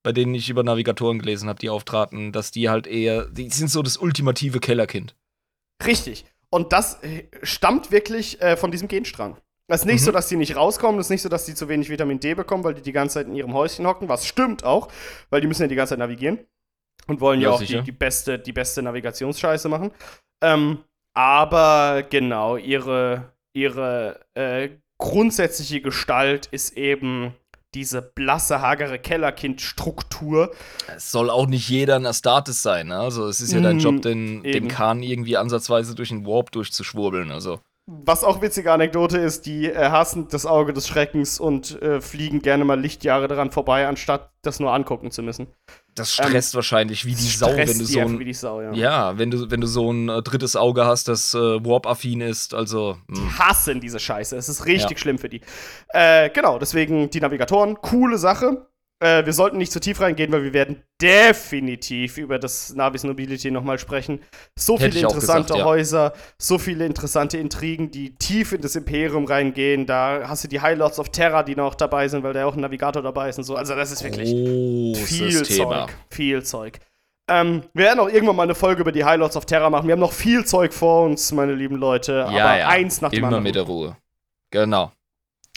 [0.05, 3.68] bei denen ich über Navigatoren gelesen habe, die auftraten, dass die halt eher, die sind
[3.70, 5.14] so das ultimative Kellerkind.
[5.86, 6.24] Richtig.
[6.50, 9.38] Und das äh, stammt wirklich äh, von diesem Genstrang.
[9.68, 10.07] Es ist nicht Mhm.
[10.07, 12.34] so, dass die nicht rauskommen, es ist nicht so, dass die zu wenig Vitamin D
[12.34, 14.88] bekommen, weil die die ganze Zeit in ihrem Häuschen hocken, was stimmt auch,
[15.30, 16.40] weil die müssen ja die ganze Zeit navigieren
[17.07, 19.90] und wollen ja, Ja, auch die, die, beste, die beste Navigationsscheiße machen.
[20.42, 20.78] Ähm,
[21.14, 27.34] aber genau, ihre, ihre äh, grundsätzliche Gestalt ist eben
[27.74, 30.55] diese blasse, hagere Kellerkind-Struktur.
[30.94, 32.98] Es soll auch nicht jeder ein Astartes sein, ne?
[32.98, 34.53] Also es ist ja dein Mm, Job, den, eben.
[34.53, 37.30] den Kahn irgendwie ansatzweise durch den Warp durchzuschwurbeln.
[37.30, 37.61] Also.
[37.87, 42.41] Was auch witzige Anekdote ist, die äh, hassen das Auge des Schreckens und äh, fliegen
[42.41, 45.49] gerne mal Lichtjahre daran vorbei, anstatt das nur angucken zu müssen.
[45.97, 48.18] Das stresst wahrscheinlich wie die Sau, Ähm, wenn du so ein.
[48.20, 48.72] wie die Sau, ja.
[48.72, 52.55] Ja, wenn du, wenn du so ein äh, drittes Auge hast, das äh, Warp-affin ist,
[52.55, 52.99] also.
[53.09, 53.39] Die mh.
[53.41, 54.37] hassen diese Scheiße.
[54.37, 54.99] Es ist richtig Ja.
[54.99, 55.41] schlimm für die.
[55.89, 58.68] Äh, genau, deswegen die Navigatoren, coole Sache.
[59.03, 63.50] Äh, wir sollten nicht zu tief reingehen, weil wir werden definitiv über das Navis Nobility
[63.50, 64.20] nochmal sprechen.
[64.57, 65.64] So Hätte viele interessante gesagt, ja.
[65.64, 69.86] Häuser, so viele interessante Intrigen, die tief in das Imperium reingehen.
[69.86, 72.55] Da hast du die High Lords of Terra, die noch dabei sind, weil da auch
[72.55, 73.57] ein Navigator dabei ist und so.
[73.57, 75.86] Also das ist wirklich Großes viel Thema.
[75.86, 75.96] Zeug.
[76.11, 76.78] Viel Zeug.
[77.28, 79.88] Ähm, wir werden auch irgendwann mal eine Folge über die High Lords of Terra machen.
[79.88, 82.12] Wir haben noch viel Zeug vor uns, meine lieben Leute.
[82.12, 82.68] Ja, aber ja.
[82.68, 83.42] eins nach dem Immer anderen.
[83.42, 83.96] mit der Ruhe.
[84.50, 84.92] Genau.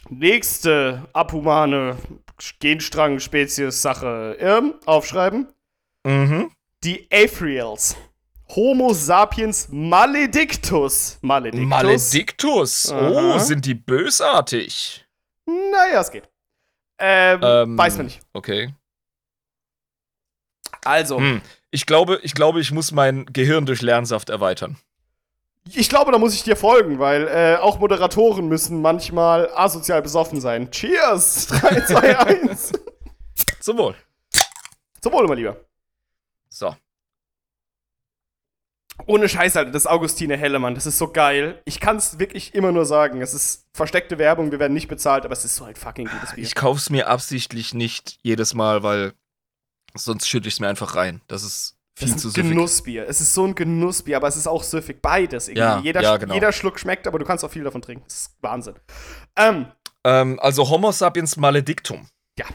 [0.09, 1.97] Nächste abhumane
[2.59, 4.37] Genstrang-Spezies-Sache.
[4.39, 5.47] Ähm, aufschreiben.
[6.05, 6.51] Mhm.
[6.83, 7.95] Die Aethriels.
[8.55, 11.17] Homo sapiens maledictus.
[11.21, 11.67] Maledictus.
[11.67, 12.91] Maledictus.
[12.91, 12.95] Oh,
[13.31, 13.39] Aha.
[13.39, 15.03] sind die bösartig.
[15.45, 16.29] Naja, es geht.
[16.99, 18.21] Ähm, Ähm, weiß man nicht.
[18.33, 18.73] Okay.
[20.83, 21.41] Also, Hm.
[21.71, 24.77] Ich glaube, ich glaube, ich muss mein Gehirn durch Lernsaft erweitern.
[25.73, 30.39] Ich glaube, da muss ich dir folgen, weil äh, auch Moderatoren müssen manchmal asozial besoffen
[30.39, 30.69] sein.
[30.71, 31.47] Cheers!
[31.47, 32.71] 3, 2, 1.
[33.59, 33.95] Zum Wohl.
[35.01, 35.57] Zum Wohle, mein Lieber.
[36.49, 36.75] So.
[39.07, 41.61] Ohne Scheiß, Alter, das Augustine Hellemann, das ist so geil.
[41.65, 43.21] Ich kann es wirklich immer nur sagen.
[43.21, 46.33] Es ist versteckte Werbung, wir werden nicht bezahlt, aber es ist so ein fucking gutes
[46.33, 46.43] Bier.
[46.43, 49.13] Ich kauf's mir absichtlich nicht jedes Mal, weil
[49.95, 51.21] sonst schütte ich's mir einfach rein.
[51.27, 52.49] Das ist viel zu ist ein süffig.
[52.51, 53.07] Genussbier.
[53.07, 55.01] Es ist so ein Genussbier, aber es ist auch süffig.
[55.01, 55.47] Beides.
[55.47, 55.59] Irgendwie.
[55.61, 56.33] Ja, jeder, ja, genau.
[56.33, 58.03] jeder Schluck schmeckt, aber du kannst auch viel davon trinken.
[58.07, 58.75] Das ist Wahnsinn.
[59.37, 59.67] Ähm,
[60.03, 62.07] Ähm, also Homo sapiens maledictum.
[62.37, 62.45] Ja.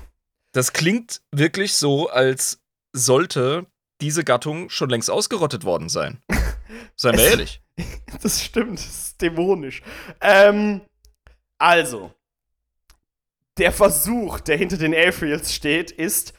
[0.52, 2.60] Das klingt wirklich so, als
[2.92, 3.66] sollte
[4.00, 6.22] diese Gattung schon längst ausgerottet worden sein.
[6.96, 7.62] Seien wir Es- ehrlich.
[8.22, 9.82] das stimmt, das ist dämonisch.
[10.20, 10.82] Ähm,
[11.58, 12.12] also,
[13.58, 16.34] der Versuch, der hinter den Aethriels steht, ist,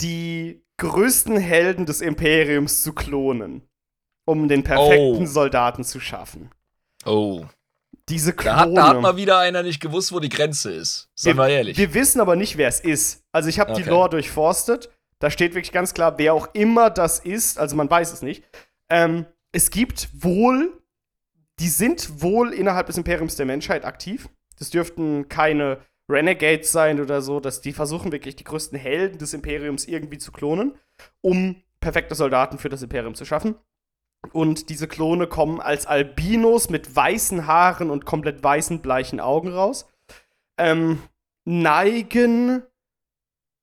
[0.00, 3.62] die größten Helden des Imperiums zu klonen,
[4.24, 5.26] um den perfekten Oh.
[5.26, 6.50] Soldaten zu schaffen.
[7.04, 7.44] Oh.
[8.08, 8.74] Diese Da hat, Klone.
[8.74, 11.08] da hat mal wieder einer nicht gewusst, wo die Grenze ist.
[11.14, 11.76] Seien wir ehrlich.
[11.78, 13.22] Wir wissen aber nicht, wer es ist.
[13.30, 13.90] Also ich habe die Okay.
[13.90, 14.90] Lore durchforstet.
[15.20, 17.58] Da steht wirklich ganz klar, wer auch immer das ist.
[17.58, 18.42] Also man weiß es nicht.
[18.88, 20.80] Ähm, es gibt wohl,
[21.60, 24.28] die sind wohl innerhalb des Imperiums der Menschheit aktiv.
[24.58, 25.78] Das dürften keine
[26.10, 27.40] Renegades sein oder so.
[27.40, 30.74] Dass die versuchen wirklich die größten Helden des Imperiums irgendwie zu klonen,
[31.20, 33.54] um perfekte Soldaten für das Imperium zu schaffen.
[34.32, 39.88] Und diese Klone kommen als Albinos mit weißen Haaren und komplett weißen, bleichen Augen raus.
[40.58, 41.02] Ähm,
[41.46, 42.62] neigen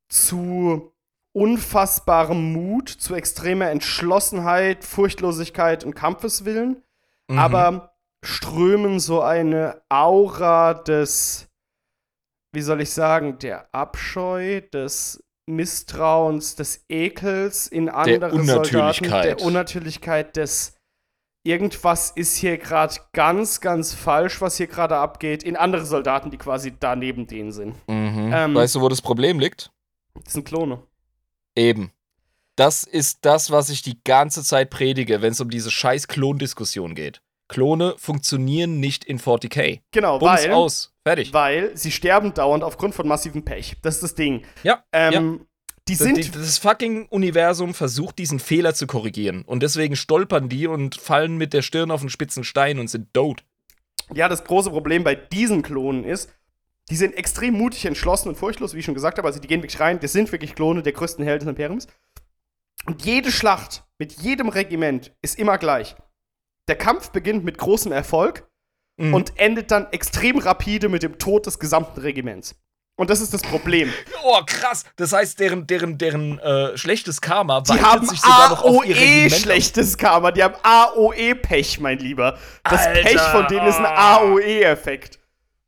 [0.10, 0.94] zu
[1.34, 6.82] unfassbarem Mut, zu extremer Entschlossenheit, Furchtlosigkeit und Kampfeswillen,
[7.30, 7.38] Mhm.
[7.38, 7.94] aber
[8.24, 11.47] strömen so eine Aura des,
[12.58, 19.26] wie soll ich sagen, der Abscheu, des Misstrauens, des Ekels in andere Soldaten, Unnatürlichkeit.
[19.26, 20.74] der Unnatürlichkeit des
[21.44, 26.40] irgendwas ist hier gerade ganz, ganz falsch, was hier gerade abgeht, in andere Soldaten, die
[26.40, 27.76] quasi da neben denen sind.
[27.88, 28.32] Mhm.
[28.34, 28.56] Ähm.
[28.56, 29.70] weißt du, wo das Problem liegt?
[30.24, 30.82] Das sind Klone.
[31.56, 31.92] Eben.
[32.56, 36.96] Das ist das, was ich die ganze Zeit predige, wenn es um diese scheiß Klondiskussion
[36.96, 37.22] geht.
[37.50, 39.82] Klone funktionieren nicht in 40k.
[39.92, 40.97] Genau, Bums weil, aus.
[41.08, 41.34] Fertig.
[41.34, 43.78] weil sie sterben dauernd aufgrund von massivem Pech.
[43.82, 44.44] Das ist das Ding.
[44.64, 45.46] Ja, Ähm,
[45.88, 49.44] Die Das, sind die- das fucking Universum versucht, diesen Fehler zu korrigieren.
[49.46, 53.14] Und deswegen stolpern die und fallen mit der Stirn auf einen spitzen Stein und sind
[53.14, 53.46] tot.
[54.14, 56.30] Ja, das große Problem bei diesen Klonen ist,
[56.90, 59.28] die sind extrem mutig, entschlossen und furchtlos, wie ich schon gesagt habe.
[59.30, 61.88] Also die gehen wirklich rein, das sind wirklich Klone der größten Helden des Imperiums.
[62.86, 65.96] Und jede Schlacht mit jedem Regiment ist immer gleich.
[66.68, 68.46] Der Kampf beginnt mit großem Erfolg
[68.98, 69.14] Mhm.
[69.14, 72.56] und endet dann extrem rapide mit dem Tod des gesamten Regiments.
[73.00, 73.94] Und das ist das Problem.
[74.24, 74.84] Oh, krass.
[74.96, 78.96] Das heißt, deren, deren, deren äh, schlechtes Karma Die haben sich sogar noch auf ihr
[78.96, 79.34] AOE Regiment.
[79.34, 80.32] schlechtes Karma.
[80.32, 82.40] Die haben AOE-Pech, mein Lieber.
[82.64, 83.02] Das Alter.
[83.02, 85.20] Pech von denen ist ein AOE-Effekt.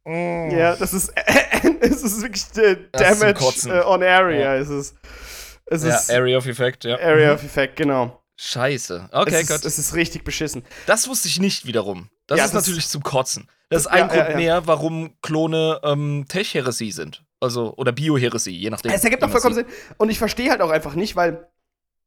[0.06, 0.50] Mm.
[0.50, 1.14] Ja, das ist,
[1.82, 4.56] es ist wirklich äh, ist Damage äh, on Area.
[4.56, 4.56] Ja.
[4.56, 4.96] Es ist,
[5.68, 6.96] es Ja, ist Area of Effect, ja.
[7.00, 7.36] Area Mhm.
[7.36, 8.20] of Effect, genau.
[8.42, 9.10] Scheiße.
[9.12, 9.66] Okay, es, ist, Gott.
[9.66, 10.64] es ist richtig beschissen.
[10.86, 12.10] Das wusste ich nicht wiederum.
[12.26, 13.50] Das Ja, ist das- natürlich zum Kotzen.
[13.70, 14.36] Das ist Ja, ein ja, Grund ja.
[14.38, 17.24] mehr, warum Klone ähm, Tech-Heresie sind.
[17.42, 18.92] Also, oder Bio-Heresie, je nachdem.
[18.92, 19.56] Es ergibt man vollkommen.
[19.56, 19.66] Sinn.
[19.98, 21.48] Und ich verstehe halt auch einfach nicht, weil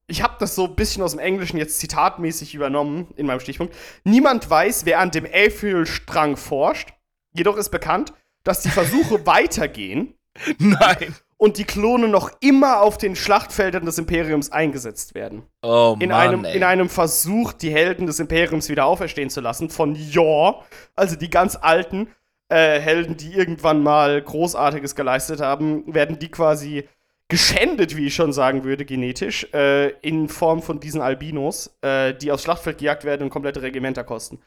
[0.07, 3.75] ich habe das so ein bisschen aus dem Englischen jetzt zitatmäßig übernommen in meinem Stichpunkt.
[4.05, 6.89] Niemand weiß, wer an dem Elfenstrang forscht.
[7.35, 10.15] Jedoch ist bekannt, dass die Versuche weitergehen
[10.59, 11.15] Nein.
[11.43, 15.43] Und die Klone noch immer auf den Schlachtfeldern des Imperiums eingesetzt werden.
[15.60, 16.56] Oh In, Mann, einem, ey.
[16.56, 20.64] in einem Versuch, die Helden des Imperiums wieder auferstehen zu lassen, von Yor,
[20.94, 22.06] also die ganz alten
[22.48, 26.89] äh, Helden, die irgendwann mal Großartiges geleistet haben, werden die quasi
[27.27, 32.31] geschändet, wie ich schon sagen würde, genetisch, äh, in Form von diesen Albinos, äh, die
[32.31, 34.39] aufs Schlachtfeld gejagt werden und komplette Regimenter kosten.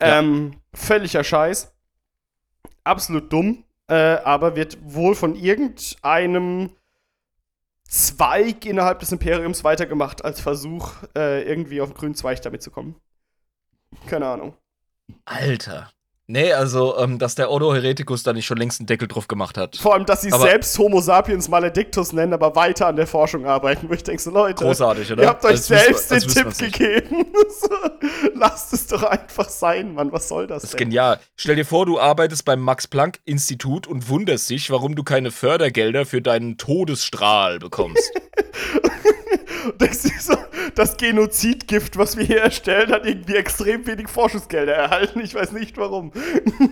[0.00, 0.20] Ja.
[0.20, 1.70] Ähm, völliger Scheiß.
[2.82, 6.70] Absolut dumm, äh, aber wird wohl von irgendeinem
[7.88, 12.70] Zweig innerhalb des Imperiums weitergemacht als Versuch, äh, irgendwie auf den grünen Zweig damit zu
[12.70, 12.94] kommen.
[14.06, 14.56] Keine Ahnung.
[15.24, 15.90] Alter.
[16.32, 19.58] Nee, also, ähm, dass der Ordo Hereticus da nicht schon längst einen Deckel drauf gemacht
[19.58, 19.74] hat.
[19.76, 23.46] Vor allem, dass sie Aber- selbst Homo sapiens maledictus nennen, aber weiter an der Forschung
[23.46, 25.24] arbeiten, wo ich denke, so Leute, Großartig, oder?
[25.24, 27.26] ihr habt euch Als selbst als den Tipp gegeben.
[28.36, 30.12] Lasst es doch einfach sein, Mann.
[30.12, 30.86] Was soll das, Das ist denn?
[30.90, 31.18] genial.
[31.34, 36.22] Stell dir vor, du arbeitest beim Max-Planck-Institut und wunderst dich, warum du keine Fördergelder für
[36.22, 38.08] deinen Todesstrahl bekommst.
[39.78, 40.36] Das, ist so,
[40.74, 45.20] das Genozidgift, was wir hier erstellen, hat irgendwie extrem wenig Forschungsgelder erhalten.
[45.20, 46.12] Ich weiß nicht warum.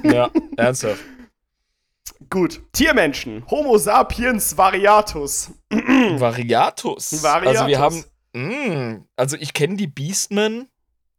[0.02, 1.02] ja, ernsthaft.
[2.30, 2.60] Gut.
[2.72, 3.44] Tiermenschen.
[3.50, 5.52] Homo sapiens variatus.
[5.70, 7.12] Variatus.
[7.22, 7.46] Variatus.
[7.46, 10.68] Also wir haben, mh, also ich kenne die Beastmen,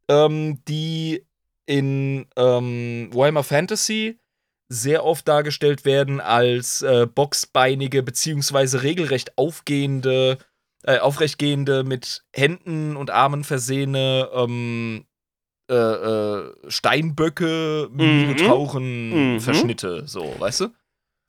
[0.07, 1.25] ähm, die
[1.65, 4.19] in ähm, Warhammer Fantasy
[4.69, 10.37] sehr oft dargestellt werden als äh, boxbeinige beziehungsweise regelrecht aufgehende,
[10.83, 15.05] äh, aufrechtgehende mit Händen und Armen versehene ähm,
[15.69, 17.97] äh, äh, Steinböcke, Mhm.
[17.97, 19.39] Minotauren, Mhm.
[19.39, 20.67] Verschnitte, so, weißt du?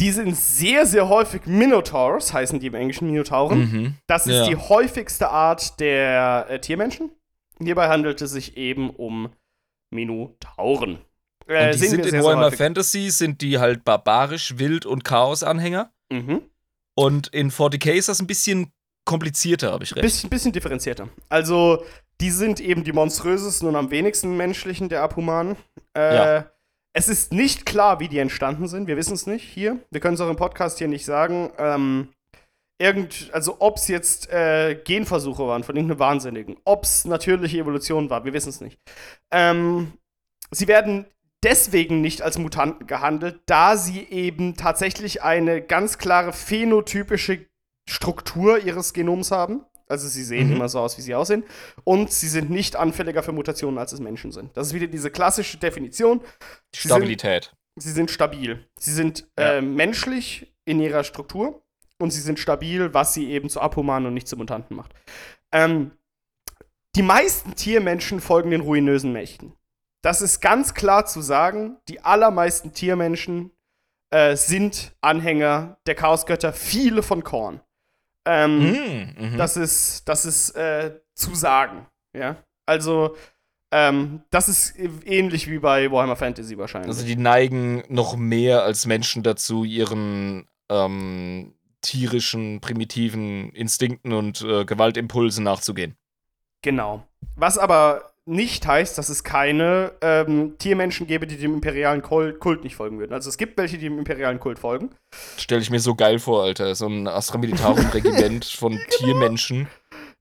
[0.00, 3.58] Die sind sehr, sehr häufig Minotaurs, heißen die im Englischen Minotauren.
[3.60, 3.94] Mhm.
[4.06, 4.46] Das ist Ja.
[4.48, 7.10] die häufigste Art der äh, Tiermenschen.
[7.62, 9.28] Hierbei handelt es sich eben um
[9.90, 10.98] Minotauren.
[11.46, 12.52] Äh, Und die sind in Warhammer.
[12.52, 15.92] Fantasy, sind die halt barbarisch, wild und Chaos-Anhänger.
[16.10, 16.42] Mhm.
[16.94, 18.72] Und in 40k ist das ein bisschen
[19.04, 20.02] komplizierter, habe ich recht.
[20.02, 21.08] Bisschen, bisschen differenzierter.
[21.28, 21.84] Also,
[22.20, 25.56] die sind eben die monströsesten und am wenigsten menschlichen der Abhumanen.
[25.96, 26.50] Äh, Ja.
[26.92, 28.88] Es ist nicht klar, wie die entstanden sind.
[28.88, 29.78] Wir wissen es nicht hier.
[29.92, 31.50] Wir können es auch im Podcast hier nicht sagen.
[31.56, 32.08] Ähm,
[32.78, 38.10] irgend, also, ob es jetzt äh, Genversuche waren von irgendeinem Wahnsinnigen, ob es natürliche Evolution
[38.10, 38.80] war, wir wissen es nicht.
[39.30, 39.92] Ähm,
[40.50, 41.06] sie werden
[41.44, 47.46] deswegen nicht als Mutanten gehandelt, da sie eben tatsächlich eine ganz klare phänotypische
[47.90, 49.64] Struktur ihres Genoms haben.
[49.88, 50.56] Also sie sehen Mhm.
[50.56, 51.42] immer so aus, wie sie aussehen.
[51.82, 54.56] Und sie sind nicht anfälliger für Mutationen, als es Menschen sind.
[54.56, 56.20] Das ist wieder diese klassische Definition.
[56.72, 57.52] Sie sind, Stabilität.
[57.76, 58.64] sie sind stabil.
[58.78, 59.54] Sie sind Ja.
[59.54, 61.62] äh, menschlich in ihrer Struktur
[61.98, 64.94] und sie sind stabil, was sie eben zu Abhumanen und nicht zu Mutanten macht.
[65.52, 65.90] Ähm,
[66.94, 69.54] die meisten Tiermenschen folgen den ruinösen Mächten.
[70.02, 71.78] Das ist ganz klar zu sagen.
[71.88, 73.50] Die allermeisten Tiermenschen
[74.12, 77.60] äh, sind Anhänger der Chaosgötter, viele von Korn.
[78.24, 79.36] Ähm, Mhm, mhm.
[79.38, 81.86] das ist, das ist äh, zu sagen.
[82.12, 82.36] Ja.
[82.66, 83.16] Also,
[83.72, 84.74] ähm, das ist
[85.04, 86.88] ähnlich wie bei Warhammer Fantasy wahrscheinlich.
[86.88, 94.64] also die neigen noch mehr als Menschen dazu, ihren ähm, tierischen, primitiven Instinkten und äh,
[94.64, 95.96] Gewaltimpulsen nachzugehen.
[96.62, 97.06] genau.
[97.36, 102.76] Was aber nicht heißt, dass es keine ähm, Tiermenschen gäbe, die dem imperialen Kult, nicht
[102.76, 103.12] folgen würden.
[103.12, 104.90] Also es gibt welche, die dem imperialen Kult folgen.
[105.36, 106.74] Stelle ich mir so geil vor, Alter.
[106.74, 108.82] So ein Astra Militarum Regiment von Genau.
[108.90, 109.68] Tiermenschen.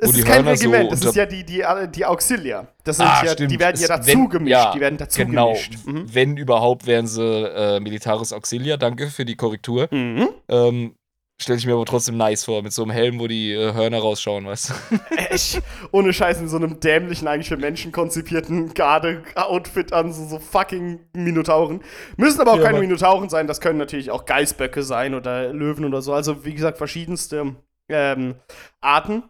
[0.01, 1.63] Es Wo die ist kein Hörner so Regiment, das ist ja die, die,
[1.93, 2.67] die Auxilia.
[2.85, 3.51] Das sind Ah, ja, stimmt.
[3.51, 4.51] die werden ja dazu wenn- gemischt.
[4.51, 5.47] ja, die werden dazu Genau.
[5.47, 5.73] gemischt.
[5.85, 6.05] Mhm.
[6.13, 8.77] Wenn überhaupt, wären sie äh, Militaris Auxilia.
[8.77, 9.89] Danke für die Korrektur.
[9.91, 10.29] Mhm.
[10.47, 10.95] Ähm,
[11.41, 13.99] Stelle ich mir aber trotzdem nice vor, mit so einem Helm, wo die äh, Hörner
[13.99, 14.99] rausschauen, weißt du?
[15.15, 15.61] Echt,
[15.91, 20.99] ohne Scheiß in so einem dämlichen, eigentlich für Menschen konzipierten Garde-Outfit an, so, so fucking
[21.13, 21.81] Minotauren.
[22.17, 22.87] Müssen aber auch Ja, keine Mann.
[22.87, 26.13] Minotauren sein, das können natürlich auch Geißböcke sein oder Löwen oder so.
[26.13, 27.55] Also, wie gesagt, verschiedenste
[27.87, 28.35] ähm,
[28.81, 29.23] Arten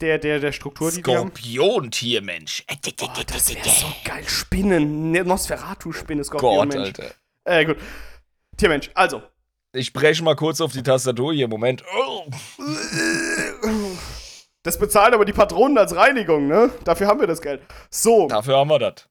[0.00, 1.00] der, der, der Struktur, die.
[1.00, 2.64] Skorpion-Tiermensch.
[2.68, 4.24] Oh, das wäre so geil.
[4.26, 6.98] Spinnen, ne, Nosferatu-Spinne, Gott, Skorpion-Mensch.
[6.98, 7.14] Alter.
[7.44, 7.76] Äh, gut.
[8.56, 9.22] Tiermensch, also.
[9.74, 11.48] Ich breche mal kurz auf die Tastatur hier.
[11.48, 11.82] Moment.
[11.98, 12.26] Oh.
[14.62, 16.70] Das bezahlen aber die Patronen als Reinigung, ne?
[16.84, 17.62] Dafür haben wir das Geld.
[17.90, 18.28] So.
[18.28, 19.08] Dafür haben wir das.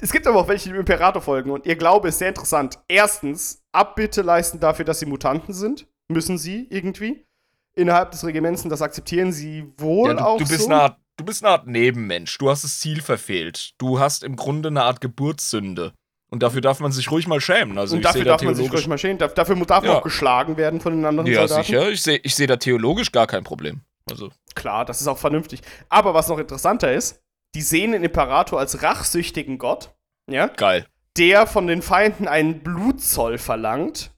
[0.00, 2.78] Es gibt aber auch welche, die dem Imperator folgen und ihr Glaube ist sehr interessant.
[2.86, 5.88] Erstens, Abbitte leisten dafür, dass sie Mutanten sind.
[6.08, 7.24] Müssen sie irgendwie.
[7.74, 10.66] Innerhalb des Regiments und das akzeptieren sie wohl Ja, du, auch du, bist so.
[10.66, 12.38] eine Art, du bist eine Art Nebenmensch.
[12.38, 13.72] Du hast das Ziel verfehlt.
[13.78, 15.92] Du hast im Grunde eine Art Geburtssünde.
[16.30, 17.78] Und dafür darf man sich ruhig mal schämen.
[17.78, 19.18] Also und ich dafür da darf man sich ruhig mal schämen.
[19.18, 19.98] Daf- Dafür darf man Ja.
[19.98, 21.66] auch geschlagen werden von den anderen ja, Soldaten.
[21.66, 21.88] sicher.
[21.90, 23.80] Ich sehe ich seh da theologisch gar kein Problem.
[24.10, 25.60] Also, Klar, das ist auch vernünftig.
[25.88, 27.20] Aber was noch interessanter ist,
[27.54, 29.90] die sehen den Imperator als rachsüchtigen Gott,
[30.28, 30.86] ja, geil.
[31.16, 34.10] der von den Feinden einen Blutzoll verlangt,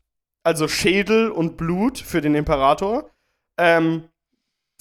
[0.43, 3.11] also Schädel und Blut für den Imperator,
[3.59, 4.05] ähm,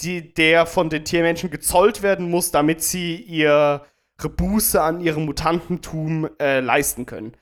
[0.01, 3.85] die, der von den Tiermenschen gezollt werden muss, damit sie ihre
[4.27, 7.37] Buße an ihrem Mutantentum äh, leisten können.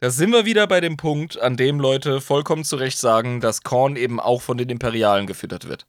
[0.00, 3.62] Da sind wir wieder bei dem Punkt, an dem Leute vollkommen zu Recht sagen, dass
[3.62, 5.86] Korn eben auch von den Imperialen gefüttert wird.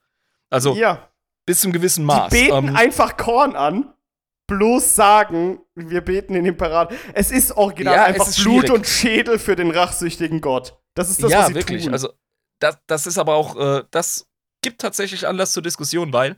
[0.51, 1.10] Also ja,
[1.45, 2.30] bis zum gewissen die Maß.
[2.31, 3.93] beten Ähm, einfach Korn an,
[4.47, 6.95] bloß sagen, wir beten den Imperator.
[7.14, 8.72] Es ist original Ja, einfach ist Blut schwierig.
[8.72, 10.77] und Schädel für den rachsüchtigen Gott.
[10.95, 11.85] Das ist das, ja, was sie wirklich.
[11.85, 11.93] tun.
[11.93, 12.14] Also,
[12.60, 14.27] das, das ist aber auch, äh, das
[14.61, 16.35] gibt tatsächlich Anlass zur Diskussion, weil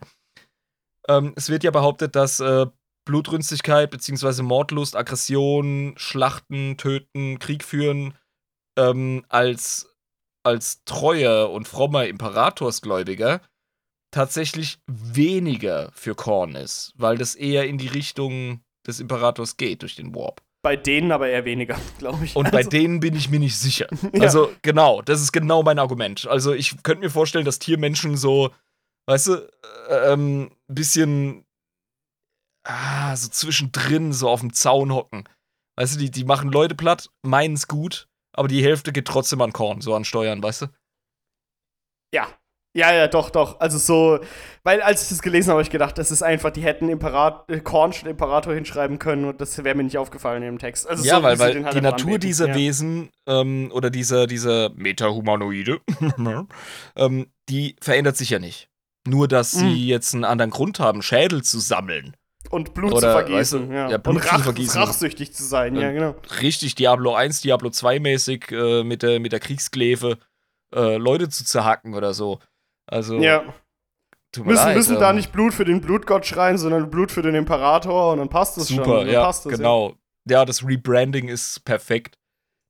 [1.08, 2.66] ähm, es wird ja behauptet, dass äh,
[3.04, 4.42] Blutrünstigkeit bzw.
[4.42, 8.14] Mordlust, Aggression, Schlachten, Töten, Krieg führen
[8.78, 9.94] ähm, als,
[10.44, 13.40] als treuer und frommer Imperatorsgläubiger
[14.10, 19.96] tatsächlich weniger für Korn ist, weil das eher in die Richtung des Imperators geht durch
[19.96, 20.42] den Warp.
[20.62, 22.36] bei denen aber eher weniger, glaube ich.
[22.36, 23.86] Und bei Also, denen bin ich mir nicht sicher.
[24.12, 24.20] Ja.
[24.22, 26.26] Also, genau, das ist genau mein Argument.
[26.28, 28.50] Also, ich könnte mir vorstellen, dass Tiermenschen so,
[29.06, 29.34] weißt du,
[29.88, 31.44] äh, ähm, ein bisschen
[32.64, 35.24] ah, so zwischendrin so auf dem Zaun hocken.
[35.76, 39.40] Weißt du, die, die machen Leute platt, meinen es gut, aber die Hälfte geht trotzdem
[39.40, 40.66] an Korn, so an Steuern, weißt du?
[42.14, 42.26] ja.
[42.74, 43.60] Ja, ja, doch, doch.
[43.60, 44.18] Also so,
[44.64, 47.44] weil als ich das gelesen habe, habe ich gedacht, das ist einfach, die hätten Imperat
[47.50, 50.88] äh, Korn statt Imperator hinschreiben können und das wäre mir nicht aufgefallen im Text.
[50.88, 52.20] Also ja, so, weil, weil halt die Natur anbeten.
[52.22, 52.54] dieser ja.
[52.54, 55.82] Wesen ähm, oder dieser, dieser Metahumanoide,
[56.96, 58.70] ähm, die verändert sich ja nicht.
[59.06, 59.58] Nur, dass Mhm.
[59.58, 62.16] sie jetzt einen anderen Grund haben, Schädel zu sammeln.
[62.52, 63.90] Und Blut Oder, zu vergießen, weißt du, ja.
[63.90, 64.80] ja, Blut und zu rach, vergießen.
[64.82, 66.14] rachsüchtig zu sein, ja, genau.
[66.42, 70.18] richtig Diablo 1, Diablo 2 mäßig äh, mit, der, mit der Kriegskleve
[70.74, 72.40] äh, Leute zu zerhacken oder so.
[72.86, 73.42] Also, Ja.
[74.32, 77.22] tut Müssen, leid, müssen da ähm, nicht Blut für den Blutgott schreien, sondern Blut für
[77.22, 78.76] den Imperator und dann passt es schon.
[78.84, 79.94] Super, ja, passt es, genau.
[80.28, 80.44] Ja.
[80.44, 82.18] das Rebranding ist perfekt.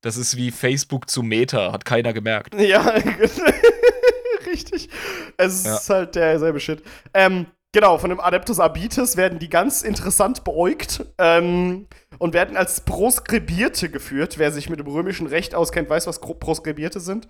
[0.04, 2.54] Das ist wie Facebook zu Meta, hat keiner gemerkt.
[2.60, 2.82] Ja,
[4.46, 4.88] richtig.
[5.36, 5.94] Es ist Ja.
[5.96, 6.82] halt derselbe Shit.
[7.14, 11.86] Ähm, genau, von dem Adeptus Arbites werden die ganz interessant beäugt ähm,
[12.18, 14.38] und werden als Proskribierte geführt.
[14.38, 17.28] Wer sich mit dem römischen Recht auskennt, weiß, was Proskribierte sind.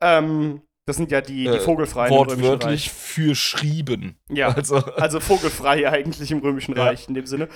[0.00, 2.92] Ähm, das sind ja die, die Äh, Vogelfreien im römischen Wortwörtlich Reich.
[2.92, 4.18] für schrieben.
[4.28, 4.48] Ja.
[4.48, 6.84] Also, Also vogelfrei eigentlich im römischen Ja.
[6.84, 7.48] Reich in dem Sinne.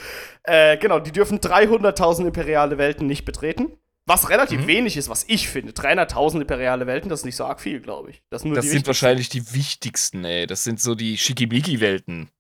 [0.44, 3.73] Äh, genau, die dürfen 300.000 imperiale Welten nicht betreten.
[4.09, 4.66] Was relativ Mhm.
[4.66, 5.72] wenig ist, was ich finde.
[5.72, 8.22] 300.000 imperiale Welten, das ist nicht so arg viel, glaube ich.
[8.30, 10.47] Das, das die sind wahrscheinlich die wichtigsten, ey.
[10.47, 12.30] Das sind so die Schickimicki-Welten.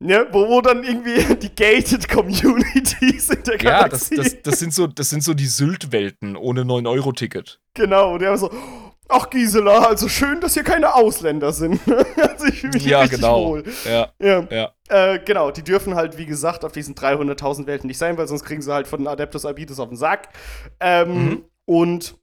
[0.00, 4.16] Ne, wo, wo dann irgendwie die gated Communities in der Ja, das, Galaxie.
[4.16, 7.58] das, das, sind so, das sind so die Sylt-Welten ohne 9-Euro-Ticket.
[7.74, 8.50] genau, und der war so,
[9.08, 11.80] ach Gisela, also schön, dass hier keine Ausländer sind.
[11.88, 13.46] also ich fühle mich Ja, richtig genau.
[13.46, 13.64] wohl.
[13.84, 14.46] Ja, Ja.
[14.50, 14.72] ja.
[14.88, 18.44] Äh, genau, die dürfen halt, wie gesagt, auf diesen 300.000 Welten nicht sein, weil sonst
[18.44, 20.28] kriegen sie halt von den Adeptus Arbites auf den Sack.
[20.80, 21.44] Ähm, Mhm.
[21.66, 22.16] Und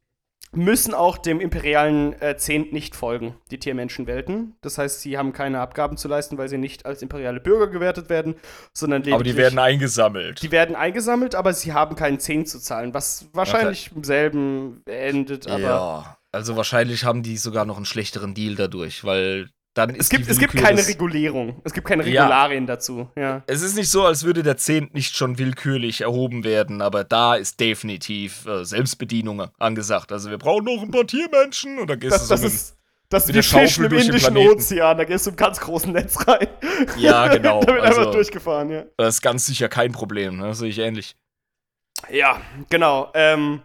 [0.54, 4.58] müssen auch dem imperialen äh, Zehnt nicht folgen, die Tiermenschenwelten.
[4.62, 8.10] Das heißt, sie haben keine Abgaben zu leisten, weil sie nicht als imperiale Bürger gewertet
[8.10, 8.36] werden,
[8.74, 10.42] sondern Aber die lediglich- werden eingesammelt.
[10.44, 15.48] die werden eingesammelt, aber sie haben keinen Zehnt zu zahlen, was wahrscheinlich im selben endet,
[15.48, 16.18] aber ja.
[16.32, 20.38] Also wahrscheinlich haben die sogar noch einen schlechteren Deal dadurch, weil dann es gibt, es
[20.38, 21.62] gibt keine Regulierung.
[21.64, 22.76] Es gibt keine Regularien ja.
[22.76, 23.10] dazu.
[23.16, 23.44] Ja.
[23.48, 27.36] Es ist nicht so, als würde der Zehnt nicht schon willkürlich erhoben werden, aber da
[27.36, 30.12] ist definitiv äh, Selbstbedienung angesagt.
[30.12, 32.78] Also wir brauchen noch ein paar Tiermenschen und dann gehst das, du so das ist,
[33.08, 36.48] das ist wie Fischen im Indischen Ozean, da gehst du im ganz großen Netz rein.
[36.98, 37.62] Ja, genau.
[37.62, 38.84] da wird also, einfach durchgefahren, ja.
[38.98, 40.48] Das ist ganz sicher kein Problem, ne?
[40.48, 41.16] das sehe ich ähnlich.
[42.10, 43.10] Ja, genau.
[43.14, 43.62] Ähm,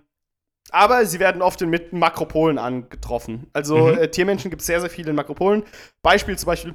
[0.71, 3.49] aber sie werden oft in mit Makropolen angetroffen.
[3.53, 3.99] Also mhm.
[3.99, 5.65] äh, Tiermenschen gibt es sehr, sehr viele in Makropolen.
[6.03, 6.75] Beispiel zum Beispiel,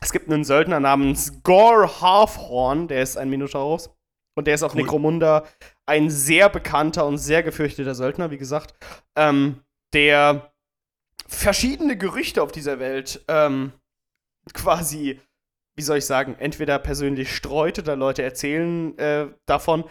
[0.00, 3.90] es gibt einen Söldner namens Gore Halfhorn, der ist ein Minotaurus.
[4.34, 4.82] Und der ist auf cool.
[4.82, 5.44] Necromunda
[5.86, 8.74] ein sehr bekannter und sehr gefürchteter Söldner, wie gesagt,
[9.16, 9.62] ähm,
[9.94, 10.52] der
[11.26, 13.72] verschiedene Gerüchte auf dieser Welt ähm,
[14.52, 15.20] quasi,
[15.74, 19.84] wie soll ich sagen, entweder persönlich streut oder Leute erzählen äh, davon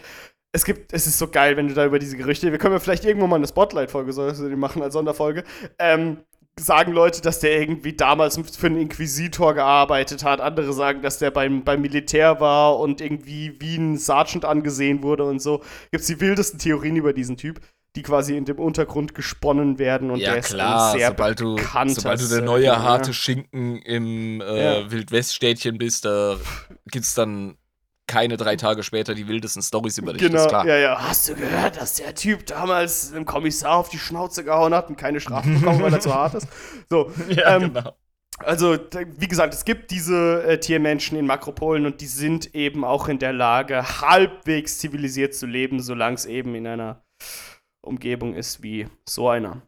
[0.52, 2.80] es gibt, es ist so geil, wenn du da über diese Gerüchte, wir können ja
[2.80, 5.44] vielleicht irgendwo mal eine Spotlight-Folge, die machen als Sonderfolge,
[5.78, 6.18] ähm,
[6.58, 10.40] sagen Leute, dass der irgendwie damals für einen Inquisitor gearbeitet hat.
[10.40, 15.24] Andere sagen, dass der beim, beim Militär war und irgendwie wie ein Sergeant angesehen wurde
[15.24, 15.58] und so.
[15.90, 17.60] Gibt es die wildesten Theorien über diesen Typ,
[17.94, 21.58] die quasi in dem Untergrund gesponnen werden und ja, der klar, ist sehr sobald du,
[21.88, 24.90] sobald du der neue harte Schinken im äh, ja.
[24.90, 26.36] Wildweststädtchen bist, da
[26.86, 27.58] gibt's dann
[28.06, 30.22] keine drei Tage später die wildesten Stories über dich.
[30.22, 31.00] Genau, ja, ja.
[31.00, 34.96] Hast du gehört, dass der Typ damals dem Kommissar auf die Schnauze gehauen hat und
[34.96, 36.48] keine Strafe bekommen, weil er zu hart ist?
[36.88, 37.94] So, ja, ähm, genau.
[38.38, 38.76] Also,
[39.16, 43.18] wie gesagt, es gibt diese äh, Tiermenschen in Makropolen und die sind eben auch in
[43.18, 47.02] der Lage, halbwegs zivilisiert zu leben, solange es eben in einer
[47.80, 49.62] Umgebung ist wie so einer.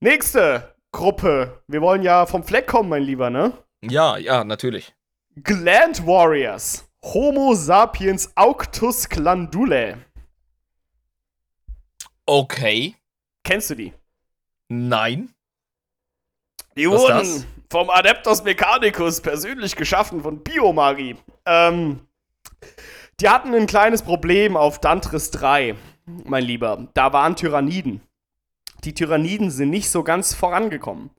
[0.00, 1.62] Nächste Gruppe.
[1.66, 3.52] Wir wollen ja vom Fleck kommen, mein Lieber, ne?
[3.82, 4.94] Ja, ja, natürlich.
[5.42, 6.88] Gland Warriors.
[7.04, 9.96] Homo sapiens auctus glandulae.
[12.24, 12.94] Okay.
[13.44, 13.92] Kennst du die?
[14.68, 15.30] Nein.
[16.76, 17.46] Die Was wurden das?
[17.70, 21.16] vom Adeptus Mechanicus persönlich geschaffen von Biomagie.
[21.44, 22.00] Ähm,
[23.20, 25.76] die hatten ein kleines Problem auf Dantris 3,
[26.06, 26.88] mein Lieber.
[26.94, 28.00] Da waren Tyranniden.
[28.84, 31.10] Die Tyranniden sind nicht so ganz vorangekommen.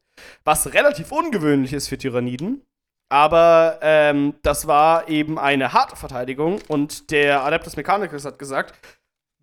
[0.44, 2.66] Was relativ ungewöhnlich ist für Tyranniden,
[3.10, 8.74] aber ähm, das war eben eine harte Verteidigung und der Adeptus Mechanicus hat gesagt,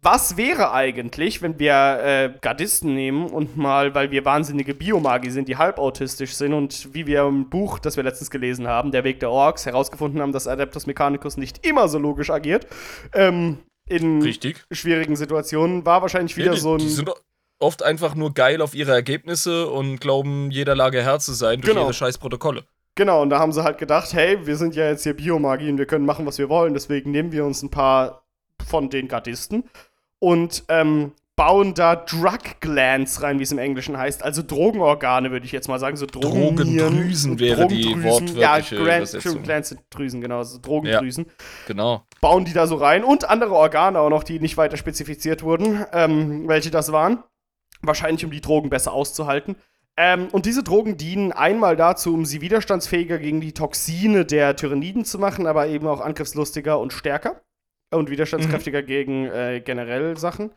[0.05, 5.47] was wäre eigentlich, wenn wir äh, Gardisten nehmen und mal, weil wir wahnsinnige Biomagi sind,
[5.47, 9.20] die halbautistisch sind und wie wir im Buch, das wir letztens gelesen haben, Der Weg
[9.20, 12.66] der Orks, herausgefunden haben, dass Adeptus Mechanicus nicht immer so logisch agiert,
[13.14, 13.59] ähm,
[13.89, 14.64] in Richtig.
[14.72, 16.78] schwierigen Situationen, war wahrscheinlich wieder ja, die, so ein.
[16.78, 17.10] Die sind
[17.60, 21.72] oft einfach nur geil auf ihre Ergebnisse und glauben, jeder Lage Herr zu sein durch
[21.72, 21.84] genau.
[21.86, 22.64] ihre scheiß Protokolle.
[22.94, 25.78] Genau, und da haben sie halt gedacht, hey, wir sind ja jetzt hier Biomagie und
[25.78, 28.23] wir können machen, was wir wollen, deswegen nehmen wir uns ein paar
[28.66, 29.64] von den Gardisten
[30.19, 35.47] und ähm, bauen da Drug Glands rein, wie es im Englischen heißt, also Drogenorgane, würde
[35.47, 40.20] ich jetzt mal sagen, so Drogen Drogendrüsen wäre die wortwörtliche ja, Grand, Glands sind Drüsen,
[40.20, 41.24] genau, also Drogendrüsen.
[41.27, 41.32] Ja,
[41.66, 42.02] genau.
[42.20, 45.85] Bauen die da so rein und andere Organe auch noch, die nicht weiter spezifiziert wurden,
[45.93, 47.23] ähm, welche das waren.
[47.81, 49.56] Wahrscheinlich, um die Drogen besser auszuhalten.
[49.97, 55.05] Ähm, und diese Drogen dienen einmal dazu, um sie widerstandsfähiger gegen die Toxine der Tyranniden
[55.05, 57.43] zu machen, aber eben auch angriffslustiger und stärker.
[57.90, 58.86] Und widerstandskräftiger mhm.
[58.86, 60.51] gegen äh, generell Sachen.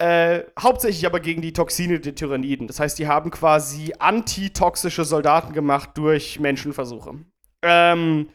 [0.00, 2.66] Äh, hauptsächlich aber gegen die Toxine der Tyranniden.
[2.66, 7.16] Das heißt, die haben quasi antitoxische Soldaten gemacht durch Menschenversuche.
[7.62, 8.28] Ähm,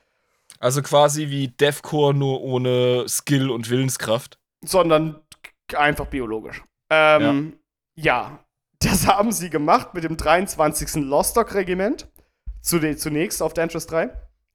[0.59, 4.39] also quasi wie Deathcore, nur ohne Skill und Willenskraft.
[4.65, 5.21] Sondern
[5.75, 6.63] einfach biologisch.
[6.89, 7.53] Ähm,
[7.95, 8.03] ja.
[8.03, 8.39] ja.
[8.83, 11.03] Das haben sie gemacht mit dem 23.
[11.03, 12.09] Lostock-Regiment.
[12.61, 14.09] Zunächst auf Dangerous 3.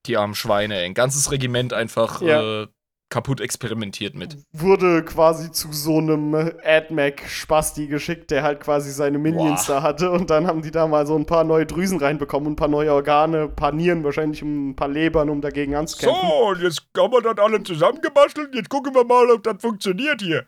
[0.06, 2.62] Die armen Schweine, ein ganzes Regiment einfach ja.
[2.62, 2.66] äh,
[3.10, 4.36] kaputt experimentiert mit.
[4.52, 9.76] Wurde quasi zu so einem AdMac-Spasti geschickt, der halt quasi seine Minions Boah.
[9.76, 10.10] da hatte.
[10.10, 12.92] Und dann haben die da mal so ein paar neue Drüsen reinbekommen, ein paar neue
[12.92, 16.28] Organe, ein paar Nieren, wahrscheinlich ein paar Lebern, um dagegen anzukämpfen.
[16.28, 18.54] So, und jetzt haben wir das alle zusammengebastelt.
[18.54, 20.46] Jetzt gucken wir mal, ob das funktioniert hier.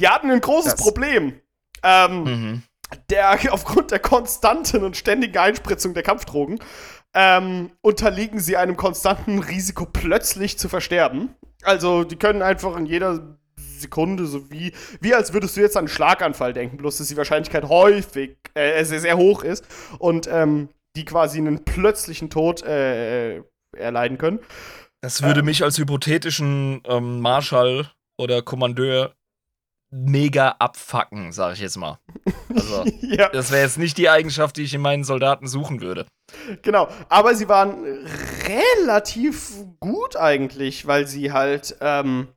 [0.00, 0.82] Die hatten ein großes das.
[0.82, 1.40] Problem.
[1.82, 2.62] Ähm, mhm
[3.10, 6.58] der aufgrund der konstanten und ständigen Einspritzung der Kampfdrogen
[7.14, 11.34] ähm, unterliegen sie einem konstanten Risiko, plötzlich zu versterben.
[11.62, 15.82] Also, die können einfach in jeder Sekunde, so wie, wie als würdest du jetzt an
[15.82, 19.66] einen Schlaganfall denken, bloß dass die Wahrscheinlichkeit häufig, äh, sehr, sehr hoch ist
[19.98, 23.42] und ähm, die quasi einen plötzlichen Tod äh,
[23.76, 24.40] erleiden können.
[25.00, 29.14] Das würde ähm, mich als hypothetischen ähm, Marschall oder Kommandeur
[29.90, 31.98] mega abfacken, sag ich jetzt mal.
[32.54, 33.28] Also, ja.
[33.30, 36.06] das wäre jetzt nicht die Eigenschaft, die ich in meinen Soldaten suchen würde.
[36.62, 37.84] Genau, aber sie waren
[38.46, 42.28] relativ gut eigentlich, weil sie halt ähm,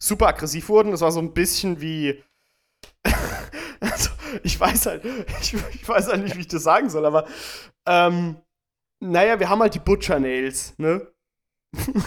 [0.00, 0.92] super aggressiv wurden.
[0.92, 2.22] Das war so ein bisschen wie.
[3.80, 4.10] also,
[4.42, 5.04] ich weiß halt,
[5.40, 7.26] ich, ich, weiß halt nicht, wie ich das sagen soll, aber
[7.86, 8.36] ähm,
[9.00, 11.08] naja, wir haben halt die Butcher Nails, ne?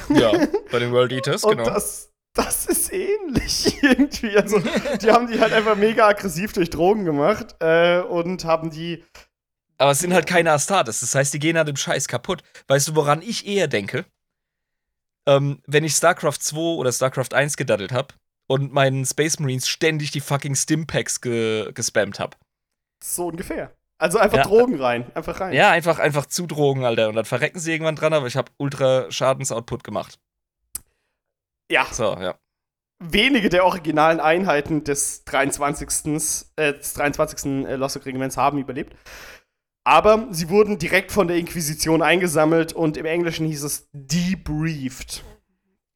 [0.09, 0.31] Ja,
[0.71, 1.69] bei den World Eaters, Und genau.
[1.69, 4.37] das, das ist ähnlich irgendwie.
[4.37, 9.03] Also, die haben die halt einfach mega aggressiv durch Drogen gemacht äh, und haben die.
[9.77, 10.99] Aber es sind halt keine Astartes.
[11.01, 12.43] Das heißt, die gehen an dem Scheiß kaputt.
[12.67, 14.05] Weißt du, woran ich eher denke?
[15.27, 18.13] Ähm, wenn ich StarCraft 2 oder StarCraft 1 gedaddelt habe
[18.47, 22.37] und meinen Space Marines ständig die fucking Stimpacks ge gespammt habe.
[23.03, 23.75] So ungefähr.
[23.97, 24.43] Also einfach Ja.
[24.43, 25.11] Drogen rein.
[25.15, 25.53] Einfach rein.
[25.53, 27.09] Ja, einfach, einfach zu Drogen, Alter.
[27.09, 30.19] Und dann verrecken sie irgendwann dran, aber ich habe ultra Schadensoutput gemacht.
[31.71, 31.85] Ja.
[31.91, 32.35] So, ja.
[32.99, 36.47] wenige der originalen Einheiten des 23.
[36.55, 37.65] Äh, des 23.
[37.67, 38.95] äh, Lossock-Regiments haben überlebt.
[39.87, 45.23] Aber sie wurden direkt von der Inquisition eingesammelt und im Englischen hieß es debriefed.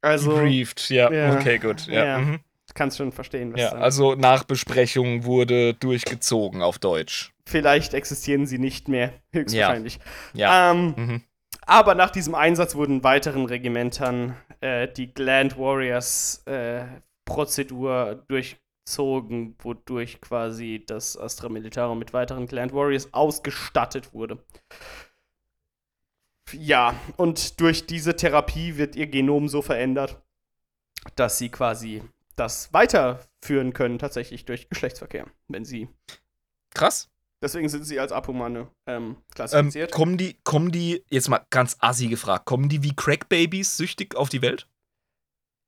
[0.00, 1.10] Also, Debriefed, ja.
[1.12, 1.34] ja.
[1.34, 1.86] Okay, gut.
[1.86, 2.18] Ja, Ja.
[2.18, 2.40] Mhm.
[2.72, 3.72] kannst schon verstehen, was ja.
[3.72, 7.32] Also Nachbesprechung wurde durchgezogen auf Deutsch.
[7.46, 9.98] Vielleicht existieren sie nicht mehr, höchstwahrscheinlich.
[10.34, 10.70] Ja.
[10.70, 11.22] Ähm, Mhm.
[11.66, 16.84] Aber nach diesem Einsatz wurden weiteren Regimentern äh, die Gland Warriors äh,
[17.24, 24.38] Prozedur durchzogen, wodurch quasi das Astra Militarum mit weiteren Gland Warriors ausgestattet wurde.
[26.52, 30.20] Ja, und durch diese Therapie wird ihr Genom so verändert,
[31.14, 32.02] dass sie quasi
[32.36, 35.88] das weiterführen können, tatsächlich durch Geschlechtsverkehr, wenn sie.
[36.74, 37.09] Krass.
[37.42, 39.92] Deswegen sind sie als Abhumane ähm, Ähm, klassifiziert.
[39.92, 44.28] kommen die, kommen die, jetzt mal ganz assi gefragt, kommen die wie Crack-Babys süchtig auf
[44.28, 44.68] die Welt?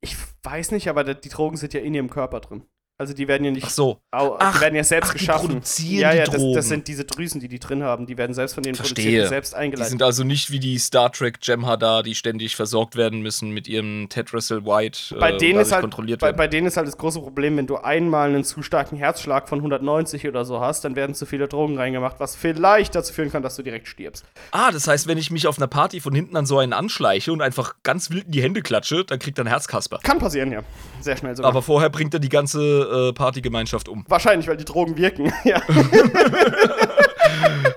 [0.02, 2.66] Ich weiß nicht, aber die Drogen sind ja in ihrem Körper drin.
[3.02, 4.00] Also die werden ja nicht, Ach so.
[4.12, 5.48] au, Ach, die werden ja selbst ach, die geschaffen.
[5.48, 8.06] produzieren ja, die ja, das, das sind diese Drüsen, die die drin haben.
[8.06, 9.04] Die werden selbst von denen Verstehe.
[9.04, 9.90] produziert und selbst Die eingeleitet.
[9.90, 14.08] sind also nicht wie die Star Trek Jem'Hadar, die ständig versorgt werden müssen mit ihrem
[14.08, 15.16] Tetrasil White.
[15.18, 17.66] bei, äh, denen ist halt, kontrolliert bei, bei denen ist halt das große Problem, wenn
[17.66, 21.48] du einmal einen zu starken Herzschlag von 190 oder so hast, dann werden zu viele
[21.48, 24.24] Drogen reingemacht, was vielleicht dazu führen kann, dass du direkt stirbst.
[24.52, 27.32] Ah, das heißt, wenn ich mich auf einer Party von hinten an so einen anschleiche
[27.32, 29.98] und einfach ganz wild in die Hände klatsche, dann kriegt er einen Herzkasper.
[30.04, 30.60] Kann passieren, ja.
[31.04, 31.50] Sehr schnell sogar.
[31.50, 34.04] Aber vorher bringt er die ganze äh, Partygemeinschaft um.
[34.08, 35.32] Wahrscheinlich, weil die Drogen wirken.
[35.44, 35.62] ja.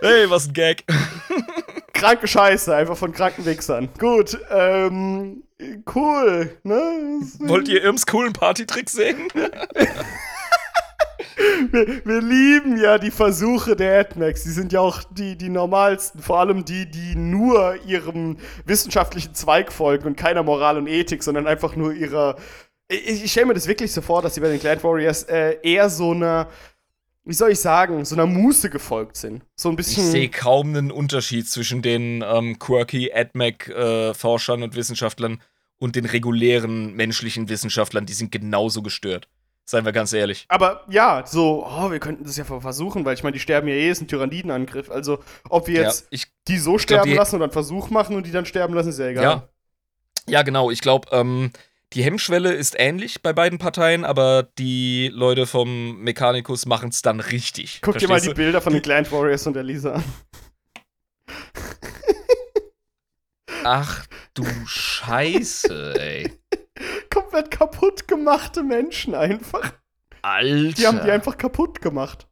[0.02, 0.84] Hey, was ein Gag.
[1.94, 3.90] Kranke Scheiße, einfach von kranken Wichsern.
[3.98, 5.44] Gut, ähm,
[5.96, 7.22] cool, ne?
[7.40, 9.28] Wollt ihr Irms coolen Partytricks sehen?
[11.72, 14.44] wir, wir lieben ja die Versuche der AdMax.
[14.44, 16.22] Die sind ja auch die, die normalsten.
[16.22, 21.48] Vor allem die, die nur ihrem wissenschaftlichen Zweig folgen und keiner Moral und Ethik, sondern
[21.48, 22.36] einfach nur ihrer.
[22.88, 25.58] Ich, ich stelle mir das wirklich so vor, dass sie bei den Clan Warriors äh,
[25.64, 26.50] eher so einer,
[27.24, 29.44] wie soll ich sagen, so einer Muße gefolgt sind.
[29.56, 30.12] So ein Ich bisschen.
[30.12, 35.42] sehe kaum einen Unterschied zwischen den ähm, quirky AdMac-Forschern und Wissenschaftlern
[35.78, 38.06] und den regulären menschlichen Wissenschaftlern.
[38.06, 39.28] Die sind genauso gestört.
[39.68, 40.46] Seien wir ganz ehrlich.
[40.48, 43.74] Aber ja, so, oh, wir könnten das ja versuchen, weil ich meine, die sterben ja
[43.74, 44.92] eh, ist ein Tyrannidenangriff.
[44.92, 48.16] Also, ob wir jetzt ja, ich, die so sterben die- lassen oder einen Versuch machen
[48.16, 49.24] und die dann sterben lassen, ist ja egal.
[49.24, 49.50] ja.
[50.28, 50.70] ja, genau.
[50.70, 51.50] Ich glaube, ähm,
[51.96, 57.22] die Hemmschwelle ist ähnlich bei beiden Parteien, aber die Leute vom Mechanicus machen es dann
[57.22, 57.80] richtig.
[57.82, 60.04] Guck dir mal die Bilder von den Clan Warriors und der Lisa an.
[63.64, 66.32] Ach du Scheiße, ey.
[67.10, 69.74] Komplett kaputt gemachte Menschen einfach.
[70.22, 70.74] Alter.
[70.74, 72.28] Die haben die einfach kaputt gemacht.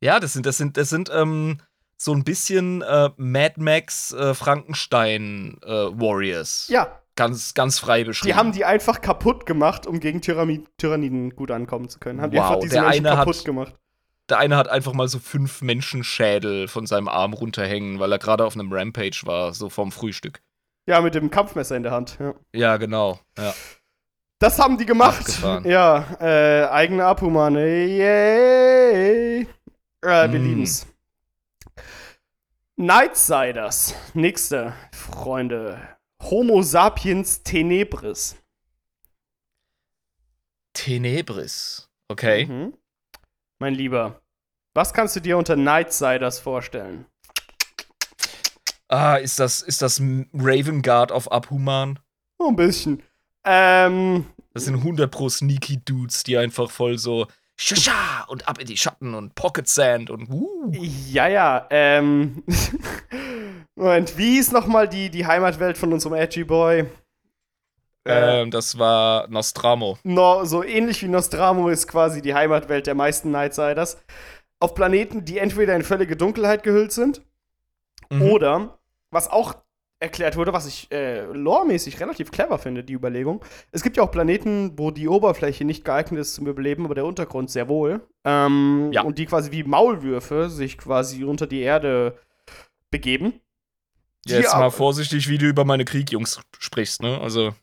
[0.00, 1.58] Ja, das sind, das sind, das sind ähm,
[1.98, 6.68] so ein bisschen äh, Mad Max äh, Frankenstein äh, Warriors.
[6.68, 8.32] Ja, Ganz, ganz frei beschrieben.
[8.32, 12.20] die haben die einfach kaputt gemacht, um gegen Tyranni Tyranniden gut ankommen zu können.
[12.22, 13.74] Haben die Wow, einfach diese der Menschen eine hat- kaputt gemacht.
[14.30, 18.44] Der eine hat einfach mal so fünf Menschenschädel von seinem Arm runterhängen, weil er gerade
[18.44, 20.40] auf einem Rampage war, so vom Frühstück.
[20.86, 22.18] Ja, mit dem Kampfmesser in der Hand.
[22.20, 22.34] Ja.
[22.54, 23.18] Ja, genau.
[23.36, 23.52] Ja.
[24.38, 25.18] Das haben die gemacht.
[25.20, 25.64] Abgefahren.
[25.68, 27.86] Ja, äh, eigene Abhumane.
[27.86, 29.40] Yay.
[29.40, 29.46] Äh,
[30.02, 30.44] wir Mm.
[30.44, 30.86] lieben's.
[32.76, 33.94] Nightsiders.
[34.14, 35.80] Nächste, Freunde.
[36.22, 38.36] Homo sapiens tenebris.
[40.72, 41.88] Tenebris.
[42.08, 42.46] Okay.
[42.46, 42.74] Mhm.
[43.58, 44.20] Mein Lieber,
[44.74, 47.06] was kannst du dir unter Nightsiders vorstellen?
[48.88, 50.00] Ah, ist das, ist das
[50.32, 51.98] Raven Guard auf Abhuman?
[52.38, 53.02] Oh, ein bisschen.
[53.44, 57.26] Ähm, Das sind 100 pro Sneaky Dudes, die einfach voll so
[57.60, 60.70] Shasha und ab in die Schatten und Pocket Sand und uh.
[61.10, 62.42] ja, ja, ähm.
[63.74, 66.86] Moment, wie hieß nochmal die, die Heimatwelt von unserem Edgy Boy?
[68.04, 69.98] Äh, Ähm, das war Nostramo.
[70.04, 73.98] no, so ähnlich wie Nostramo ist quasi die Heimatwelt der meisten Nightsiders.
[74.60, 77.22] Auf Planeten, die entweder in völlige Dunkelheit gehüllt sind
[78.10, 78.22] Mhm.
[78.22, 78.78] oder,
[79.10, 79.54] was auch
[80.00, 83.44] erklärt wurde, was ich äh, loremäßig relativ clever finde, die Überlegung.
[83.72, 87.04] Es gibt ja auch Planeten, wo die Oberfläche nicht geeignet ist zum Überleben, aber der
[87.04, 88.00] Untergrund sehr wohl.
[88.24, 89.02] Ähm, Ja.
[89.02, 92.18] Und die quasi wie Maulwürfe sich quasi unter die Erde
[92.90, 93.40] begeben.
[94.26, 97.20] Jetzt Die mal vorsichtig, wie du über meine Kriegjungs sprichst, ne?
[97.20, 97.54] Also,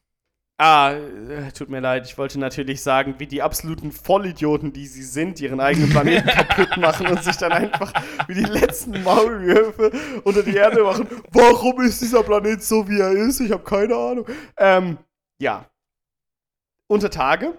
[0.57, 2.05] Ah, äh, tut mir leid.
[2.05, 6.77] Ich wollte natürlich sagen, wie die absoluten Vollidioten, die sie sind, ihren eigenen Planeten kaputt
[6.77, 7.91] machen und sich dann einfach
[8.27, 9.91] wie die letzten Maulwürfe
[10.23, 11.09] unter die Erde machen.
[11.31, 13.41] Warum ist dieser Planet so, wie er ist?
[13.41, 14.25] Ich habe keine Ahnung.
[14.57, 14.97] Ähm,
[15.41, 15.69] ja.
[16.87, 17.57] Unter Tage.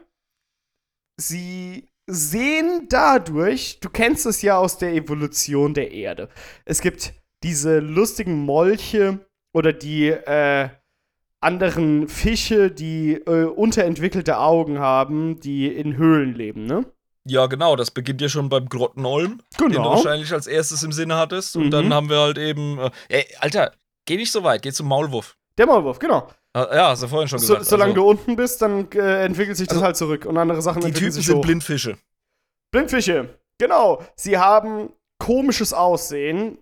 [1.20, 6.30] Sie sehen dadurch, du kennst es ja aus der Evolution der Erde.
[6.64, 7.12] Es gibt
[7.42, 9.18] diese lustigen Molche
[9.52, 10.70] oder die, äh,
[11.40, 16.84] anderen Fische, die äh, unterentwickelte Augen haben, die in Höhlen leben, ne?
[17.28, 21.16] ja, genau, das beginnt ja schon beim Grottenolm, den du wahrscheinlich als erstes im Sinne
[21.16, 21.56] hattest.
[21.56, 21.70] Und Mhm.
[21.72, 22.78] dann haben wir halt eben.
[22.78, 23.72] Äh, ey, Alter,
[24.06, 25.36] geh nicht so weit, geh zum Maulwurf.
[25.58, 26.28] Der Maulwurf, genau.
[26.56, 27.66] Äh, ja, hast du vorhin schon So, gesagt.
[27.68, 30.62] solange also, du unten bist, dann äh, entwickelt sich das Also, halt zurück und andere
[30.62, 31.42] Sachen Die entwickeln Typen sich sind hoch.
[31.42, 31.98] Blindfische.
[32.70, 34.02] Blindfische, genau.
[34.14, 36.58] Sie haben komisches Aussehen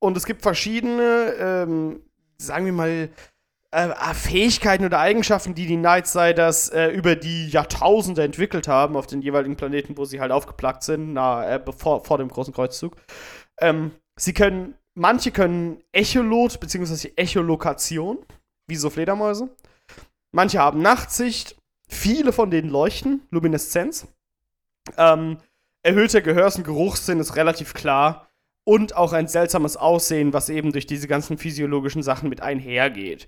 [0.00, 2.02] und es gibt verschiedene, ähm,
[2.38, 3.10] sagen wir mal,
[3.70, 9.20] äh, Fähigkeiten oder Eigenschaften, die die Nightsiders äh, über die Jahrtausende entwickelt haben auf den
[9.20, 12.96] jeweiligen Planeten, wo sie halt aufgeplagt sind, na, äh, bevor, vor dem großen Kreuzzug.
[13.60, 17.10] Ähm, sie können, manche können Echolot bzw.
[17.16, 18.18] Echolokation,
[18.66, 19.50] wie so Fledermäuse.
[20.32, 21.56] Manche haben Nachtsicht,
[21.88, 24.08] viele von denen leuchten, Lumineszenz.
[24.96, 25.38] Ähm,
[25.82, 28.28] erhöhter Gehörs- und Geruchssinn ist relativ klar.
[28.64, 33.26] Und auch ein seltsames Aussehen, was eben durch diese ganzen physiologischen Sachen mit einhergeht.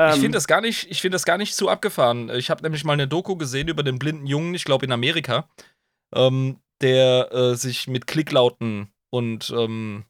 [0.00, 2.30] Ähm, Ich finde das gar nicht, ich finde das gar nicht zu abgefahren.
[2.30, 5.48] Ich habe nämlich mal eine Doku gesehen über den blinden Jungen, ich glaube in Amerika,
[6.14, 10.04] ähm, der äh, sich mit Klicklauten und ähm,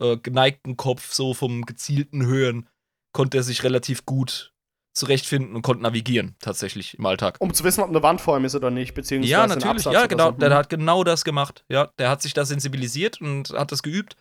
[0.00, 2.68] äh, geneigten Kopf so vom gezielten Hören
[3.12, 4.52] konnte er sich relativ gut
[4.94, 7.36] zurechtfinden und konnte navigieren tatsächlich im Alltag.
[7.40, 9.84] um zu wissen, ob eine Wand vor ihm ist oder nicht, beziehungsweise Ja, ein natürlich.
[9.84, 10.30] Ja, genau.
[10.30, 10.38] so.
[10.38, 11.64] Der hat genau das gemacht.
[11.68, 14.16] Ja, der hat sich da sensibilisiert und hat das geübt.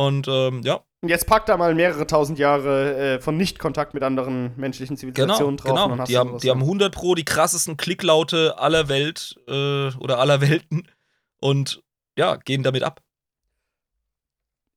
[0.00, 4.04] Und ähm, ja, Und jetzt packt er mal mehrere tausend Jahre äh, von Nicht-Kontakt mit
[4.04, 5.70] anderen menschlichen Genau, Zivilisationen drauf.
[5.72, 6.02] und dann genau.
[6.02, 10.20] hast Die du haben, die haben 100 Pro die krassesten Klicklaute aller Welt äh, oder
[10.20, 10.88] aller Welten
[11.40, 11.82] und
[12.16, 13.00] ja, gehen damit ab.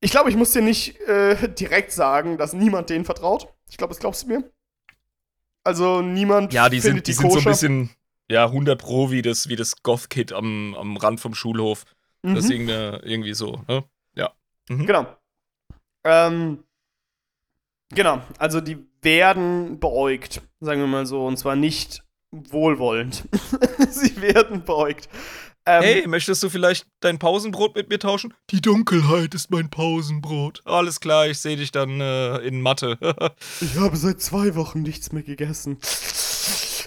[0.00, 3.46] Ich glaube, ich muss dir nicht äh, direkt sagen, dass niemand denen vertraut.
[3.70, 4.50] Ich glaube, das glaubst du mir.
[5.64, 7.50] Also niemand Ja, die sind, die die sind so ein koscher.
[7.50, 7.90] bisschen,
[8.28, 11.84] ja, 100 Pro wie das, wie das Goth-Kid am, am Rand vom Schulhof.
[12.24, 12.50] Das Mhm.
[12.50, 12.72] irgendwie,
[13.08, 13.84] irgendwie so, ne?
[14.68, 14.86] Mhm.
[14.86, 15.16] Genau.
[16.04, 16.64] Ähm,
[17.94, 23.24] genau, also die werden beäugt, sagen wir mal so, und zwar nicht wohlwollend.
[23.90, 25.08] Sie werden beäugt.
[25.64, 28.34] Ähm, Hey, möchtest du vielleicht dein Pausenbrot mit mir tauschen?
[28.50, 30.62] Die Dunkelheit ist mein Pausenbrot.
[30.64, 32.98] Alles klar, ich sehe dich dann äh, in Mathe.
[33.60, 35.78] Ich habe seit zwei Wochen nichts mehr gegessen.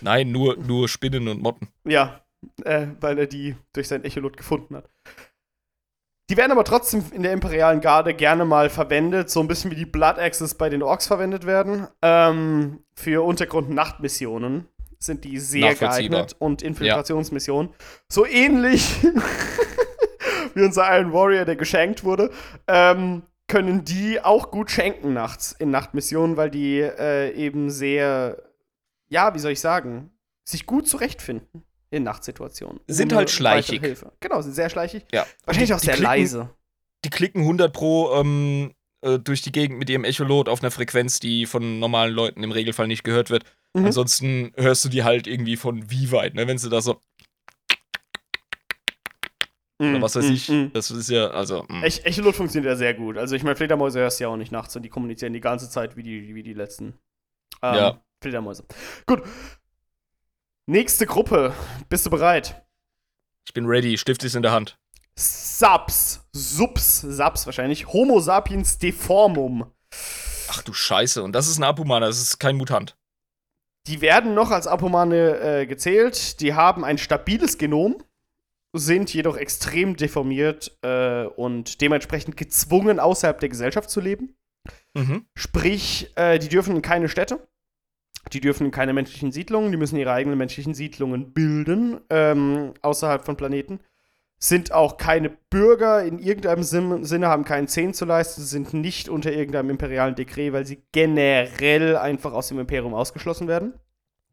[0.02, 1.70] Nein, nur, nur Spinnen und Motten.
[1.86, 2.22] Ja,
[2.64, 4.90] äh, weil er die durch sein Echolot gefunden hat.
[6.30, 9.76] Die werden aber trotzdem in der Imperialen Garde gerne mal verwendet, so ein bisschen wie
[9.76, 11.88] die Blood Axes bei den Orks verwendet werden.
[12.02, 17.72] Ähm, für Untergrund- und Nachtmissionen sind die sehr geeignet und Infiltrationsmissionen.
[18.10, 19.04] So ähnlich
[20.56, 22.32] wie unser Iron Warrior, der geschenkt wurde,
[22.68, 28.42] ähm, können die auch gut schenken nachts in Nachtmissionen, weil die äh, eben sehr,
[29.10, 30.10] ja, wie soll ich sagen,
[30.44, 32.80] sich gut zurechtfinden in Nachtsituationen.
[32.88, 33.80] Sind halt schleichig.
[33.82, 34.12] Hilfe.
[34.20, 35.06] Genau, sind sehr schleichig.
[35.14, 35.26] Ja.
[35.46, 36.50] Wahrscheinlich Die- auch sehr klicken- leise.
[37.06, 41.20] die klicken 100 pro ähm, äh, durch die Gegend mit ihrem Echolot auf einer Frequenz,
[41.20, 43.44] die von normalen Leuten im Regelfall nicht gehört wird.
[43.74, 43.86] Mhm.
[43.86, 46.48] Ansonsten hörst du die halt irgendwie von wie weit, ne?
[46.48, 47.00] Wenn sie da so,
[49.78, 50.66] oder was weiß Mm, ich, mm.
[50.74, 51.84] das ist ja, also, mm.
[51.84, 53.18] Ech Echolot funktioniert ja sehr gut.
[53.18, 55.70] Also ich meine, Fledermäuse hörst du ja auch nicht nachts und die kommunizieren die ganze
[55.70, 56.98] Zeit wie die, wie die letzten
[57.62, 58.02] ähm, Ja.
[58.24, 58.64] Fledermäuse.
[59.06, 59.22] Gut.
[60.68, 61.54] Nächste Gruppe.
[61.90, 62.66] Bist du bereit?
[63.48, 64.80] ich bin ready, Stift ist in der Hand.
[65.16, 66.28] Saps.
[66.34, 67.02] Subs.
[67.02, 67.88] Saps wahrscheinlich.
[67.88, 69.72] Homo sapiens deformum.
[70.50, 72.98] Ach du Scheiße, und das ist ein Apumaner, das ist kein Mutant.
[73.88, 76.42] Die werden noch als Apomane äh, gezählt.
[76.42, 78.04] Die haben ein stabiles Genom,
[78.74, 84.36] sind jedoch extrem deformiert äh, und dementsprechend gezwungen, außerhalb der Gesellschaft zu leben.
[84.96, 85.28] Mhm.
[85.36, 87.48] Sprich, äh, die dürfen in keine Städte.
[88.34, 89.72] Die dürfen in keine menschlichen Siedlungen.
[89.72, 93.80] Die müssen ihre eigenen menschlichen Siedlungen bilden, ähm, außerhalb von Planeten.
[94.38, 99.08] Sind auch keine Bürger in irgendeinem Sim Sinne, haben keinen Zehn zu leisten, sind nicht
[99.08, 103.74] unter irgendeinem imperialen Dekret, weil sie generell einfach aus dem Imperium ausgeschlossen werden.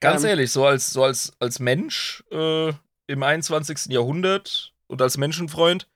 [0.00, 2.72] Ganz Ähm, ehrlich, so als, so als, als Mensch äh,
[3.06, 3.92] im 21.
[3.92, 5.86] Jahrhundert und als Menschenfreund,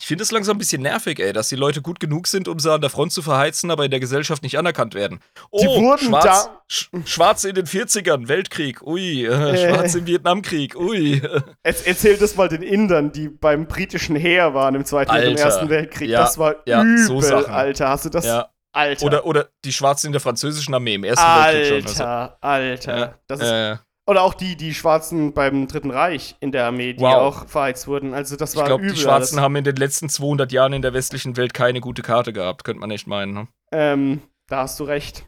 [0.00, 2.58] ich finde es langsam ein bisschen nervig, ey, dass die Leute gut genug sind, um
[2.58, 5.20] sie an der Front zu verheizen, aber in der Gesellschaft nicht anerkannt werden.
[5.50, 9.68] Oh, Die wurden Schwarz, da- Sch Schwarze in den 40ern, Weltkrieg, ui, äh, Äh.
[9.68, 11.20] Schwarze im Vietnamkrieg, ui.
[11.66, 15.28] Jetzt erzähl das mal den Indern, die beim britischen Heer waren im Zweiten und im
[15.30, 16.08] Alter, Ersten Weltkrieg.
[16.10, 17.52] ja, das war ja, übel, so Sachen.
[17.52, 17.88] Alter.
[17.90, 18.24] Hast du das?
[18.24, 19.04] ja, Alter.
[19.04, 22.06] Oder, oder die Schwarzen in der französischen Armee im Ersten Alter, Weltkrieg schon.
[22.06, 22.98] Also, Alter.
[22.98, 23.76] Ja, Das ist, äh,
[24.10, 27.14] oder auch die, die Schwarzen beim Dritten Reich in der Armee, die Wow.
[27.14, 28.12] auch verheizt wurden.
[28.12, 28.94] Also das ich war glaube, übel.
[28.94, 29.44] die Schwarzen alles.
[29.44, 32.80] haben in den letzten 200 Jahren in der westlichen Welt keine gute Karte gehabt, könnte
[32.80, 33.32] man echt meinen.
[33.32, 33.48] Ne?
[33.72, 35.26] Ähm, da hast du recht.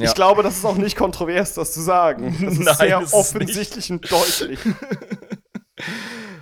[0.00, 0.08] Ja.
[0.08, 2.34] Ich glaube, das ist auch nicht kontrovers, das zu sagen.
[2.42, 4.58] Das ist Nein, sehr ist offensichtlich und deutlich.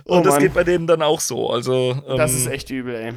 [0.05, 0.43] Oh Und das Mann.
[0.43, 1.49] geht bei denen dann auch so.
[1.49, 3.13] Also, ähm, Das ist echt übel, ey.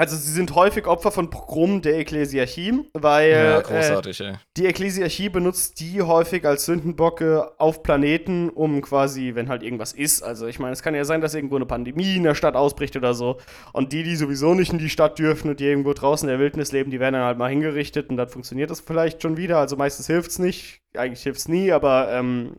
[0.00, 4.32] Also sie sind häufig Opfer von Pogromen der Ekklesiarchie, weil ja, äh, großartig, ey.
[4.56, 10.22] die Ekklesiarchie benutzt die häufig als Sündenbocke auf Planeten, um quasi, wenn halt irgendwas ist,
[10.22, 12.96] also ich meine, es kann ja sein, dass irgendwo eine Pandemie in der Stadt ausbricht
[12.96, 13.36] oder so
[13.74, 16.40] und die, die sowieso nicht in die Stadt dürfen und die irgendwo draußen in der
[16.40, 19.58] Wildnis leben, die werden dann halt mal hingerichtet und dann funktioniert das vielleicht schon wieder,
[19.58, 22.56] also meistens hilft's nicht, eigentlich hilft's nie, aber ähm,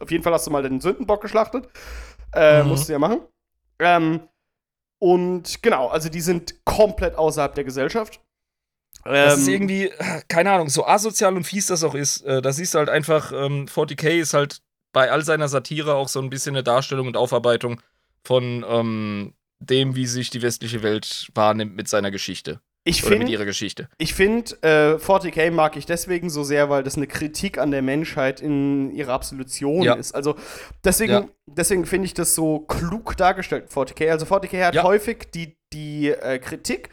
[0.00, 1.68] auf jeden Fall hast du mal den Sündenbock geschlachtet,
[2.34, 2.68] äh, Mhm.
[2.70, 3.20] musst du ja machen.
[3.78, 4.20] Ähm,
[4.98, 8.20] und genau, also die sind komplett außerhalb der Gesellschaft.
[9.04, 12.42] Das ist Ähm, irgendwie, äh, keine Ahnung, so asozial und fies das auch ist, äh,
[12.42, 14.60] da siehst du halt einfach, ähm, 40k ist halt
[14.92, 17.80] bei all seiner Satire auch so ein bisschen eine Darstellung und Aufarbeitung
[18.24, 22.60] von ähm, dem, wie sich die westliche Welt wahrnimmt mit seiner Geschichte.
[22.88, 23.88] Ich Oder mit finde, ihrer Geschichte.
[23.98, 27.82] Ich finde, äh, 40k mag ich deswegen so sehr, weil das eine Kritik an der
[27.82, 29.94] Menschheit in ihrer Absolution Ja.
[29.94, 30.12] ist.
[30.14, 30.36] Also
[30.84, 31.28] deswegen, Ja.
[31.46, 34.10] deswegen finde ich das so klug dargestellt, 40k.
[34.10, 34.82] Also 40k hat Ja.
[34.84, 36.90] häufig die, die äh, Kritik,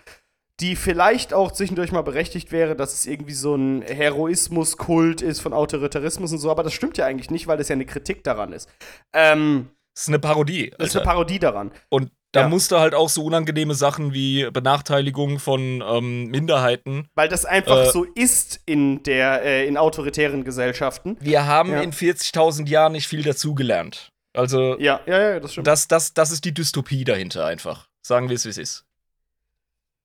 [0.61, 5.53] die vielleicht auch zwischendurch mal berechtigt wäre, dass es irgendwie so ein Heroismuskult ist von
[5.53, 8.53] Autoritarismus und so, aber das stimmt ja eigentlich nicht, weil das ja eine Kritik daran
[8.53, 8.69] ist.
[9.13, 10.71] Ähm, Das ist eine Parodie.
[10.77, 11.71] das ist eine Parodie daran.
[11.89, 12.47] Und da Ja.
[12.49, 17.07] musst du halt auch so unangenehme Sachen wie Benachteiligung von ähm, Minderheiten.
[17.15, 17.89] Weil das einfach Äh.
[17.91, 21.17] so ist in der, äh, in autoritären Gesellschaften.
[21.21, 21.81] Wir haben Ja.
[21.81, 24.11] in 40.000 Jahren nicht viel dazugelernt.
[24.33, 25.67] Also, Ja, ja, ja, das stimmt.
[25.67, 27.87] das, das, das ist die Dystopie dahinter einfach.
[28.01, 28.83] Sagen wir es, wie es ist.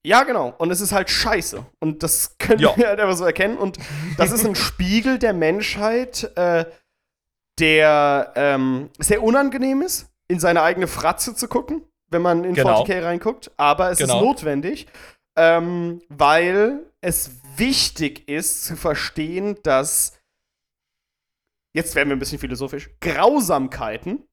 [0.05, 0.55] Ja, genau.
[0.57, 1.67] Und es ist halt scheiße.
[1.81, 2.75] Und das können Ja.
[2.77, 3.59] wir halt einfach so erkennen.
[3.59, 3.77] Und
[4.17, 6.65] das ist ein Spiegel der Menschheit, äh,
[7.59, 12.85] der ähm, sehr unangenehm ist, in seine eigene Fratze zu gucken, wenn man in Genau.
[12.85, 13.51] 40k reinguckt.
[13.57, 14.17] Aber es Genau.
[14.19, 14.87] ist notwendig,
[15.37, 20.19] ähm, weil es wichtig ist zu verstehen, dass
[21.75, 24.25] jetzt werden wir ein bisschen philosophisch, Grausamkeiten,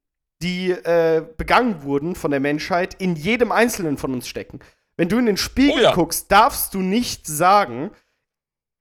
[0.41, 4.59] die äh, begangen wurden von der Menschheit, in jedem Einzelnen von uns stecken.
[4.97, 5.93] Wenn du in den Spiegel Oh ja.
[5.93, 7.91] guckst, darfst du nicht sagen,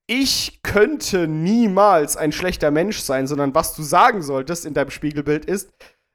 [0.09, 5.45] ich könnte niemals ein schlechter Mensch sein, sondern was du sagen solltest in deinem Spiegelbild
[5.45, 5.71] ist,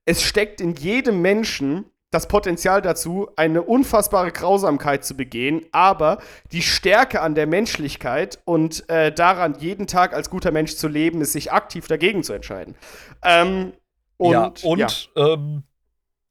[0.05, 6.19] es steckt in jedem Menschen das Potenzial dazu, eine unfassbare Grausamkeit zu begehen, aber
[6.51, 11.21] die Stärke an der Menschlichkeit und äh, daran, jeden Tag als guter Mensch zu leben,
[11.21, 12.75] ist, sich aktiv dagegen zu entscheiden.
[13.23, 13.73] Ähm,
[14.17, 15.33] und, ja, und ja.
[15.33, 15.63] Ähm,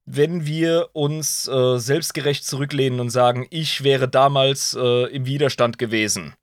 [0.04, 6.34] wenn wir uns äh, selbstgerecht zurücklehnen und sagen, ich wäre damals äh, im Widerstand gewesen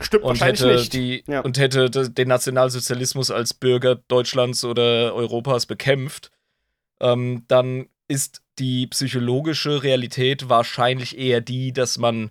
[0.00, 0.92] stimmt und wahrscheinlich hätte, nicht.
[0.92, 1.40] die, Ja.
[1.40, 6.30] und hätte den Nationalsozialismus als Bürger Deutschlands oder Europas bekämpft,
[7.00, 12.30] ähm, dann ist die psychologische Realität wahrscheinlich eher die, dass man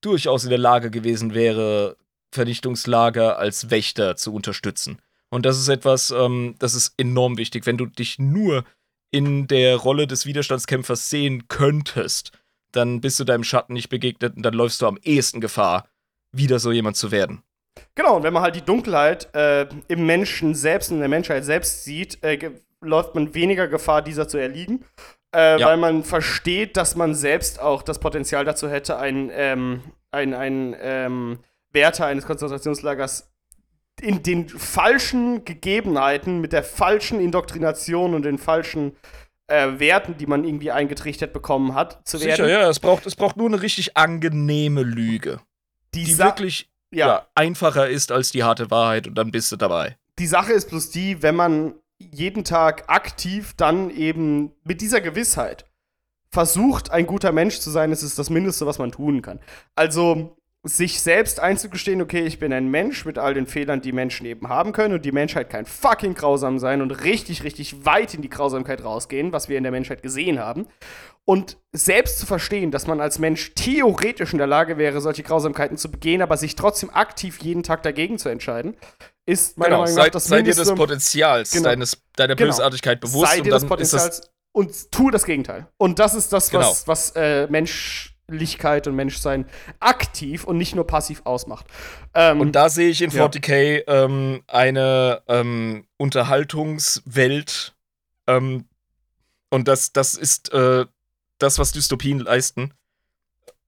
[0.00, 1.96] durchaus in der Lage gewesen wäre,
[2.32, 5.00] Vernichtungslager als Wächter zu unterstützen.
[5.30, 7.66] Und das ist etwas, ähm, das ist enorm wichtig.
[7.66, 8.64] Wenn du dich nur
[9.10, 12.32] in der Rolle des Widerstandskämpfers sehen könntest,
[12.72, 15.88] dann bist du deinem Schatten nicht begegnet und dann läufst du am ehesten Gefahr,
[16.32, 17.42] wieder so jemand zu werden.
[17.94, 21.84] Genau, und wenn man halt die Dunkelheit äh, im Menschen selbst, in der Menschheit selbst
[21.84, 24.84] sieht, äh, läuft man weniger Gefahr, dieser zu erliegen.
[25.34, 25.66] Äh, Ja.
[25.66, 30.76] Weil man versteht, dass man selbst auch das Potenzial dazu hätte, ein, ähm, ein, ein
[30.80, 31.38] ähm,
[31.72, 33.30] Wärter eines Konzentrationslagers
[34.00, 38.96] in den falschen Gegebenheiten, mit der falschen Indoktrination und den falschen
[39.46, 42.36] äh, Werten, die man irgendwie eingetrichtert bekommen hat, zu werden.
[42.36, 45.40] Sicher, ja, es braucht, es braucht nur eine richtig angenehme Lüge,
[45.94, 47.06] Die, die wirklich ja.
[47.06, 49.96] ja, einfacher ist als die harte Wahrheit und dann bist du dabei.
[50.18, 55.66] die Sache ist bloß die, wenn man jeden Tag aktiv dann eben mit dieser Gewissheit
[56.30, 59.38] versucht, ein guter Mensch zu sein, ist es das Mindeste, was man tun kann.
[59.76, 64.26] Also sich selbst einzugestehen, okay, ich bin ein Mensch mit all den Fehlern, die Menschen
[64.26, 68.22] eben haben können und die Menschheit kann fucking grausam sein und richtig, richtig weit in
[68.22, 70.66] die Grausamkeit rausgehen, was wir in der Menschheit gesehen haben.
[71.26, 75.78] Und selbst zu verstehen, dass man als Mensch theoretisch in der Lage wäre, solche Grausamkeiten
[75.78, 78.76] zu begehen, aber sich trotzdem aktiv jeden Tag dagegen zu entscheiden,
[79.24, 81.64] ist meiner Genau, Meinung sei, nach das sei dir des Potenzials, Genau.
[81.70, 82.50] deines, deiner Genau.
[82.50, 85.66] Bösartigkeit bewusst sei und dir des Potenzials und tue das Gegenteil.
[85.78, 86.68] Und das ist das, Genau.
[86.68, 89.46] was, was äh, Menschlichkeit und Menschsein
[89.80, 91.64] aktiv und nicht nur passiv ausmacht.
[92.12, 93.24] Ähm, Und da sehe ich in Ja.
[93.24, 97.74] 40k ähm, eine ähm, Unterhaltungswelt.
[98.26, 98.66] Ähm,
[99.50, 100.84] und das, das ist äh,
[101.38, 102.72] das, was Dystopien leisten.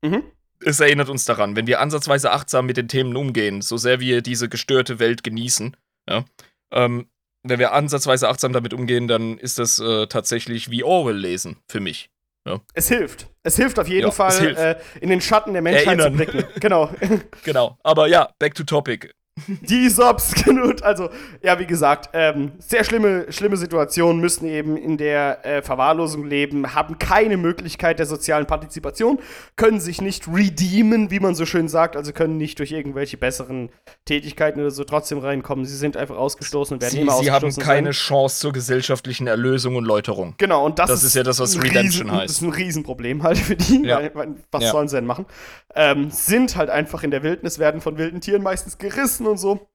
[0.02, 0.22] mhm.
[0.60, 4.22] es erinnert uns daran, wenn wir ansatzweise achtsam mit den Themen umgehen, so sehr wir
[4.22, 5.76] diese gestörte Welt genießen,
[6.08, 6.24] ja,
[6.72, 7.08] ähm,
[7.48, 11.80] wenn wir ansatzweise achtsam damit umgehen, dann ist das äh, tatsächlich wie Orwell lesen für
[11.80, 12.10] mich.
[12.46, 12.60] Ja.
[12.74, 13.28] Es hilft.
[13.42, 16.12] Es hilft auf jeden ja, Fall, äh, in den Schatten der Menschheit Erinnern.
[16.12, 16.60] zu blicken.
[16.60, 16.92] Genau.
[17.44, 17.78] genau.
[17.82, 19.12] Aber ja, back to topic.
[19.60, 20.82] Die Sobs genug.
[20.82, 21.10] Also,
[21.42, 26.74] ja, wie gesagt, ähm, sehr schlimme, schlimme Situationen, müssen eben in der äh, Verwahrlosung leben,
[26.74, 29.18] haben keine Möglichkeit der sozialen Partizipation,
[29.56, 33.68] können sich nicht redeemen, wie man so schön sagt, also können nicht durch irgendwelche besseren
[34.06, 35.66] Tätigkeiten oder so trotzdem reinkommen.
[35.66, 37.50] Sie sind einfach ausgestoßen und werden sie, immer sie ausgestoßen.
[37.50, 38.06] Sie haben keine sein.
[38.06, 40.34] Chance zur gesellschaftlichen Erlösung und Läuterung.
[40.38, 42.24] Genau, und das, das ist, ist ja das, was Redemption Riesen, heißt.
[42.24, 43.84] Das ist ein Riesenproblem halt für die.
[43.84, 44.00] Ja.
[44.14, 44.70] Weil, was ja.
[44.70, 45.26] sollen sie denn machen?
[45.74, 49.38] Ähm, sind halt einfach in der Wildnis, werden von wilden Tieren meistens gerissen Wissen und
[49.38, 49.68] so.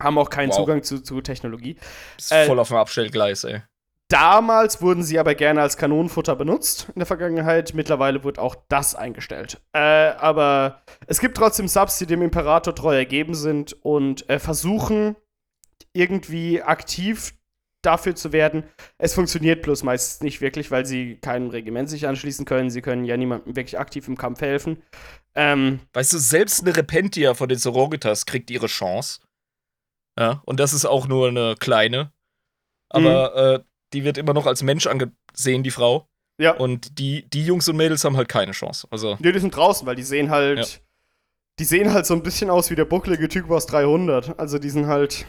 [0.00, 0.56] Haben auch keinen wow.
[0.56, 1.76] Zugang zu, zu Technologie.
[2.18, 3.62] Ist äh, voll auf dem Abstellgleis, ey.
[4.08, 7.74] Damals wurden sie aber gerne als Kanonenfutter benutzt in der Vergangenheit.
[7.74, 9.60] Mittlerweile wird auch das eingestellt.
[9.72, 15.16] Äh, aber es gibt trotzdem Subs, die dem Imperator treu ergeben sind und äh, versuchen
[15.92, 17.34] irgendwie aktiv
[17.86, 18.64] dafür zu werden.
[18.98, 22.70] Es funktioniert bloß meistens nicht wirklich, weil sie keinem Regiment sich anschließen können.
[22.70, 24.82] Sie können ja niemandem wirklich aktiv im Kampf helfen.
[25.34, 29.20] Ähm, weißt du, selbst eine Repentia von den Sororitas kriegt ihre Chance.
[30.18, 32.12] Ja, und das ist auch nur eine kleine.
[32.88, 33.60] Aber mhm.
[33.60, 36.08] äh, die wird immer noch als Mensch angesehen, die Frau.
[36.38, 36.54] Ja.
[36.56, 38.86] Und die, die Jungs und Mädels haben halt keine Chance.
[38.90, 39.16] Also.
[39.20, 40.58] Nee, die sind draußen, weil die sehen halt.
[40.58, 40.64] Ja.
[41.60, 44.38] Die sehen halt so ein bisschen aus wie der bucklige Typ aus 300.
[44.38, 45.24] Also die sind halt.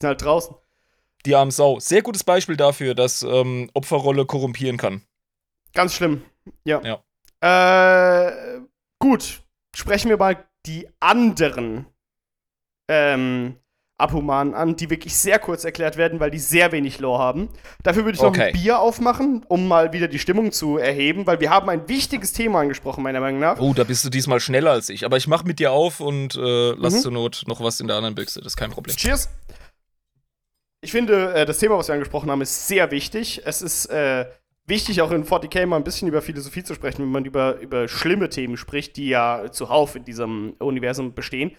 [0.00, 0.56] sind halt draußen.
[1.26, 1.80] Die armen Sau.
[1.80, 5.02] Sehr gutes Beispiel dafür, dass ähm, Opferrolle korrumpieren kann.
[5.74, 6.22] Ganz schlimm.
[6.64, 6.80] Ja.
[6.82, 7.02] ja.
[7.40, 8.60] Äh,
[9.02, 9.40] Gut,
[9.74, 11.86] sprechen wir mal die anderen
[12.90, 13.56] ähm,
[13.96, 17.48] Abhumanen an, die wirklich sehr kurz erklärt werden, weil die sehr wenig Lore haben.
[17.82, 18.38] Dafür würde ich okay.
[18.38, 21.88] noch ein Bier aufmachen, um mal wieder die Stimmung zu erheben, weil wir haben ein
[21.88, 23.58] wichtiges Thema angesprochen, meiner Meinung nach.
[23.58, 25.06] Oh, da bist du diesmal schneller als ich.
[25.06, 27.00] Aber ich mach mit dir auf und äh, lass mhm.
[27.00, 28.40] zur Not noch was in der anderen Büchse.
[28.40, 28.94] Das ist kein Problem.
[28.96, 29.30] Cheers.
[30.82, 33.42] Ich finde, äh, das Thema, was wir angesprochen haben, ist sehr wichtig.
[33.44, 34.26] Es ist äh,
[34.66, 37.86] wichtig, auch in 40k mal ein bisschen über Philosophie zu sprechen, wenn man über, über
[37.86, 41.50] schlimme Themen spricht, die ja zuhauf in diesem Universum bestehen.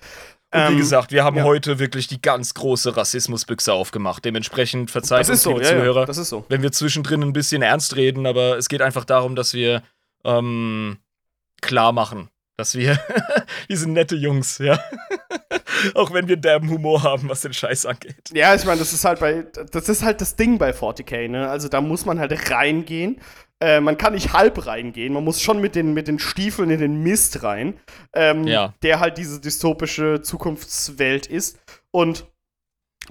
[0.54, 1.44] Und wie ähm, gesagt, wir haben ja.
[1.44, 4.26] heute wirklich die ganz große Rassismusbüchse aufgemacht.
[4.26, 6.46] Dementsprechend verzeiht uns, so, liebe ja, Zuhörer, ja, das ist so.
[6.50, 9.84] wenn wir zwischendrin ein bisschen ernst reden, aber es geht einfach darum, dass wir
[10.26, 10.98] ähm,
[11.62, 13.00] klar machen, dass wir,
[13.68, 14.78] wir sind nette Jungs, ja.
[15.96, 18.30] Auch wenn wir derben Humor haben, was den Scheiß angeht.
[18.34, 21.50] Ja, ich meine, das ist halt bei, das ist halt das Ding bei 40k, ne?
[21.50, 23.20] Also da muss man halt reingehen.
[23.60, 26.80] Äh, man kann nicht halb reingehen, man muss schon mit den, mit den Stiefeln in
[26.80, 27.80] den Mist rein,
[28.14, 28.74] ähm, ja.
[28.82, 31.60] der halt diese dystopische Zukunftswelt ist.
[31.92, 32.26] Und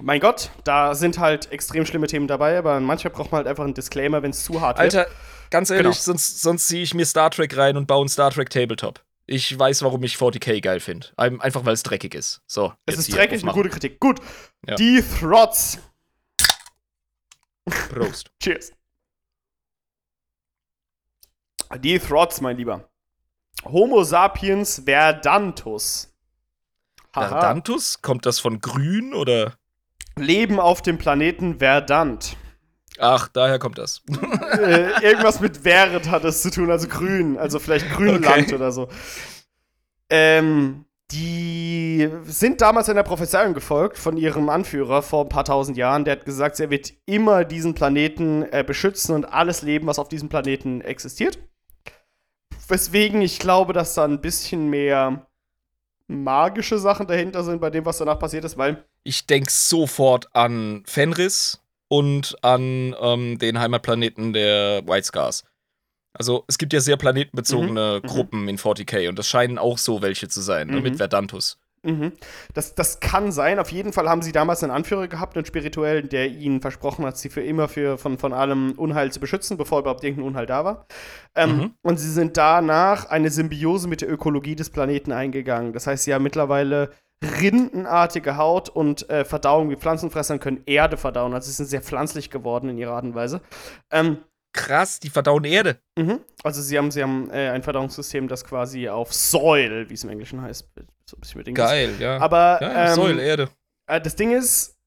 [0.01, 3.63] mein Gott, da sind halt extrem schlimme Themen dabei, aber manchmal braucht man halt einfach
[3.63, 5.07] einen Disclaimer, wenn es zu hart Alter, wird.
[5.07, 5.19] Alter,
[5.51, 6.03] ganz ehrlich, genau.
[6.03, 9.01] sonst, sonst ziehe ich mir Star Trek rein und baue einen Star Trek Tabletop.
[9.31, 11.07] Ich weiß, warum ich 40k geil finde.
[11.15, 12.41] Einfach weil es dreckig ist.
[12.47, 12.73] So.
[12.85, 13.97] Es ist dreckig, eine gute Kritik.
[13.97, 14.19] Gut.
[14.67, 14.75] Ja.
[14.75, 15.79] Die Throts.
[17.63, 18.29] Prost.
[18.43, 18.73] Cheers.
[21.79, 22.89] Die Throts, mein Lieber.
[23.63, 26.13] Homo sapiens verdantus.
[27.15, 27.29] Haha.
[27.29, 28.01] Verdantus?
[28.01, 29.55] Kommt das von grün oder?
[30.17, 32.35] Leben auf dem Planeten Verdant.
[33.01, 34.03] Ach, daher kommt das.
[34.59, 38.55] äh, irgendwas mit Wert hat es zu tun, also grün, also vielleicht Grünland okay.
[38.55, 38.89] oder so.
[40.09, 46.05] Ähm, die sind damals einer Prophezeiung gefolgt von ihrem Anführer vor ein paar tausend Jahren.
[46.05, 50.07] Der hat gesagt, er wird immer diesen Planeten äh, beschützen und alles Leben, was auf
[50.07, 51.39] diesem Planeten existiert.
[52.67, 55.25] Weswegen ich glaube, dass da ein bisschen mehr
[56.07, 58.85] magische Sachen dahinter sind bei dem, was danach passiert ist, weil.
[59.03, 61.60] Ich denke sofort an Fenris,
[61.91, 65.43] und an ähm, den Heimatplaneten der White Scars.
[66.13, 68.13] Also es gibt ja sehr planetenbezogene mhm, mhm.
[68.13, 70.75] Gruppen in 40k und das scheinen auch so welche zu sein, mhm.
[70.75, 71.59] ne, mit Verdantus.
[71.83, 72.13] Mhm.
[72.53, 73.59] Das, das kann sein.
[73.59, 77.17] Auf jeden Fall haben sie damals einen Anführer gehabt, einen spirituellen, der ihnen versprochen hat,
[77.17, 80.63] sie für immer für, von, von allem Unheil zu beschützen, bevor überhaupt irgendein Unheil da
[80.63, 80.87] war.
[81.35, 81.73] Ähm, mhm.
[81.81, 85.73] Und sie sind danach eine Symbiose mit der Ökologie des Planeten eingegangen.
[85.73, 86.91] Das heißt, sie haben mittlerweile
[87.23, 91.33] rindenartige Haut und äh, Verdauung wie Pflanzenfressern können Erde verdauen.
[91.33, 93.41] Also sie sind sehr pflanzlich geworden in ihrer Art und Weise.
[93.91, 94.23] Ähm,
[94.53, 95.79] Krass, die verdauen Erde.
[95.97, 96.19] Mhm.
[96.43, 100.09] Also sie haben, sie haben äh, ein Verdauungssystem, das quasi auf Soil, wie es im
[100.09, 100.67] Englischen heißt,
[101.05, 102.17] so ein bisschen mit Geil, ja.
[102.17, 103.49] Aber ja, ähm, Soil, Erde.
[103.87, 104.77] Äh, das Ding ist,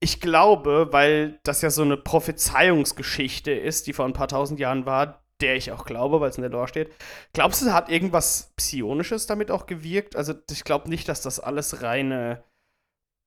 [0.00, 4.86] ich glaube, weil das ja so eine Prophezeiungsgeschichte ist, die vor ein paar tausend Jahren
[4.86, 6.90] war, der ich auch glaube, weil es in der Lore steht.
[7.32, 10.16] Glaubst du, hat irgendwas Psionisches damit auch gewirkt?
[10.16, 12.42] Also, ich glaube nicht, dass das alles reine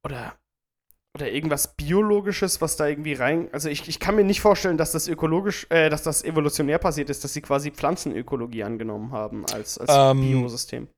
[0.04, 0.36] oder
[1.16, 3.48] oder irgendwas Biologisches, was da irgendwie rein.
[3.54, 7.10] Also ich, ich kann mir nicht vorstellen, dass das ökologisch, äh, dass das evolutionär passiert
[7.10, 10.90] ist, dass sie quasi Pflanzenökologie angenommen haben als, als Ähm, Biosystem.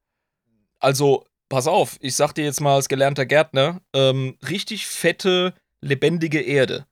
[0.79, 6.41] Also, pass auf, ich sag dir jetzt mal als gelernter Gärtner, ähm, richtig fette, lebendige
[6.41, 6.87] Erde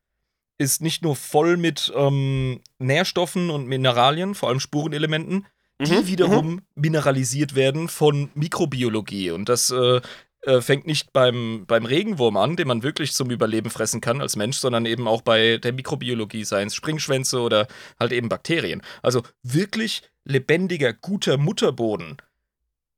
[0.57, 5.45] ist nicht nur voll mit ähm, Nährstoffen und Mineralien, vor allem Spurenelementen,
[5.81, 9.31] die Mhm, wiederum mineralisiert werden von Mikrobiologie.
[9.31, 9.99] Und das äh,
[10.45, 14.35] äh, fängt nicht beim, beim Regenwurm an, den man wirklich zum Überleben fressen kann als
[14.35, 17.67] Mensch, sondern eben auch bei der Mikrobiologie, seien es Springschwänze oder
[17.99, 18.81] halt eben Bakterien.
[19.01, 22.17] Also wirklich lebendiger, guter Mutterboden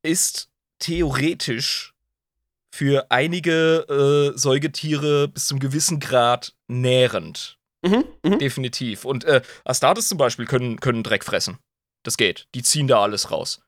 [0.03, 1.95] ist theoretisch
[2.77, 7.57] für einige äh, Säugetiere bis zum gewissen Grad nährend.
[7.83, 8.37] Mhm, mhm.
[8.37, 9.03] Definitiv.
[9.03, 11.57] Und äh, Astartes zum Beispiel können, können Dreck fressen.
[12.03, 12.47] Das geht.
[12.53, 13.61] Die ziehen da alles raus.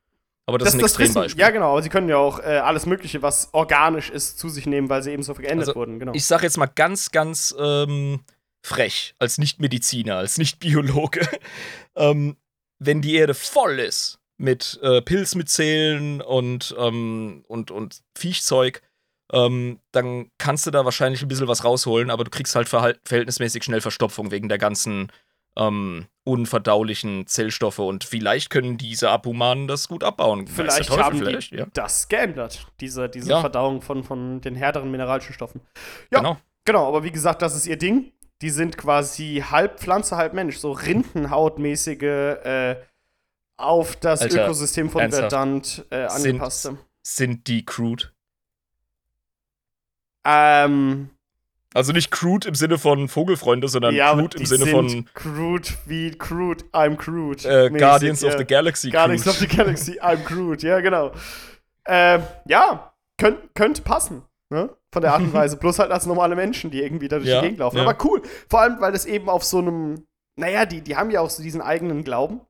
[0.46, 1.42] Aber das, ist ein wissen- Extrembeispiel.
[1.42, 4.68] Ja, genau, aber sie können ja auch äh, alles Mögliche, was organisch ist, zu sich
[4.68, 6.14] nehmen, weil sie eben so geändert Also, wurden, genau.
[6.14, 8.20] Ich sag jetzt mal ganz, ganz ähm,
[8.64, 11.28] frech, als Nicht-Mediziner, als Nicht-Biologe,
[11.96, 12.38] ähm,
[12.78, 18.84] wenn die Erde voll ist mit äh, Pilzmyzelen und, ähm, und, und Viechzeug,
[19.32, 23.64] ähm, dann kannst du da wahrscheinlich ein bisschen was rausholen, aber du kriegst halt verhältnismäßig
[23.64, 25.12] schnell Verstopfung wegen der ganzen
[25.58, 30.48] ähm, unverdaulichen Zellstoffe und vielleicht können diese Abhumanen das gut abbauen.
[30.48, 31.66] Vielleicht Teufel, haben vielleicht, die ja.
[31.74, 33.42] das geändert, diese, diese Ja.
[33.42, 35.62] Verdauung von, von den härteren mineralischen Stoffen.
[36.12, 36.38] Ja, Genau.
[36.66, 38.12] Genau, aber wie gesagt, das ist ihr Ding.
[38.42, 42.76] Die sind quasi halb Pflanze, halb Mensch, so Rindenhautmäßige äh,
[43.58, 45.12] auf das Alter, Ökosystem von?
[45.12, 46.78] Verdant äh, Sind- angepasste.
[47.02, 48.12] Sind die crude?
[50.26, 51.10] Ähm,
[51.74, 56.12] Also nicht crude im Sinne von Vogelfreunde, sondern ja, crude im Sinne von crude wie
[56.12, 57.48] crude, I'm crude.
[57.48, 58.30] äh, mäßig, Guardians ja.
[58.30, 58.90] of the Galaxy.
[58.90, 59.36] Guardians crude.
[59.36, 61.12] of the Galaxy, I'm crude, ja, genau.
[61.86, 64.70] Ähm, ja, könnt, könnte passen, ne?
[64.92, 65.58] Von der Art und Weise.
[65.58, 67.80] Bloß halt als normale Menschen, die irgendwie da durch Ja, die Gegend laufen.
[67.80, 68.22] Aber cool.
[68.50, 70.06] Vor allem, weil das eben auf so einem,
[70.36, 72.42] naja, die, die haben ja auch so diesen eigenen Glauben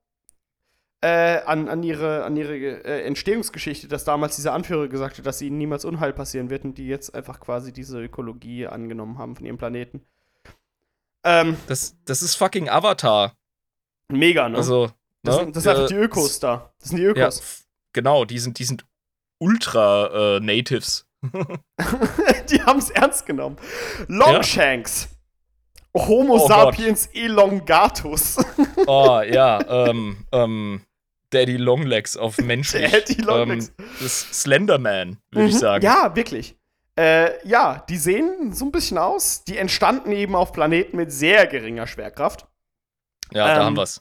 [1.01, 5.41] äh, an, an ihre, an ihre äh, Entstehungsgeschichte, dass damals dieser Anführer gesagt hat, dass
[5.41, 9.45] ihnen niemals Unheil passieren wird und die jetzt einfach quasi diese Ökologie angenommen haben von
[9.45, 10.05] ihrem Planeten.
[11.23, 13.35] Ähm, Das, das ist fucking Avatar.
[14.11, 14.57] mega, ne?
[14.57, 14.91] Also,
[15.23, 15.43] das, ne?
[15.43, 16.73] sind, das sind einfach Äh, die Ökos da.
[16.79, 17.39] Das sind die Ja, Ökos.
[17.39, 17.63] f-
[17.93, 18.85] genau, die sind, die sind
[19.39, 21.05] ultra äh, Natives.
[22.49, 23.57] die haben es ernst genommen.
[24.07, 25.09] Longshanks.
[25.95, 28.37] Homo Oh sapiens elongatus.
[28.87, 29.59] Oh, ja,
[29.89, 30.81] ähm, ähm,
[31.31, 32.91] Daddy Longlegs auf menschlich.
[32.91, 33.71] Daddy Longlegs.
[33.77, 35.59] Ähm, das Slenderman, würde ich Mhm.
[35.59, 35.85] sagen.
[35.85, 36.55] Ja, wirklich.
[36.97, 39.43] Äh, ja, die sehen so ein bisschen aus.
[39.45, 42.45] Die entstanden eben auf Planeten mit sehr geringer Schwerkraft.
[43.31, 43.99] Ja, da Ähm, haben wir's.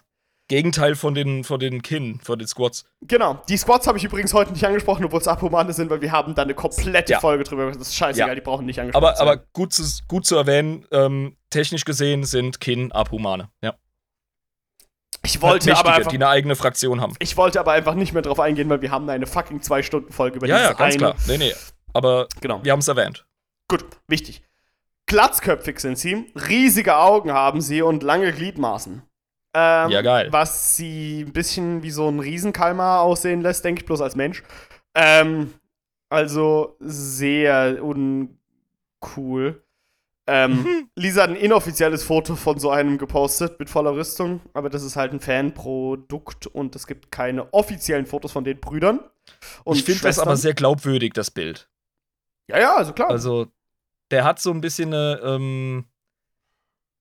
[0.50, 2.86] Gegenteil von den, von den Kin, von den Squads.
[3.02, 3.42] Genau.
[3.50, 6.34] Die Squads habe ich übrigens heute nicht angesprochen, obwohl es Abhumane sind, weil wir haben
[6.34, 7.20] da eine komplette Ja.
[7.20, 7.66] Folge drüber.
[7.70, 8.34] Das ist scheißegal, Ja.
[8.34, 12.60] die brauchen nicht angesprochen Aber, aber gut, zu, gut zu erwähnen, ähm, technisch gesehen sind
[12.60, 13.50] Kin Abhumane.
[13.62, 13.74] Ja.
[15.24, 17.14] Ich wollte Mächtige, aber einfach die eine eigene Fraktion haben.
[17.18, 20.12] ich wollte aber einfach nicht mehr drauf eingehen, weil wir haben eine fucking zwei Stunden
[20.12, 20.98] Folge über Ja, ja, dieses ganz eine.
[20.98, 21.14] klar.
[21.26, 21.54] Nee, nee.
[21.92, 22.62] Aber Genau.
[22.64, 23.26] wir haben es erwähnt.
[23.68, 24.42] Gut, wichtig.
[25.06, 29.02] Glatzköpfig sind sie, riesige Augen haben sie und lange Gliedmaßen.
[29.54, 30.28] Ähm, Ja, geil.
[30.30, 34.42] Was sie ein bisschen wie so ein Riesenkalmar aussehen lässt, denke ich, bloß als Mensch.
[34.94, 35.54] Ähm,
[36.10, 39.62] also sehr uncool.
[40.30, 44.82] Ähm, Lisa hat ein inoffizielles Foto von so einem gepostet mit voller Rüstung, aber das
[44.82, 49.00] ist halt ein Fanprodukt und es gibt keine offiziellen Fotos von den Brüdern.
[49.64, 51.70] Und ich finde das aber sehr glaubwürdig, das Bild.
[52.50, 53.08] Ja, ja, also klar.
[53.08, 53.46] Also,
[54.10, 55.86] der hat so ein bisschen eine, ähm,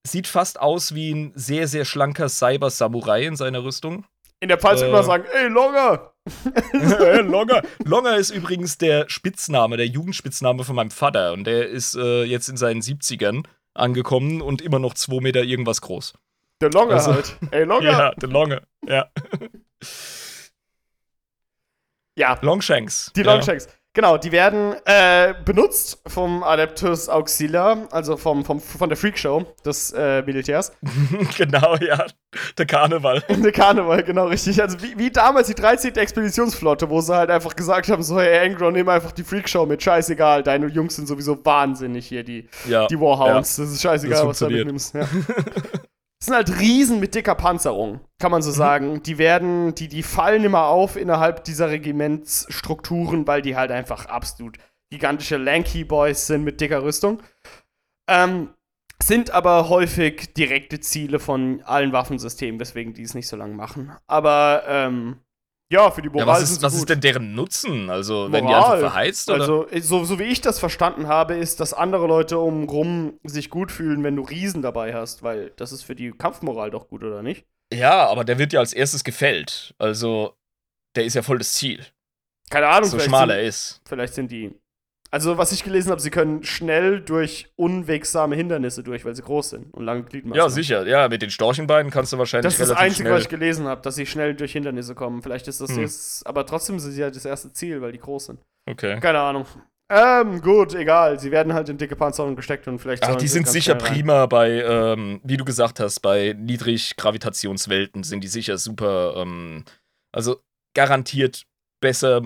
[0.06, 4.06] sieht fast aus wie ein sehr, sehr schlanker Cyber-Samurai in seiner Rüstung.
[4.40, 6.14] In der Pfalz äh, immer sagen, ey, Longer!
[7.24, 7.64] Longer.
[7.84, 11.34] Longer ist übrigens der Spitzname, der Jugendspitzname von meinem Vater.
[11.34, 13.44] Und der ist äh, jetzt in seinen 70ern
[13.74, 16.14] angekommen und immer noch zwei Meter irgendwas groß.
[16.62, 17.38] Der Longer Also- halt.
[17.52, 17.92] Ey, Longer!
[17.92, 18.62] Ja, der Longer.
[18.88, 19.10] Ja.
[22.16, 23.12] Ja, Longshanks.
[23.16, 23.36] die ja.
[23.98, 29.92] Genau, die werden äh, benutzt vom Adeptus Auxilia, also vom, vom, von der Freakshow des
[29.92, 30.72] äh, Militärs.
[31.36, 32.06] genau, ja.
[32.60, 33.24] Der Karneval.
[33.28, 34.62] Der Karneval, genau richtig.
[34.62, 35.96] Also wie, wie damals die 13.
[35.96, 39.82] Expeditionsflotte, wo sie halt einfach gesagt haben: so, hey Angron, nimm einfach die Freakshow mit,
[39.82, 42.86] scheißegal, deine Jungs sind sowieso wahnsinnig hier, die, Ja.
[42.86, 43.56] die Warhounds.
[43.56, 44.94] Das ist scheißegal, Das was du da mitnimmst.
[44.94, 45.08] Ja.
[46.20, 49.04] Das sind halt Riesen mit dicker Panzerung, kann man so sagen.
[49.04, 54.58] Die werden, die, die fallen immer auf innerhalb dieser Regimentsstrukturen, weil die halt einfach absolut
[54.90, 57.22] gigantische Lanky Boys sind mit dicker Rüstung.
[58.10, 58.50] Ähm,
[59.02, 63.92] sind aber häufig direkte Ziele von allen Waffensystemen, weswegen die es nicht so lange machen.
[64.08, 65.20] Aber ähm,
[65.70, 66.80] Ja, für die Moral Ja, was ist, was gut.
[66.82, 67.90] ist denn deren Nutzen?
[67.90, 68.76] Also, wenn die Moral.
[68.78, 69.42] einfach verheizt oder?
[69.42, 73.72] Also, so, so wie ich das verstanden habe, ist, dass andere Leute umrum sich gut
[73.72, 77.22] fühlen, wenn du Riesen dabei hast, weil das ist für die Kampfmoral doch gut, oder
[77.22, 77.46] nicht?
[77.74, 79.76] ja, aber der wird ja als erstes gefällt.
[79.78, 80.38] Also,
[80.96, 81.86] der ist ja voll das Ziel.
[82.50, 83.82] Keine Ahnung, So schmal sind, er ist.
[83.86, 84.54] vielleicht sind die.
[85.10, 89.52] Also, was ich gelesen habe, sie können schnell durch unwegsame Hindernisse durch, weil sie groß
[89.52, 90.36] sind und lange Gliedmaßen.
[90.38, 90.86] Ja, sicher.
[90.88, 93.14] Ja, mit den Storchenbeinen kannst du wahrscheinlich Das ist das relativ Einzige, schnell.
[93.16, 95.22] was ich gelesen habe, dass sie schnell durch Hindernisse kommen.
[95.22, 95.80] Vielleicht ist das Hm.
[95.82, 98.40] jetzt, aber trotzdem sind sie ja das erste Ziel, weil die groß sind.
[98.70, 99.00] Okay.
[99.00, 99.46] Keine Ahnung.
[99.90, 101.18] Ähm, gut, egal.
[101.18, 103.04] Sie werden halt in dicke Panzerung gesteckt und vielleicht.
[103.06, 108.22] Ach, die sind sicher schnell prima bei, ähm, wie du gesagt hast, bei Niedriggravitationswelten sind
[108.22, 109.64] die sicher super, ähm,
[110.14, 110.42] also
[110.76, 111.44] garantiert
[111.82, 112.22] besser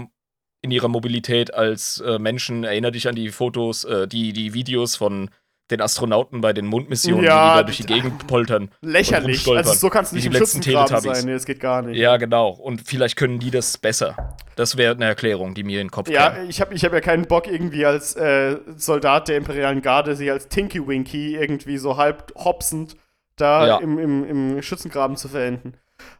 [0.62, 2.64] in ihrer Mobilität als äh, Menschen.
[2.64, 5.30] Erinner dich an die Fotos, äh, die, die Videos von
[5.72, 8.70] den Astronauten bei den Mondmissionen, Ja, die, die da durch die Gegend poltern.
[8.82, 9.48] Lächerlich.
[9.48, 11.26] Also, so kannst du nicht die im letzten Schützengraben sein.
[11.26, 11.98] Nee, das geht gar nicht.
[11.98, 12.50] Ja, genau.
[12.50, 14.36] Und vielleicht können die das besser.
[14.58, 16.50] Das wäre eine Erklärung, die mir in den Kopf Ja, kam.
[16.50, 20.30] ich habe ich hab ja keinen Bock, irgendwie als äh, Soldat der Imperialen Garde sich
[20.30, 22.98] als Tinky Winky irgendwie so halb hopsend
[23.38, 23.78] da Ja.
[23.78, 24.26] im, im,
[24.56, 25.76] im Schützengraben zu verenden.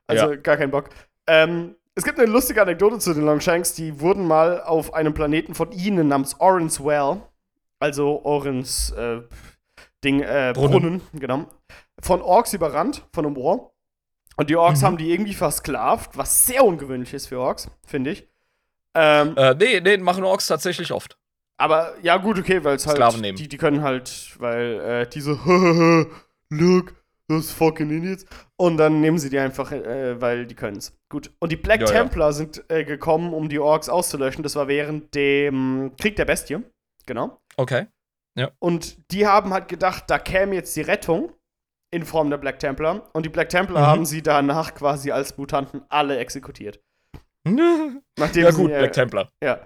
[0.08, 0.36] Also Ja.
[0.38, 0.90] gar keinen Bock.
[1.28, 3.74] Ähm, es gibt eine lustige Anekdote zu den Longshanks.
[3.76, 7.22] Die wurden mal auf einem Planeten von ihnen namens Orin's Well,
[7.80, 9.22] also Orins äh,
[10.04, 10.72] Ding, äh, Brunnen.
[10.72, 11.02] Brunnen.
[11.14, 11.46] genau,
[12.02, 13.70] von Orks überrannt, von einem War.
[14.36, 14.86] Und die Orks Mhm.
[14.88, 18.28] haben die irgendwie versklavt, was sehr ungewöhnlich ist für Orks, finde ich.
[18.96, 21.20] Ähm, Äh, nee, nee, machen Orks tatsächlich oft.
[21.58, 22.96] aber ja, gut, okay, weil es halt.
[22.98, 23.38] Sklaven nehmen.
[23.38, 25.34] Die, die können halt, weil äh, diese
[26.50, 26.96] Look,
[27.32, 28.26] those fucking idiots.
[28.58, 30.94] Und dann nehmen sie die einfach, äh, weil die können es.
[31.10, 31.32] Gut.
[31.40, 31.94] Und die Black Ja, ja.
[31.94, 34.44] Templar sind äh, gekommen, um die Orks auszulöschen.
[34.44, 36.58] Das war während dem Krieg der Bestie.
[37.06, 37.40] Genau.
[37.58, 37.88] Okay.
[38.60, 41.34] Und die haben halt gedacht, da käme jetzt die Rettung
[41.94, 43.10] in Form der Black Templar.
[43.14, 43.88] Und die Black Templar Mhm.
[43.88, 46.80] haben sie danach quasi als Mutanten alle exekutiert.
[47.46, 49.30] Nachdem ja sie, gut, äh, Black Templar.
[49.44, 49.60] Ja,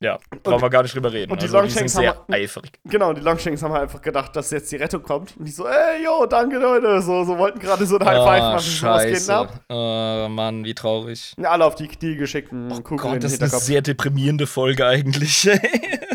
[0.00, 1.32] Ja, brauchen wir gar nicht drüber reden.
[1.32, 2.70] und die also, die Longshanks sind sehr haben- eifrig.
[2.84, 5.36] Genau, die Longshanks haben halt einfach gedacht, dass jetzt die Rettung kommt.
[5.36, 7.02] Und die so, ey, yo, danke, Leute.
[7.02, 8.60] So, so wollten gerade so ein High Five Ah, machen.
[8.60, 9.48] So, was geht ab?
[9.50, 9.60] scheiße.
[9.70, 11.34] Oh, Mann, wie traurig.
[11.36, 14.46] Ja, Alle auf die Knie geschickt, Oh Kugel in Gott, das ist eine sehr deprimierende
[14.46, 15.42] Folge eigentlich.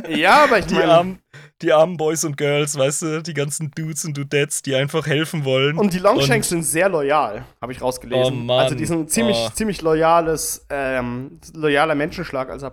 [0.07, 0.91] Ja, aber ich die, meine.
[0.91, 1.19] armen,
[1.63, 5.45] die armen Boys und Girls, weißt du, die ganzen Dudes und Dudettes, die einfach helfen
[5.45, 5.77] wollen.
[5.77, 8.33] Und die Longshanks sind sehr loyal, habe ich rausgelesen.
[8.33, 9.49] Oh Mann, also die sind ziemlich, oh.
[9.53, 12.63] ziemlich loyales, ähm, loyaler Menschenschlag als.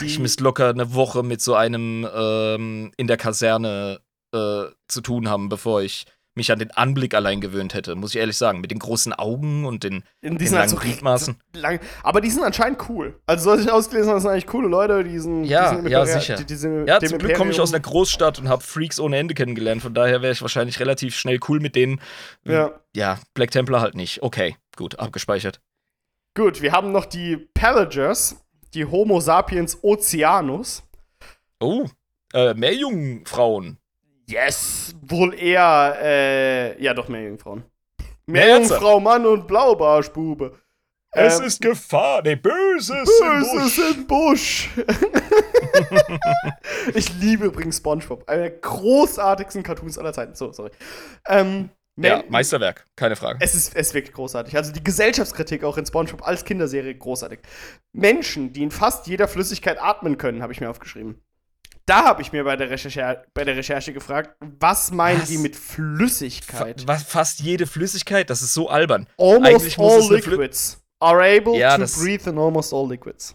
[0.00, 4.00] Die, ich müsste locker eine Woche mit so einem ähm, in der Kaserne
[4.34, 8.20] äh, zu tun haben, bevor ich mich an den Anblick allein gewöhnt hätte, muss ich
[8.20, 8.60] ehrlich sagen.
[8.60, 11.36] Mit den großen Augen und den, die den sind halt langen Gliedmaßen.
[11.54, 13.20] so lang, aber die sind anscheinend cool.
[13.26, 15.44] Also, was ich ausgelesen habe, sind eigentlich coole Leute, die sind.
[15.44, 16.36] Ja, die sind ja, Imperial- sicher.
[16.36, 18.98] Die, die sind Ja, dem zum Glück komme ich aus einer Großstadt und habe Freaks
[18.98, 19.82] ohne Ende kennengelernt.
[19.82, 22.00] Von daher wäre ich wahrscheinlich relativ schnell cool mit denen.
[22.44, 22.72] Ja.
[22.96, 24.22] Ja, Black Templar halt nicht.
[24.22, 25.60] Okay, gut, abgespeichert.
[26.36, 28.36] Gut, wir haben noch die Pelagers,
[28.74, 30.82] die Homo sapiens oceanus.
[31.60, 31.86] Oh,
[32.32, 33.78] äh, mehr Jungfrauen.
[34.26, 37.64] Yes, wohl eher, äh, ja doch, mehr Jungfrauen.
[38.26, 40.58] Mehr Mehr Jungfrau, Mann und Blaubarschbube.
[41.16, 44.70] Es Ähm, ist Gefahr, nee, Böses, Böses im Busch.
[44.76, 44.94] im Busch.
[46.94, 48.28] ich liebe übrigens SpongeBob.
[48.28, 50.34] Einer der großartigsten Cartoons aller Zeiten.
[50.34, 50.70] So, sorry.
[51.28, 53.38] Ähm, Ja, Meisterwerk, keine Frage.
[53.40, 54.56] Es ist, es ist wirklich großartig.
[54.56, 57.38] Also die Gesellschaftskritik auch in SpongeBob als Kinderserie großartig.
[57.92, 61.20] Menschen, die in fast jeder Flüssigkeit atmen können, habe ich mir aufgeschrieben.
[61.86, 65.28] Da habe ich mir bei der, Recherche, bei der Recherche gefragt, was meinen Was?
[65.28, 66.86] die mit Fa Flüssigkeit?
[66.86, 69.06] was, fast jede Flüssigkeit, das ist so albern.
[69.18, 73.34] Almost Eigentlich all liquids are able Ja, to das- breathe in almost all liquids.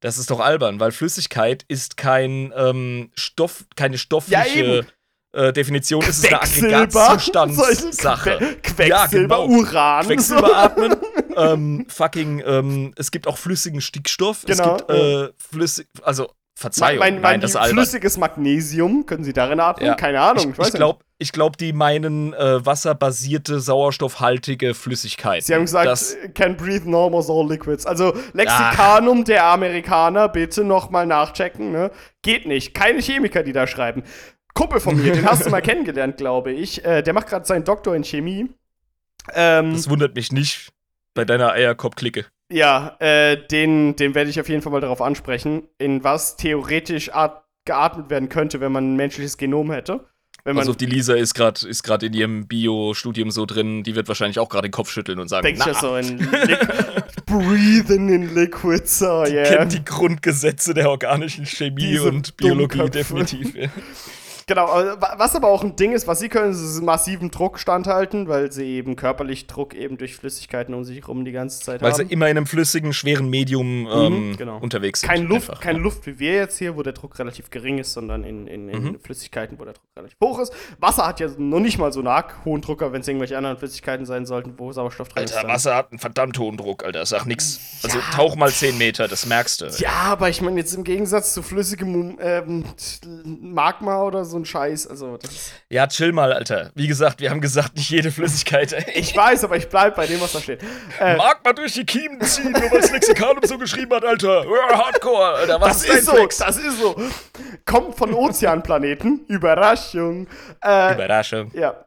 [0.00, 4.86] Das ist doch albern, weil Flüssigkeit ist kein ähm, Stoff, keine Ja, stoffliche eben.
[5.32, 6.76] äh, Definition, es ist eine Quecksilber,
[7.10, 8.38] Aggregatzustandssache.
[8.38, 9.58] solche Que- Ja, Quecksilber, genau.
[9.58, 10.06] Uran.
[10.06, 10.96] Quecksilber atmen.
[11.34, 14.42] ähm, fucking, ähm, es gibt auch flüssigen Stickstoff.
[14.44, 17.76] Genau, Es gibt äh, flüssig, also Verzeihung, mein, mein nein, das ist albern.
[17.76, 19.88] flüssiges Magnesium, können Sie darin atmen?
[19.88, 19.94] Ja.
[19.94, 20.74] Keine Ahnung, Ich, ich nicht.
[20.74, 25.42] glaube, ich glaub, die meinen äh, wasserbasierte, sauerstoffhaltige Flüssigkeit.
[25.44, 27.84] Sie haben gesagt, das, äh, can breathe almost all liquids.
[27.84, 31.90] Also Lexikanum der Amerikaner, bitte nochmal nachchecken, ne?
[32.22, 32.72] Geht nicht.
[32.72, 34.02] Keine Chemiker, die da schreiben.
[34.54, 36.82] Kumpel von mir, den hast du mal kennengelernt, glaube ich.
[36.86, 38.48] Äh, der macht gerade seinen Doktor in Chemie.
[39.34, 40.70] Ähm, das wundert mich nicht
[41.12, 42.24] bei deiner Eierkopf-Clique.
[42.52, 47.12] Ja, äh, den, den werde ich auf jeden Fall mal darauf ansprechen, in was theoretisch
[47.12, 50.06] at geatmet werden könnte, wenn man ein menschliches Genom hätte.
[50.44, 53.96] Wenn man, Also die Lisa ist gerade ist grad in ihrem Bio-Studium so drin, die
[53.96, 56.18] wird wahrscheinlich auch gerade den Kopf schütteln und sagen, denke ich na, ja so in
[57.26, 59.42] Breathing in liquids, oh yeah.
[59.42, 62.90] kennt die Grundgesetze der organischen Chemie Diese und Biologie Dummköpfe.
[62.90, 63.54] definitiv.
[64.48, 64.54] Ja.
[64.54, 64.68] Genau,
[65.16, 68.64] was aber auch ein Ding ist, was sie können, ist massiven Druck standhalten, weil sie
[68.76, 71.98] eben körperlich Druck eben durch Flüssigkeiten um sich herum die ganze Zeit weil haben.
[71.98, 74.58] Weil sie immer in einem flüssigen, schweren Medium ähm, mhm, genau.
[74.58, 75.10] unterwegs sind.
[75.10, 78.22] Keine Luft, keine Luft wie wir jetzt hier, wo der Druck relativ gering ist, sondern
[78.22, 79.00] in, in, in mhm.
[79.00, 80.52] Flüssigkeiten, wo der Druck relativ hoch ist.
[80.78, 83.56] Wasser hat ja noch nicht mal so einen arg hohen Drucker, wenn es irgendwelche anderen
[83.56, 85.34] Flüssigkeiten sein sollten, wo Sauerstoff drin ist.
[85.34, 87.04] Alter, Wasser hat einen verdammt hohen Druck, Alter.
[87.04, 87.80] Sag nix.
[87.82, 88.04] Also ja.
[88.14, 89.66] tauch mal 10 Meter, das merkst du.
[89.78, 92.64] Ja, aber ich meine jetzt im Gegensatz zu flüssigem ähm,
[93.24, 95.18] Magma oder so ein Scheiß, also
[95.70, 96.70] ja, chill mal, Alter.
[96.74, 98.86] Wie gesagt, wir haben gesagt, nicht jede Flüssigkeit.
[98.94, 100.62] ich weiß, aber ich bleib bei dem, was da steht.
[101.00, 104.44] Äh, Mag mal durch die Kiemen ziehen, nur weil es Lexikanum so geschrieben hat, Alter.
[104.72, 105.60] Hardcore, Alter.
[105.60, 106.38] Was das ist, ist so, Flex?
[106.38, 106.96] das ist so.
[107.64, 109.24] Kommt von Ozeanplaneten.
[109.26, 110.26] Überraschung.
[110.62, 111.50] Äh, Überraschung.
[111.54, 111.85] Ja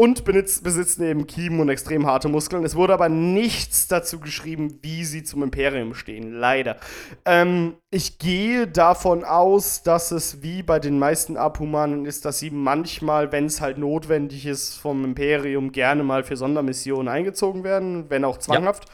[0.00, 2.64] und besitzt neben Kiemen und extrem harte Muskeln.
[2.64, 6.78] Es wurde aber nichts dazu geschrieben, wie sie zum Imperium stehen, leider.
[7.26, 12.50] Ähm, ich gehe davon aus, dass es wie bei den meisten Abhumanen ist, dass sie
[12.50, 18.24] manchmal, wenn es halt notwendig ist, vom Imperium gerne mal für Sondermissionen eingezogen werden, wenn
[18.24, 18.86] auch zwanghaft.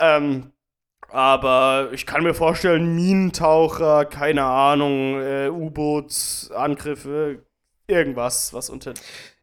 [0.00, 0.16] Ja.
[0.16, 0.52] Ähm,
[1.10, 7.44] aber ich kann mir vorstellen, Minentaucher, keine Ahnung, äh, U-Boot-Angriffe,
[7.86, 8.94] irgendwas, was unter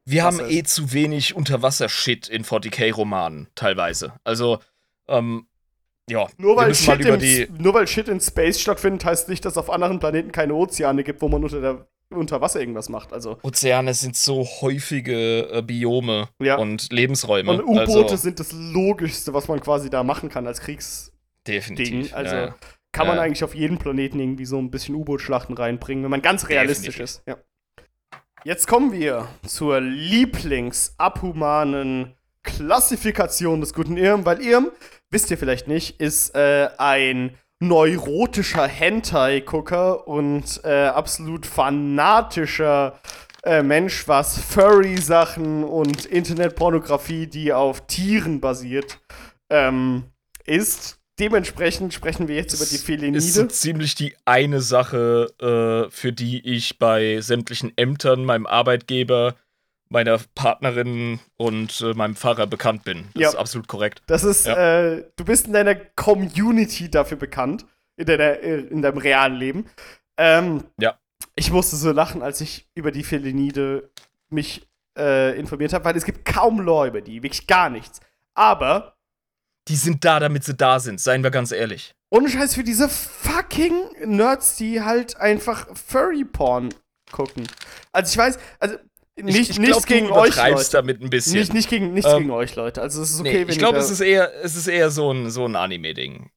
[0.07, 4.13] wir haben eh zu wenig Unterwasser-Shit in 40k-Romanen, teilweise.
[4.23, 4.59] Also,
[5.09, 5.47] ähm,
[6.09, 6.27] ja.
[6.37, 9.99] Nur weil, Shit im, nur weil Shit in Space stattfindet, heißt nicht, dass auf anderen
[9.99, 13.11] Planeten keine Ozeane gibt, wo man unter, der, unter Wasser irgendwas macht.
[13.11, 13.37] Also.
[13.43, 16.55] Ozeane sind so häufige äh, Biome ja.
[16.55, 17.51] und Lebensräume.
[17.51, 21.11] Und U-Boote also, sind das Logischste, was man quasi da machen kann als Kriegs.
[21.45, 22.13] Definitiv.
[22.13, 22.55] Also ja.
[22.93, 23.23] kann man ja.
[23.23, 27.17] eigentlich auf jeden Planeten irgendwie so ein bisschen U-Boot-Schlachten reinbringen, wenn man ganz realistisch Definitiv.
[27.17, 27.23] ist.
[27.27, 27.37] Ja.
[28.43, 34.69] Jetzt kommen wir zur Lieblingsabhumanen Klassifikation des guten Irm, weil Irm,
[35.09, 42.99] wisst ihr vielleicht nicht, ist äh, ein neurotischer Hentai-Gucker und äh, absolut fanatischer
[43.43, 48.99] äh, Mensch, was Furry-Sachen und Internetpornografie, die auf Tieren basiert,
[49.49, 50.03] ähm,
[50.45, 50.96] ist.
[51.19, 53.17] Dementsprechend sprechen wir jetzt über die Felinide.
[53.17, 59.35] Ist so ziemlich die eine Sache, äh, für die ich bei sämtlichen Ämtern, meinem Arbeitgeber,
[59.89, 63.05] meiner Partnerin und äh, meinem Pfarrer bekannt bin.
[63.13, 63.29] Das ja.
[63.29, 64.03] ist absolut korrekt.
[64.07, 64.91] Das ist, ja.
[64.91, 67.65] äh, du bist in deiner Community dafür bekannt,
[67.95, 69.65] in, deiner, äh, in deinem realen Leben.
[70.17, 70.99] Ähm, ja.
[71.35, 73.89] Ich musste so lachen, als ich über die Felinide
[74.29, 74.67] mich
[74.97, 78.01] äh, informiert habe, weil es gibt kaum Lore über die, wirklich gar nichts.
[78.33, 78.96] Aber
[79.67, 81.93] die sind da, damit sie da sind, seien wir ganz ehrlich.
[82.09, 83.73] Ohne Scheiß für diese fucking
[84.05, 86.73] Nerds, die halt einfach Furry-Porn
[87.11, 87.47] gucken.
[87.91, 88.77] Also ich weiß, also
[89.19, 90.69] nicht, ich, ich nichts glaub, gegen euch Leute.
[90.71, 91.33] damit ein bisschen.
[91.33, 92.81] Nicht, nicht gegen, nichts ähm, gegen euch Leute.
[92.81, 95.11] Also es ist okay, nee, wenn Ich glaube, es ist eher, es ist eher so
[95.11, 96.29] ein, so ein Anime-Ding.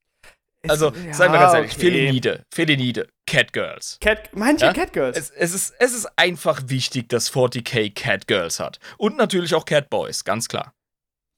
[0.68, 1.80] Also, ja, seien wir ganz ehrlich, okay.
[1.80, 3.98] Felinide, Felinide, Catgirls.
[4.00, 4.72] Cat, meint ja?
[4.74, 5.16] Catgirls?
[5.16, 8.78] Es, es, ist, es ist einfach wichtig, dass 40k Catgirls hat.
[8.98, 10.74] Und natürlich auch Catboys, ganz klar.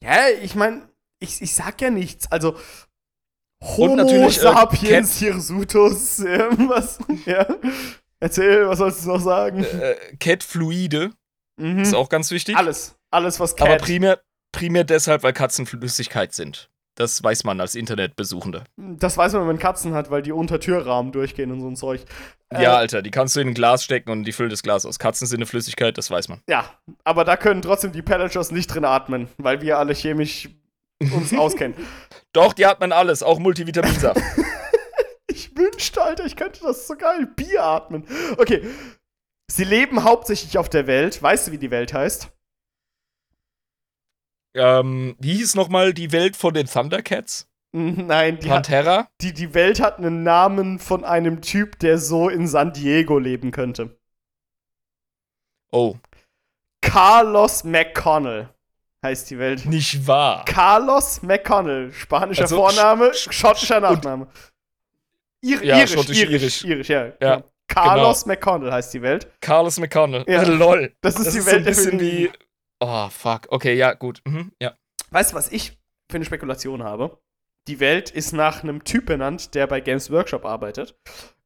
[0.02, 0.89] Ja, ich meine,
[1.23, 2.31] ich, ich sag ja nichts.
[2.31, 2.57] Also,
[3.62, 6.20] Homo natürlich, äh, sapiens äh, hirsutus.
[6.24, 6.99] Äh, was?
[7.27, 7.47] Ja.
[8.20, 9.65] Erzähl, was sollst du noch sagen?
[9.65, 11.11] Äh, Catfluide
[11.57, 11.81] mhm.
[11.81, 12.57] ist auch ganz wichtig.
[12.57, 12.97] Alles.
[13.11, 13.69] Alles, was Cat.
[13.69, 14.20] Aber primär,
[14.53, 16.70] primär deshalb, weil Katzen Flüssigkeit sind.
[16.94, 18.65] Das weiß man als Internetbesuchende.
[18.77, 21.77] Das weiß man, wenn man Katzen hat, weil die unter Türrahmen durchgehen und so ein
[21.77, 22.05] Zeug.
[22.53, 24.85] Ja, äh, Alter, die kannst du in ein Glas stecken und die füllen das Glas
[24.85, 24.99] aus.
[24.99, 26.43] Katzen sind eine Flüssigkeit, das weiß man.
[26.49, 26.66] Ja,
[27.03, 30.51] aber da können trotzdem die Pelagers nicht drin atmen, weil wir alle chemisch
[31.11, 31.74] uns auskennen.
[32.33, 34.20] Doch, die hat man alles, auch Multivitaminsaft.
[35.27, 38.07] ich wünschte, Alter, ich könnte das so geil Bier atmen.
[38.37, 38.62] Okay.
[39.51, 41.23] Sie leben hauptsächlich auf der Welt.
[41.23, 42.31] Weißt du, wie die Welt heißt?
[44.55, 47.49] Ähm, wie hieß nochmal die Welt von den Thundercats?
[47.73, 48.97] Nein, die Pantera?
[48.99, 53.19] Hat, die, die Welt hat einen Namen von einem Typ, der so in San Diego
[53.19, 53.99] leben könnte.
[55.70, 55.97] Oh.
[56.83, 58.51] Carlos McConnell
[59.03, 59.66] heißt die Welt.
[59.66, 60.45] Nicht wahr.
[60.45, 64.29] Carlos McConnell, spanischer also, Vorname, schottischer Nachname.
[65.41, 67.07] Ir ja, irisch, irisch, irisch, irisch, ja.
[67.20, 67.51] ja genau.
[67.66, 68.35] Carlos genau.
[68.35, 69.29] McConnell heißt die Welt.
[69.41, 70.24] Carlos McConnell.
[70.29, 70.43] Ja.
[70.47, 70.95] Lol.
[71.01, 72.31] Das ist das die ist Welt so ein bisschen wie.
[72.81, 73.47] Oh, fuck.
[73.49, 74.23] Okay, ja, gut.
[74.24, 74.74] Mhm, ja.
[75.11, 75.79] Weißt du, was ich
[76.11, 77.19] für eine Spekulation habe?
[77.69, 80.99] Die Welt ist nach einem Typ benannt, der bei Games Workshop arbeitet.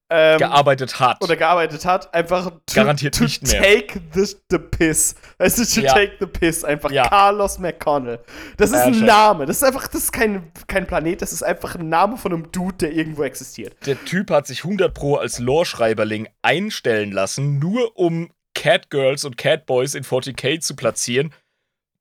[0.09, 1.21] Ähm, gearbeitet hat.
[1.23, 3.61] Oder gearbeitet hat, einfach to, Garantiert to nicht mehr.
[3.61, 5.17] take the, the piss.
[5.39, 5.93] Weißt du, to ja.
[5.93, 6.63] take the piss.
[6.63, 7.09] Einfach ja.
[7.09, 8.21] Carlos McConnell.
[8.57, 9.47] Das ist ja, ein Name.
[9.47, 12.53] Das ist einfach, das ist kein, kein Planet, das ist einfach ein Name von einem
[12.53, 13.75] Dude, der irgendwo existiert.
[13.85, 19.95] Der Typ hat sich 100 Pro als Lore-Schreiberling einstellen lassen, nur um Catgirls und Catboys
[19.95, 21.33] in 40k zu platzieren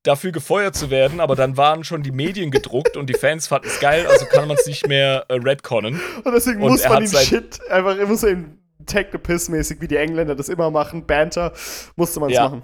[0.06, 3.68] dafür gefeuert zu werden, aber dann waren schon die Medien gedruckt und die Fans fanden
[3.68, 6.00] es geil, also kann man es nicht mehr äh, redconnen.
[6.24, 9.80] Und deswegen und muss man ihn Shit, einfach muss er ihn Take the Piss mäßig,
[9.80, 11.52] wie die Engländer das immer machen, Banter,
[11.96, 12.44] musste man es Ja.
[12.44, 12.62] machen.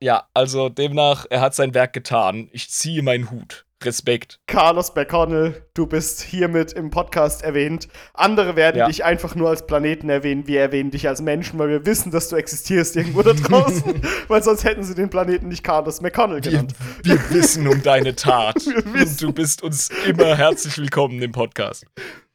[0.00, 2.48] Ja, also demnach, er hat sein Werk getan.
[2.52, 3.66] Ich ziehe meinen Hut.
[3.84, 4.40] Respekt.
[4.48, 7.86] Carlos McConnell, du bist hiermit im Podcast erwähnt.
[8.12, 8.86] Andere werden Ja.
[8.88, 10.46] dich einfach nur als Planeten erwähnen.
[10.48, 14.02] Wir erwähnen dich als Menschen, weil wir wissen, dass du existierst irgendwo da draußen.
[14.28, 16.74] weil sonst hätten sie den Planeten nicht Carlos McConnell Wir, genannt.
[17.04, 18.56] wir wissen um deine Tat.
[18.66, 19.10] Wir wissen.
[19.10, 21.86] Und du bist uns immer herzlich willkommen im Podcast.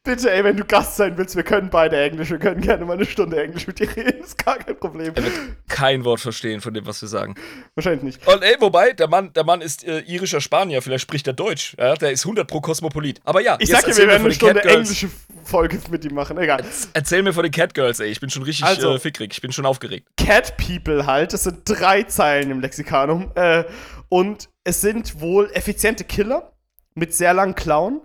[0.06, 2.28] Bitte, ey, wenn du Gast sein willst, wir können beide Englisch.
[2.28, 4.22] Wir können gerne mal eine Stunde Englisch mit dir reden.
[4.22, 5.14] Ist gar kein Problem.
[5.14, 5.32] Er wird
[5.66, 7.34] kein Wort verstehen von dem, was wir sagen.
[7.74, 8.26] Wahrscheinlich nicht.
[8.28, 11.74] Und ey, wobei, der Mann, der Mann ist äh, irischer Spanier, vielleicht spricht er Deutsch.
[11.78, 13.22] Ja, der ist 100 pro Kosmopolit.
[13.24, 15.08] Aber ja, Ich sag dir, wir werden eine Stunde englische
[15.42, 16.36] Folge mit ihm machen.
[16.36, 16.62] Egal.
[16.92, 18.08] Erzähl mir von den Catgirls, ey.
[18.10, 19.32] Ich bin schon richtig Also- äh, fickrig.
[19.32, 20.06] Ich bin schon aufgeregt.
[20.18, 21.32] Cat People halt.
[21.32, 23.32] Das sind drei Zeilen im Lexikanum.
[23.36, 23.64] Äh,
[24.10, 26.52] und es sind wohl effiziente Killer
[26.94, 28.02] mit sehr langen Klauen,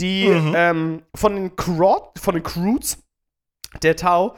[0.00, 0.52] die Mhm.
[0.56, 2.98] ähm, von den Crot, von den Croods
[3.82, 4.34] der Tau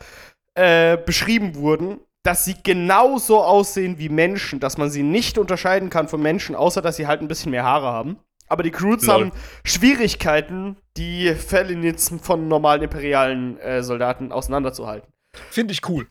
[0.55, 6.09] äh, beschrieben wurden, dass sie genauso aussehen wie Menschen, dass man sie nicht unterscheiden kann
[6.09, 8.19] von Menschen, außer dass sie halt ein bisschen mehr Haare haben.
[8.49, 9.15] Aber die Croods Lol.
[9.15, 9.33] haben
[9.65, 15.09] Schwierigkeiten, die Felinitzen von normalen imperialen äh, Soldaten auseinanderzuhalten.
[15.51, 16.07] Finde ich cool.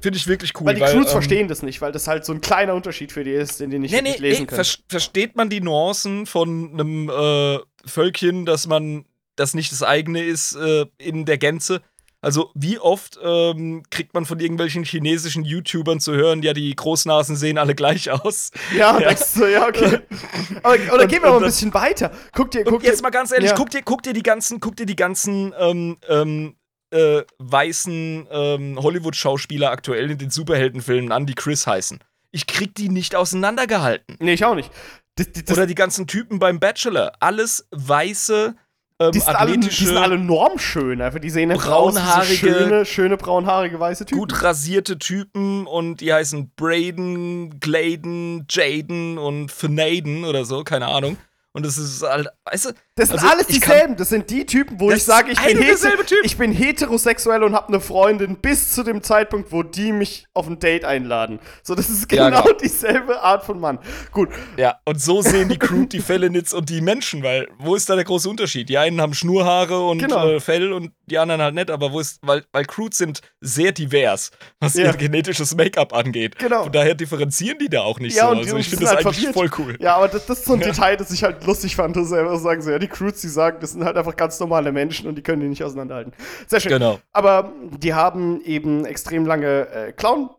[0.00, 0.66] Finde ich wirklich cool.
[0.66, 3.24] Weil die Crews ähm, verstehen das nicht, weil das halt so ein kleiner Unterschied für
[3.24, 4.64] die ist, den die nicht Nee, nee, wirklich nee, lesen können.
[4.64, 9.04] ver versteht man die Nuancen von einem äh, Völkchen, dass man
[9.36, 11.80] das nicht das eigene ist äh, in der Gänze?
[12.22, 17.34] Also, wie oft ähm, kriegt man von irgendwelchen chinesischen YouTubern zu hören, ja, die Großnasen
[17.34, 18.50] sehen alle gleich aus?
[18.76, 19.08] ja, Ja.
[19.08, 20.00] denkst du, ja, okay.
[20.62, 22.10] Aber, oder Und- gehen wir mal ein das- bisschen weiter.
[22.34, 23.56] Guck dir, guck jetzt mal ganz ehrlich, ja.
[23.56, 26.56] guck, dir, guck dir die ganzen, guck dir die ganzen ähm, ähm,
[26.90, 32.00] äh, weißen ähm, Hollywood-Schauspieler aktuell in den Superheldenfilmen an, die Chris heißen.
[32.32, 34.16] Ich krieg die nicht auseinandergehalten.
[34.20, 34.70] Nee, ich auch nicht.
[35.16, 37.12] Das, das, Oder die ganzen Typen beim Bachelor.
[37.20, 38.54] Alles weiße,
[39.00, 41.00] ähm, die, sind alle, die sind alle normschön.
[41.00, 41.18] Einfach.
[41.20, 44.18] Die sehen braunhaarige- schöne, schöne braunhaarige weiße Typen.
[44.18, 51.16] gut rasierte Typen und die heißen Braden, Gladen, Jaden und Finaden oder so, keine Ahnung.
[51.52, 53.96] Und das ist halt, weißt du, Das sind also alles dieselben.
[53.96, 55.58] Das sind die Typen, wo ich sage, ich, bin
[56.06, 56.18] Typ.
[56.22, 60.46] ich bin heterosexuell und habe eine Freundin bis zu dem Zeitpunkt, wo die mich auf
[60.46, 61.40] ein Date einladen.
[61.64, 62.56] So, das ist Ja, genau genau.
[62.56, 63.80] dieselbe Art von Mann.
[64.12, 67.90] Gut, Ja, und so sehen die Crew die Fellenitz und die Menschen, weil wo ist
[67.90, 68.68] da der große Unterschied?
[68.68, 70.28] Die einen haben Schnurhaare und Genau.
[70.28, 73.72] äh, Fell und die anderen halt nicht, aber wo ist, weil, weil Crews sind sehr
[73.72, 74.84] divers, was Ja.
[74.86, 76.38] ihr genetisches Make-up angeht.
[76.38, 76.62] Genau.
[76.64, 78.30] Von daher differenzieren die da auch nicht Ja, so.
[78.32, 79.54] und- Also ich finde das halt eigentlich verwirrt.
[79.56, 79.76] voll cool.
[79.80, 80.60] Ja, aber das, das ist so ein.
[80.60, 83.58] Detail, das ich halt lustig fand, dass selber sagen so, ja, die Crews, die sagen,
[83.60, 86.12] das sind halt einfach ganz normale Menschen und die können die nicht auseinanderhalten.
[86.46, 86.72] Sehr schön.
[86.72, 86.98] Genau.
[87.12, 90.30] Aber die haben eben extrem lange äh, Clown,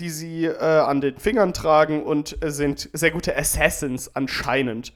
[0.00, 4.92] die sie äh, an den Fingern tragen und äh, sind sehr gute Assassins anscheinend.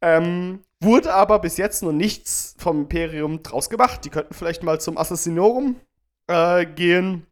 [0.00, 4.04] Ähm, wurde aber bis jetzt noch nichts vom Imperium draus gemacht.
[4.04, 5.76] Die könnten vielleicht mal zum Assassinorum
[6.26, 7.26] äh, gehen.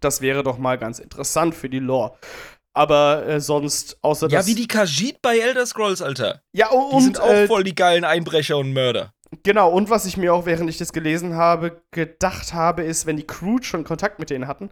[0.00, 2.16] Das wäre doch mal ganz interessant für die Lore.
[2.72, 4.46] Aber äh, sonst, außer Ja, dass.
[4.46, 6.42] wie die Khajiit bei Elder Scrolls, Alter.
[6.52, 9.12] ja, Die und, sind auch äh, voll die geilen Einbrecher und Mörder.
[9.44, 13.16] Genau, und was ich mir auch, während ich das gelesen habe, gedacht habe, ist, wenn
[13.16, 14.70] die Crew schon Kontakt mit denen hatten,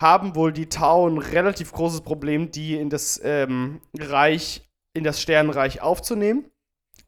[0.00, 5.20] haben wohl die Tau ein relativ großes Problem, die in das ähm, Reich, in das
[5.20, 6.50] Sternenreich aufzunehmen.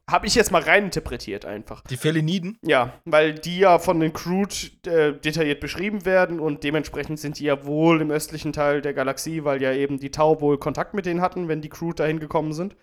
[0.09, 1.81] Habe ich jetzt mal reininterpretiert einfach.
[1.85, 2.57] Die Feliniden?
[2.63, 4.53] Ja, weil die ja von den Crude
[4.85, 9.43] äh, detailliert beschrieben werden und dementsprechend sind die ja wohl im östlichen Teil der Galaxie,
[9.43, 12.51] weil ja eben die Tau wohl Kontakt mit denen hatten, wenn die Crude dahin gekommen
[12.51, 12.75] sind.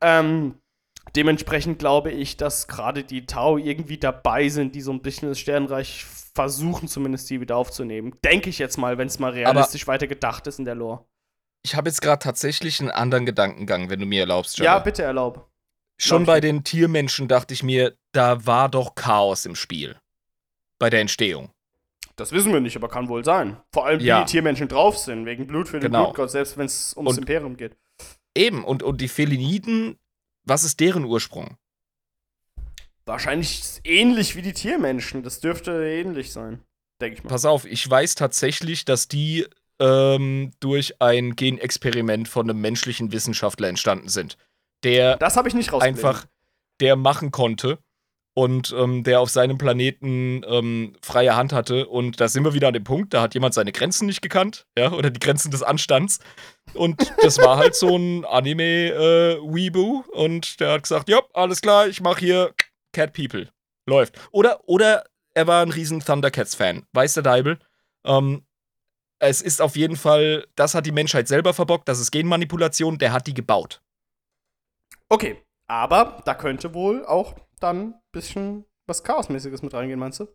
[0.00, 0.54] Ähm,
[1.16, 5.40] dementsprechend glaube ich, dass gerade die Tau irgendwie dabei sind, die so ein bisschen das
[5.40, 6.04] Sternreich
[6.34, 8.14] versuchen, zumindest die wieder aufzunehmen.
[8.24, 11.04] Denke ich jetzt mal, wenn es mal realistisch weiter gedacht ist in der Lore.
[11.62, 14.84] Ich habe jetzt gerade tatsächlich einen anderen Gedankengang, wenn du mir erlaubst, Ja, Jabba.
[14.84, 15.49] bitte erlaub.
[16.02, 19.96] Schon bei den Tiermenschen dachte ich mir, da war doch Chaos im Spiel.
[20.78, 21.50] Bei der Entstehung.
[22.16, 23.58] Das wissen wir nicht, aber kann wohl sein.
[23.72, 24.24] Vor allem, wie Ja.
[24.24, 26.04] die Tiermenschen drauf sind, wegen Blut für den Genau.
[26.06, 27.76] Blutgott, selbst wenn es ums Und- Imperium geht.
[28.34, 29.98] Eben, und, und die Feliniden,
[30.44, 31.56] was ist deren Ursprung?
[33.06, 35.22] Wahrscheinlich ähnlich wie die Tiermenschen.
[35.22, 36.60] Das dürfte ähnlich sein.
[37.00, 37.30] Denke ich mal.
[37.30, 39.46] Pass auf, ich weiß tatsächlich, dass die
[39.80, 44.36] ähm, durch ein Genexperiment von einem menschlichen Wissenschaftler entstanden sind.
[44.84, 46.26] Der Das habe ich nicht einfach,
[46.80, 47.78] der machen konnte
[48.34, 51.86] und ähm, der auf seinem Planeten ähm, freie Hand hatte.
[51.88, 54.66] Und da sind wir wieder an dem Punkt, da hat jemand seine Grenzen nicht gekannt,
[54.78, 56.20] ja, oder die Grenzen des Anstands.
[56.74, 62.00] Und das war halt so ein Anime-Weeboo und der hat gesagt, ja, alles klar, ich
[62.00, 62.54] mache hier
[62.92, 63.48] Cat People.
[63.86, 64.18] Läuft.
[64.30, 65.04] Oder, oder
[65.34, 66.84] er war ein riesen Thundercats-Fan.
[66.92, 67.58] Weiß der Deibel.
[68.04, 68.44] Ähm,
[69.18, 73.12] es ist auf jeden Fall, das hat die Menschheit selber verbockt, das ist Genmanipulation, der
[73.12, 73.82] hat die gebaut.
[75.10, 80.28] Okay, aber da könnte wohl auch dann ein bisschen was Chaosmäßiges mit reingehen, meinst du?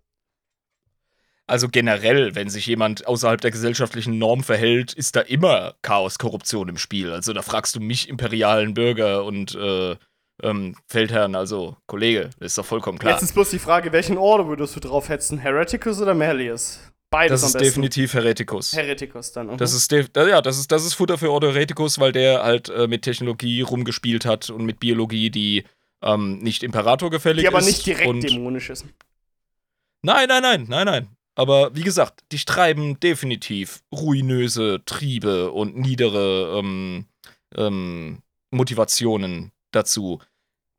[1.47, 6.69] also generell, wenn sich jemand außerhalb der gesellschaftlichen Norm verhält, ist da immer Chaos, Korruption
[6.69, 7.11] im Spiel.
[7.11, 9.95] Also da fragst du mich, imperialen Bürger und äh,
[10.41, 13.13] ähm, Feldherrn, also Kollege, ist doch vollkommen klar.
[13.13, 15.37] Jetzt ist bloß die Frage, welchen Order würdest du drauf hetzen?
[15.37, 16.79] Hereticus oder Malleus?
[17.15, 18.73] Beides das ist definitiv Hereticus.
[18.73, 19.47] Hereticus dann.
[19.47, 19.57] mhm.
[19.57, 22.87] Das ist, ja, das ist, das ist Futter für Ordo Hereticus, weil der halt äh,
[22.87, 25.63] mit Technologie rumgespielt hat und mit Biologie, die
[26.01, 27.67] ähm, nicht Imperator gefällig die aber ist.
[27.67, 28.85] nicht direkt dämonisch ist.
[30.01, 31.07] Nein, nein, nein, nein, nein.
[31.35, 37.05] Aber wie gesagt, die treiben definitiv ruinöse Triebe und niedere ähm,
[37.55, 38.19] ähm,
[38.51, 40.19] Motivationen dazu,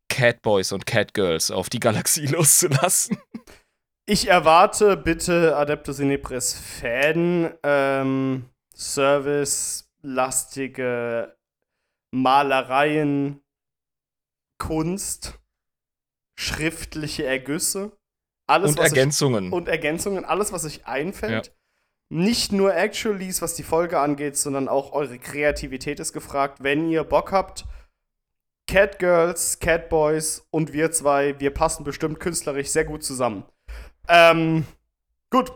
[0.09, 3.17] Catboys und Catgirls auf die Galaxie loszulassen.
[4.09, 11.37] Ich erwarte bitte Adeptus Inepris Fäden, ähm, servicelastige
[12.13, 13.43] Malereien,
[14.59, 15.41] Kunst,
[16.39, 17.99] schriftliche Ergüsse,
[18.47, 19.47] alles und was Ergänzungen.
[19.47, 21.53] Ich, und Ergänzungen, alles was euch einfällt.
[22.09, 26.63] Nicht nur Actualies, was die Folge angeht, sondern auch eure Kreativität ist gefragt.
[26.63, 27.65] Wenn ihr Bock habt,
[28.69, 33.45] Catgirls, Catboys und wir zwei, wir passen bestimmt künstlerisch sehr gut zusammen.
[34.09, 34.67] Ähm,
[35.31, 35.53] gut.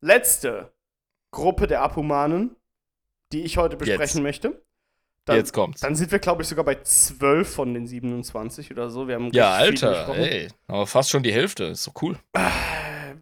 [0.00, 0.72] Letzte
[1.30, 2.56] Gruppe der Abhumanen,
[3.32, 4.22] die ich heute besprechen Jetzt.
[4.22, 4.62] möchte.
[5.24, 5.80] Dann, Jetzt kommt's.
[5.80, 9.08] Dann sind wir, glaube ich, sogar bei 12 von den 27 oder so.
[9.08, 10.48] Wir haben ja, Alter, ey.
[10.66, 11.64] Aber fast schon die Hälfte.
[11.64, 12.18] Ist doch cool.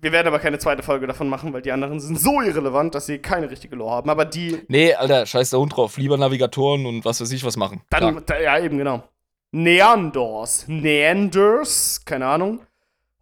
[0.00, 3.06] Wir werden aber keine zweite Folge davon machen, weil die anderen sind so irrelevant, dass
[3.06, 4.10] sie keine richtige Lore haben.
[4.10, 5.96] Aber die, Nee, Alter, scheiß der Hund drauf.
[5.96, 7.82] Lieber Navigatoren und was weiß ich was machen.
[7.90, 9.04] Dann, da, ja, eben genau.
[9.52, 12.60] Neandors, Neanders, keine Ahnung.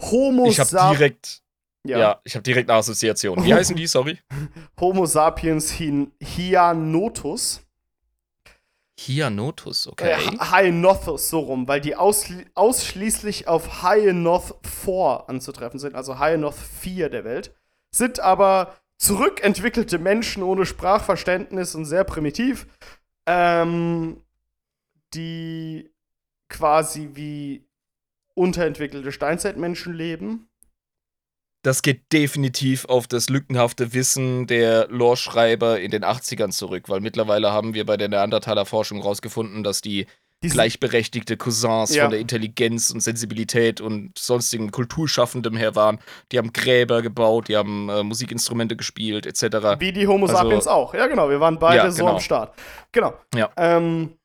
[0.01, 1.43] Homo, Ich habe direkt,
[1.85, 1.99] ja.
[1.99, 3.43] ja, ich habe direkt eine Assoziation.
[3.45, 3.87] Wie heißen die?
[3.87, 4.19] Sorry.
[4.81, 7.63] Homo sapiens hin Hyanotus.
[8.99, 10.17] Hyanotus, Äh, okay.
[10.39, 17.09] Hyanothus, so rum, weil die ausschli ausschließlich auf Hyanoth 4 anzutreffen sind, also Hyanoth 4
[17.09, 17.55] der Welt.
[17.91, 22.67] Sind aber zurückentwickelte Menschen ohne Sprachverständnis und sehr primitiv,
[23.27, 24.23] ähm,
[25.15, 25.91] die
[26.51, 27.65] quasi wie
[28.41, 30.49] unterentwickelte Steinzeitmenschen leben.
[31.63, 37.53] Das geht definitiv auf das lückenhafte Wissen der Lore-Schreiber in den 80ern zurück, weil mittlerweile
[37.53, 40.07] haben wir bei der Neandertaler-Forschung rausgefunden, dass die
[40.43, 42.05] Die sind- gleichberechtigte Cousins Ja.
[42.05, 45.99] von der Intelligenz und Sensibilität und sonstigen Kulturschaffendem her waren.
[46.33, 49.79] Die haben Gräber gebaut, die haben äh, Musikinstrumente gespielt, etc.
[49.79, 50.95] Wie die Homo Also- sapiens auch.
[50.95, 52.15] Ja, genau, wir waren beide Ja, so genau.
[52.15, 52.55] am Start.
[52.93, 53.13] Genau.
[53.35, 53.51] Ja.
[53.59, 54.17] Ähm,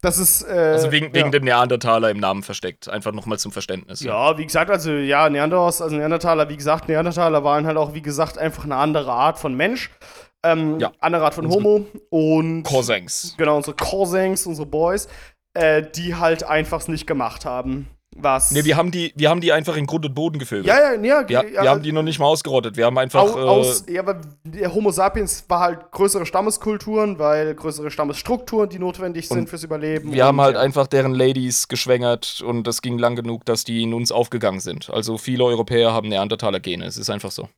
[0.00, 0.42] das ist.
[0.42, 1.30] Äh, Also wegen, wegen ja.
[1.30, 2.88] dem Neandertaler im Namen versteckt.
[2.88, 4.00] Einfach nochmal zum Verständnis.
[4.00, 8.02] Ja, wie gesagt, also ja, Neanderhaus, also Neandertaler, wie gesagt, Neandertaler waren halt auch, wie
[8.02, 9.90] gesagt, einfach eine andere Art von Mensch.
[10.44, 10.92] Ähm, Ja.
[11.00, 11.86] Andere Art von Unsere Homo.
[12.10, 13.34] Und Cousins.
[13.36, 15.08] genau, unsere Cousins, unsere Boys,
[15.54, 17.88] äh, die halt einfach nicht gemacht haben.
[18.20, 18.50] Was.
[18.50, 20.66] Ne, wir haben, die, wir haben die einfach in Grund und Boden gevögelt.
[20.66, 22.76] ja, ja, ja, Wir, ja, wir haben die noch nicht mal ausgerottet.
[22.76, 23.22] Wir haben einfach.
[23.22, 28.68] au, aus, äh, ja, aber der Homo sapiens war halt größere Stammeskulturen, weil größere Stammesstrukturen,
[28.68, 30.12] die notwendig sind fürs Überleben.
[30.12, 30.60] wir haben halt ja.
[30.60, 34.90] einfach deren Ladies geschwängert und das ging lang genug, dass die in uns aufgegangen sind.
[34.90, 36.84] Also viele Europäer haben Neandertaler-Gene.
[36.84, 37.48] Es ist einfach so.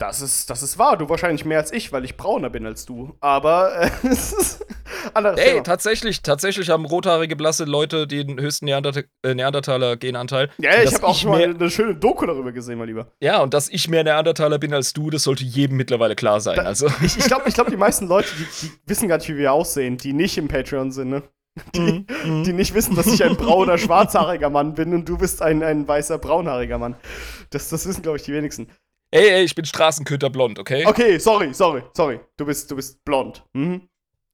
[0.00, 0.96] Das ist, das ist wahr.
[0.96, 3.16] Du wahrscheinlich mehr als ich, weil ich brauner bin als du.
[3.20, 3.90] Aber äh,
[5.14, 5.62] anderes Ey, Thema.
[5.62, 10.50] tatsächlich, tatsächlich haben rothaarige, blasse Leute den höchsten Neanderta äh, Neandertaler-Genanteil.
[10.58, 13.12] Ja, ich habe auch schon mal eine, schöne Doku darüber gesehen, mein Lieber.
[13.20, 16.56] Ja, und dass ich mehr Neandertaler bin als du, das sollte jedem mittlerweile klar sein.
[16.56, 19.28] Da- Also, Ich, ich glaube, ich glaub, die meisten Leute, die, die wissen gar nicht,
[19.28, 21.22] wie wir aussehen, die nicht im Patreon sind, ne?
[21.74, 22.44] Die, Mhm.
[22.44, 25.86] die nicht wissen, dass ich ein brauner, schwarzhaariger Mann bin und du bist ein, ein
[25.86, 26.94] weißer, braunhaariger Mann.
[27.50, 28.68] Das, das wissen, glaube ich, die wenigsten.
[29.10, 30.86] ey, ey, ich bin Straßenköter-blond, okay?
[30.86, 32.20] Okay, sorry, sorry, sorry.
[32.36, 33.44] Du bist, du bist blond.
[33.52, 33.88] Mhm.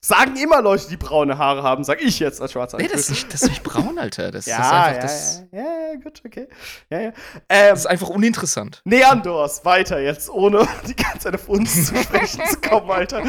[0.07, 2.79] Sagen immer Leute, die braune Haare haben, sag ich jetzt als Schwarzer.
[2.79, 4.31] Nee, das ist, nicht, das ist nicht braun, Alter.
[4.31, 4.95] Das, ja, das ist einfach.
[4.95, 6.49] ja, Das, ja, ja, ja, gut, okay.
[6.91, 7.09] Ja, ja.
[7.49, 8.83] Ähm, das ist einfach uninteressant.
[8.85, 13.25] Neandors, weiter jetzt, ohne die ganze Zeit auf uns zu sprechen zu kommen, Alter.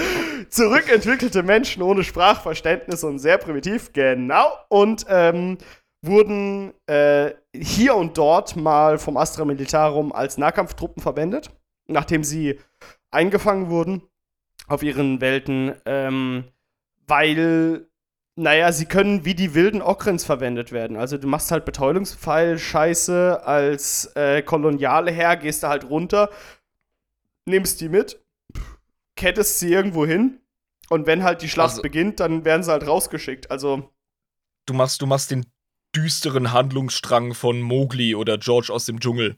[0.50, 4.52] Zurückentwickelte Menschen ohne Sprachverständnis und sehr primitiv, genau.
[4.70, 5.58] Und ähm,
[6.04, 11.50] wurden äh, hier und dort mal vom Astra Militarum als Nahkampftruppen verwendet,
[11.88, 12.60] nachdem sie
[13.10, 14.04] eingefangen wurden
[14.68, 16.44] auf ihren Welten, ähm,
[17.08, 17.88] weil,
[18.36, 20.98] naja, sie können wie die wilden Okrens verwendet werden.
[20.98, 26.30] Also du machst halt Betäubungspfeil-Scheiße als äh, Koloniale her, gehst da halt runter,
[27.46, 28.20] nimmst die mit,
[29.16, 30.40] kettest sie irgendwo hin
[30.90, 33.50] und wenn halt die Schlacht Also- beginnt, dann werden sie halt rausgeschickt.
[33.52, 33.92] Also,
[34.66, 35.46] Du machst, du machst den
[35.96, 39.38] düsteren Handlungsstrang von Mowgli oder George aus dem Dschungel.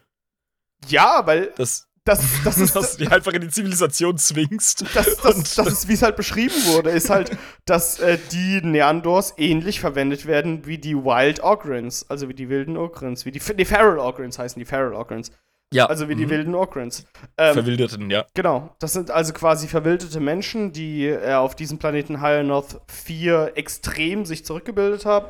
[0.87, 2.75] ja, weil Das, das, das ist.
[2.75, 4.85] dass du die einfach in die Zivilisation zwingst.
[4.93, 9.33] das, das, das ist, wie es halt beschrieben wurde, ist halt, dass äh, die Neandors
[9.37, 13.65] ähnlich verwendet werden wie die Wild Ogrins, also wie die wilden Ogrins, wie die, die
[13.65, 15.31] Feral Ogrins heißen die Feral Ogrins.
[15.71, 15.85] Ja.
[15.85, 16.31] Also wie die mhm.
[16.31, 17.05] wilden Okrans.
[17.37, 18.25] Ähm, Verwilderten, ja.
[18.33, 23.53] Genau, das sind also quasi verwilderte Menschen, die äh, auf diesem Planeten High North 4
[23.55, 25.27] extrem sich zurückgebildet haben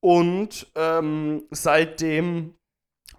[0.00, 2.54] und ähm, seitdem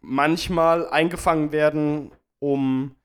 [0.01, 2.11] manchmal eingefangen werden,
[2.43, 2.97] um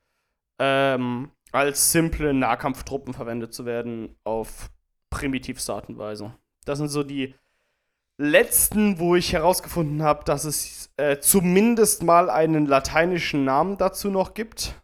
[0.59, 4.69] ähm, als simple Nahkampftruppen verwendet zu werden auf
[5.10, 6.35] primitivste Art und Weise.
[6.65, 7.35] Das sind so die
[8.19, 14.35] letzten, wo ich herausgefunden habe, dass es äh, zumindest mal einen lateinischen Namen dazu noch
[14.35, 14.74] gibt.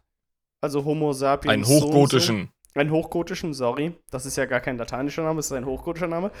[0.61, 1.53] Also Homo sapiens.
[1.53, 1.87] Einen so und so.
[1.87, 2.49] hochgotischen.
[2.75, 3.93] Einen hochgotischen, sorry.
[4.09, 6.31] Das ist ja gar kein lateinischer Name, es ist ein hochgotischer Name.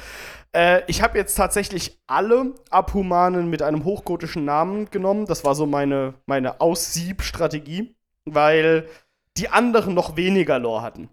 [0.53, 5.25] Äh, ich habe jetzt tatsächlich alle Abhumanen mit einem hochgotischen Namen genommen.
[5.27, 7.94] Das war so meine, meine Aussiebstrategie,
[8.25, 8.87] weil
[9.37, 11.09] die anderen noch weniger Lore hatten.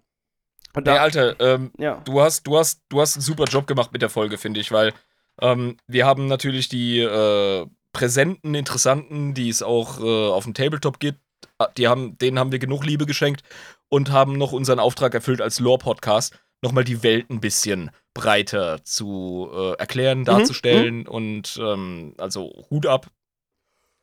[0.75, 2.01] Und Nee, Alter, ähm, ja.
[2.05, 4.71] du hast, du hast, du hast einen super Job gemacht mit der Folge, finde ich,
[4.71, 4.93] weil
[5.41, 10.99] ähm, wir haben natürlich die äh, präsenten, interessanten, die es auch äh, auf dem Tabletop
[10.99, 11.19] gibt.
[11.59, 13.43] Ah, Die haben, denen haben wir genug Liebe geschenkt
[13.89, 19.49] und haben noch unseren Auftrag erfüllt als Lore-Podcast, nochmal die Welt ein bisschen breiter zu
[19.53, 23.07] äh, erklären, darzustellen und ähm, also Hut ab.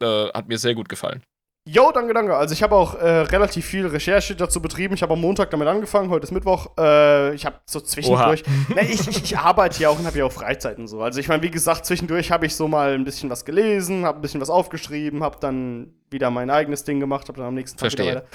[0.03, 1.23] Äh, hat mir sehr gut gefallen.
[1.69, 2.35] Jo, danke, danke.
[2.37, 4.95] Also ich habe auch äh, relativ viel Recherche dazu betrieben.
[4.95, 6.69] Ich habe am Montag damit angefangen, heute ist Mittwoch.
[6.79, 8.43] Äh, ich habe so zwischendurch.
[8.75, 11.03] Ne, ich, ich, ich arbeite ja auch und habe ja auch Freizeiten so.
[11.03, 14.19] Also ich meine, wie gesagt, zwischendurch habe ich so mal ein bisschen was gelesen, habe
[14.19, 17.77] ein bisschen was aufgeschrieben, habe dann wieder mein eigenes Ding gemacht, habe dann am nächsten
[17.77, 18.07] Tag Verstehe.
[18.07, 18.29] wieder weiter.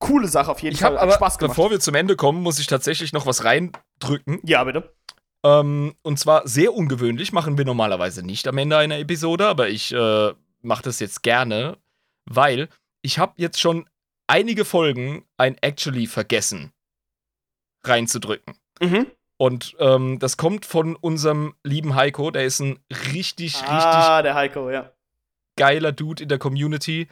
[0.00, 0.98] Coole Sache auf jeden Ich Fall.
[0.98, 1.56] aber, Spaß gemacht.
[1.56, 4.40] bevor wir zum Ende kommen, muss ich tatsächlich noch was reindrücken.
[4.42, 4.92] ja, bitte.
[5.44, 9.92] Ähm, und zwar sehr ungewöhnlich, machen wir normalerweise nicht am Ende einer Episode, aber ich
[9.92, 10.32] äh,
[10.62, 11.76] mache das jetzt gerne,
[12.26, 12.68] weil
[13.02, 13.88] ich habe jetzt schon
[14.26, 16.72] einige Folgen ein Actually vergessen
[17.84, 18.54] reinzudrücken.
[18.80, 19.06] Mhm.
[19.36, 24.34] Und ähm, das kommt von unserem lieben Heiko, der ist ein richtig, richtig Ah, der
[24.34, 24.92] Heiko, ja.
[25.56, 27.08] geiler Dude in der Community,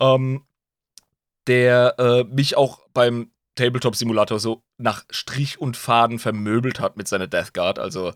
[0.00, 0.46] ähm,
[1.46, 7.26] der äh, mich auch beim Tabletop-Simulator so nach Strich und Faden vermöbelt hat mit seiner
[7.26, 7.78] Death Guard.
[7.78, 8.12] Also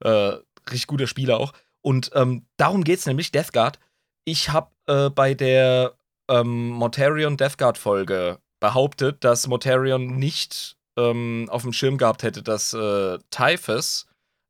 [0.00, 0.36] äh,
[0.70, 1.52] richtig guter Spieler auch.
[1.82, 3.78] Und ähm, darum geht's nämlich, Death Guard.
[4.24, 5.94] Ich habe äh, bei der
[6.28, 12.72] ähm, Mortarion Death Guard-Folge behauptet, dass Mortarion nicht ähm, auf dem Schirm gehabt hätte, dass
[12.74, 14.06] äh, Typhus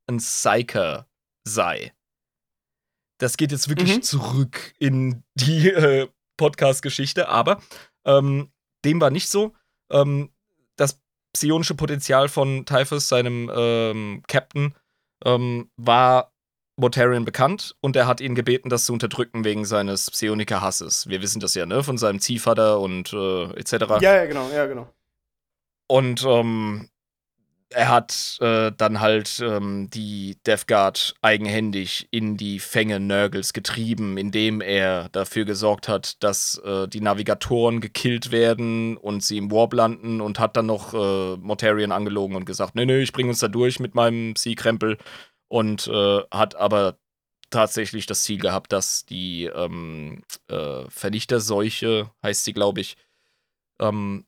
[0.09, 1.07] ein Psyker
[1.45, 1.93] sei.
[3.19, 4.03] Das geht jetzt wirklich Mhm.
[4.03, 6.09] zurück in die äh,
[6.39, 7.61] Podcast-Geschichte, aber
[8.05, 8.51] ähm,
[8.85, 9.55] dem war nicht so.
[9.93, 10.31] Ähm,
[10.77, 11.01] das
[11.35, 14.75] psionische Potenzial von Typhus, seinem ähm, Captain,
[15.25, 16.30] ähm, war
[16.81, 21.09] Mortarion bekannt und er hat ihn gebeten, das zu unterdrücken wegen seines Psioniker-Hasses.
[21.09, 21.83] Wir wissen das ja, ne?
[21.83, 23.73] Von seinem Ziehvater und äh, etc.
[24.01, 24.89] Ja, ja, genau, ja, genau.
[25.87, 26.89] Und ähm,
[27.73, 34.19] er hat äh, dann halt ähm, die Death Guard eigenhändig in die Fänge Nurgles getrieben,
[34.19, 39.73] indem er dafür gesorgt hat, dass äh, die Navigatoren gekillt werden und sie im Warp
[39.73, 43.39] landen und hat dann noch äh, Mortarion angelogen und gesagt, nee, nee, ich bringe uns
[43.39, 44.99] da durch mit meinem Sea-Krempel
[45.51, 46.97] und äh, hat aber
[47.51, 52.97] tatsächlich das Ziel gehabt, dass die ähm, äh, Vernichterseuche, heißt sie, glaube ich,
[53.81, 54.25] ähm,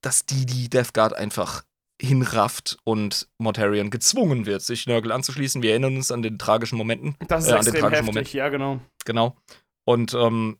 [0.00, 1.62] dass die die Death Guard einfach
[2.00, 5.62] hinrafft und Mortarion gezwungen wird, sich Nurgle anzuschließen.
[5.62, 7.16] Wir erinnern uns an den tragischen Momenten.
[7.28, 8.32] Das ist Äh, an den tragischen heftig, Moment.
[8.32, 8.80] ja, genau.
[9.04, 9.36] Genau.
[9.84, 10.58] Und ähm,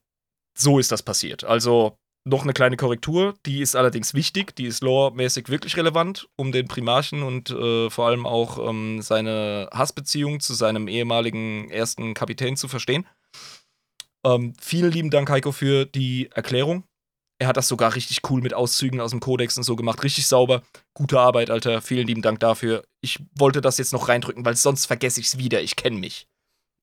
[0.56, 1.44] so ist das passiert.
[1.44, 6.52] Also noch eine kleine Korrektur, die ist allerdings wichtig, die ist lore-mäßig wirklich relevant, um
[6.52, 12.56] den Primarchen und äh, vor allem auch ähm, seine Hassbeziehung zu seinem ehemaligen ersten Kapitän
[12.56, 13.06] zu verstehen.
[14.24, 16.84] Ähm, vielen lieben Dank, Heiko, für die Erklärung.
[17.40, 20.02] Er hat das sogar richtig cool mit Auszügen aus dem Kodex und so gemacht.
[20.02, 20.62] Richtig sauber.
[20.92, 21.80] Gute Arbeit, Alter.
[21.80, 22.82] Vielen lieben Dank dafür.
[23.00, 25.62] Ich wollte das jetzt noch reindrücken, weil sonst vergesse ich es wieder.
[25.62, 26.26] Ich kenne mich.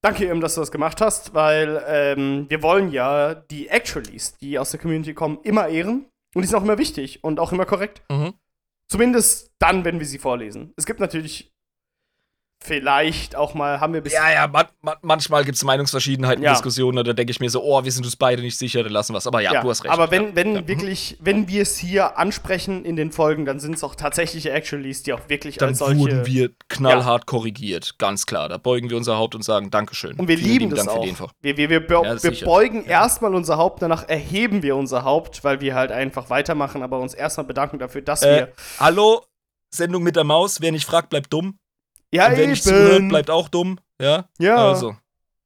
[0.06, 4.60] Danke eben, dass du das gemacht hast, weil ähm, wir wollen ja die Actualies, die
[4.60, 6.06] aus der Community kommen, immer ehren.
[6.36, 8.04] Und die sind auch immer wichtig und auch immer korrekt.
[8.12, 8.36] Mhm.
[8.88, 10.74] Zumindest dann, wenn wir sie vorlesen.
[10.78, 11.55] Es gibt natürlich
[12.66, 16.52] vielleicht auch mal, haben wir bis Ja, ja, man, man, manchmal gibt es Meinungsverschiedenheiten, Ja.
[16.54, 19.14] Diskussionen, da denke ich mir so, oh, wir sind uns beide nicht sicher, dann lassen
[19.14, 19.28] wir es.
[19.28, 19.94] Aber ja, du hast recht.
[19.94, 20.62] Aber wenn, wenn Ja.
[20.62, 20.68] Mhm.
[20.68, 25.04] wirklich, wenn wir es hier ansprechen in den Folgen, dann sind es auch tatsächliche Actualies,
[25.04, 26.00] die auch wirklich dann als solche.
[26.00, 28.50] wurden wir knallhart korrigiert, ganz klar.
[28.50, 30.16] Da beugen wir unser Haupt und sagen Dankeschön.
[30.20, 30.96] und wir Vielen lieben das Dank auch.
[30.96, 31.30] für die Info.
[31.42, 35.62] Wir, wir, wir, Ja, wir beugen erstmal unser Haupt, danach erheben wir unser Haupt, weil
[35.62, 38.52] wir halt einfach weitermachen, aber uns erstmal bedanken dafür, dass Äh, wir.
[38.80, 39.24] hallo,
[39.74, 40.62] Sendung mit der Maus.
[40.62, 41.60] Wer nicht fragt, bleibt dumm.
[42.16, 43.80] Ja, und wer nicht zuhört, bleibt auch dumm.
[44.02, 44.56] Ja, Ja.
[44.70, 44.96] also,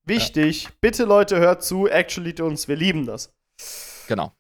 [0.06, 0.68] Wichtig.
[0.82, 1.88] Bitte, Leute, hört zu.
[1.88, 2.68] Actually to uns.
[2.68, 3.32] Wir lieben das.
[4.08, 4.34] genau.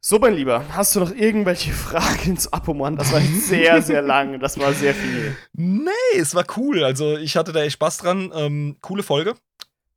[0.00, 2.96] So, mein Lieber, hast du noch irgendwelche Fragen zu Apoman?
[2.96, 4.38] Das war sehr, sehr lang.
[4.40, 5.34] Das war sehr viel.
[5.54, 6.84] Nee, es war cool.
[6.84, 8.30] Also, ich hatte da echt Spaß dran.
[8.34, 9.30] Ähm, coole Folge.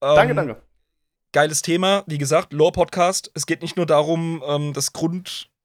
[0.01, 0.61] Ähm, Danke, danke.
[1.33, 2.03] geiles Thema.
[2.07, 3.31] Wie gesagt, Lore-Podcast.
[3.33, 4.93] Es geht nicht nur darum, ähm, das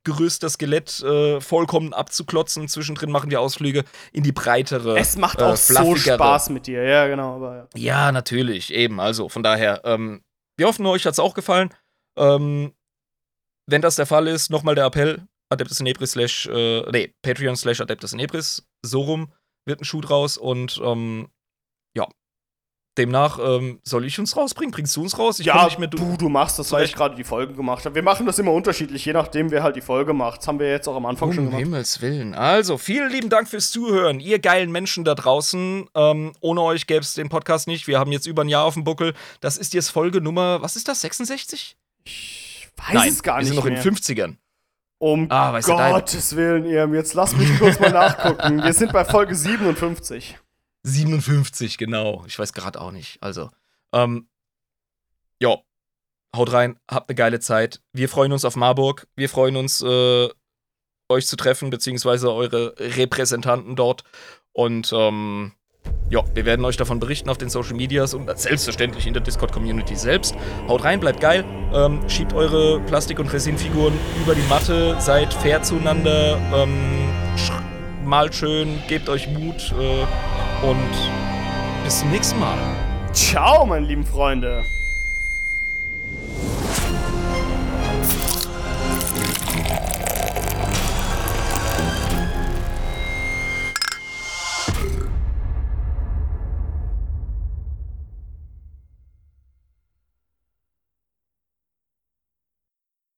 [0.04, 2.68] Grundgerüst, das Skelett äh, vollkommen abzuklotzen.
[2.68, 4.98] Zwischendrin machen wir Ausflüge in die breitere.
[4.98, 5.96] Es macht auch äh, so.
[5.96, 7.36] Spaß mit dir, ja, genau.
[7.36, 7.68] Aber, ja.
[7.74, 9.00] Ja, natürlich, eben.
[9.00, 10.22] Also von daher, ähm,
[10.56, 11.70] wir hoffen, euch hat's auch gefallen.
[12.18, 12.72] Ähm,
[13.68, 17.56] wenn das der Fall ist, nochmal der Appell: Adeptus in Ebris slash, äh, nee, Patreon
[17.56, 18.66] slash Adeptus in Ebris.
[18.84, 19.32] So rum
[19.66, 21.28] wird ein Schuh draus und, ähm.
[22.98, 24.70] Demnach, ähm, soll ich uns rausbringen?
[24.70, 25.38] Bringst du uns raus?
[25.40, 27.94] Ich ja, nicht mehr du, du machst das, weil ich gerade die Folge gemacht habe.
[27.94, 30.40] Wir machen das immer unterschiedlich, je nachdem, wer halt die Folge macht.
[30.40, 31.62] Das haben wir jetzt auch am Anfang schon Um gemacht.
[31.62, 32.34] Himmels Willen.
[32.34, 34.20] Also, vielen lieben Dank fürs Zuhören.
[34.20, 35.88] Ihr geilen Menschen da draußen.
[35.94, 37.86] Ähm, ohne euch gäbe es den Podcast nicht.
[37.86, 39.14] Wir haben jetzt über ein Jahr auf dem Buckel.
[39.40, 41.76] Das ist jetzt Folge Nummer, was ist das, 66?
[42.04, 43.76] Ich weiß Nein, es gar wir nicht sind noch mehr.
[43.76, 44.36] in den 50ern.
[44.98, 48.62] Um Ah, du, Gottes Willen, Irm, jetzt lass mich kurz mal nachgucken.
[48.62, 50.38] Wir sind bei Folge 57.
[50.84, 52.24] 57, genau.
[52.26, 53.22] Ich weiß gerade auch nicht.
[53.22, 53.50] Also,
[53.92, 54.28] ähm,
[55.40, 55.58] ja.
[56.34, 57.82] Haut rein, habt eine geile Zeit.
[57.92, 59.06] Wir freuen uns auf Marburg.
[59.16, 60.28] Wir freuen uns, äh,
[61.10, 64.04] euch zu treffen, beziehungsweise eure Repräsentanten dort.
[64.52, 65.52] Und, ähm,
[66.10, 69.96] ja, wir werden euch davon berichten auf den Social Medias und selbstverständlich in der Discord-Community
[69.96, 70.34] selbst.
[70.68, 71.44] Haut rein, bleibt geil.
[71.72, 77.10] Ähm, schiebt eure Plastik- und Resinfiguren über die Matte, seid fair zueinander, ähm,
[78.04, 80.90] mal schön, gebt euch Mut äh, und
[81.84, 82.58] bis zum nächsten Mal.
[83.12, 84.64] Ciao, meine lieben Freunde.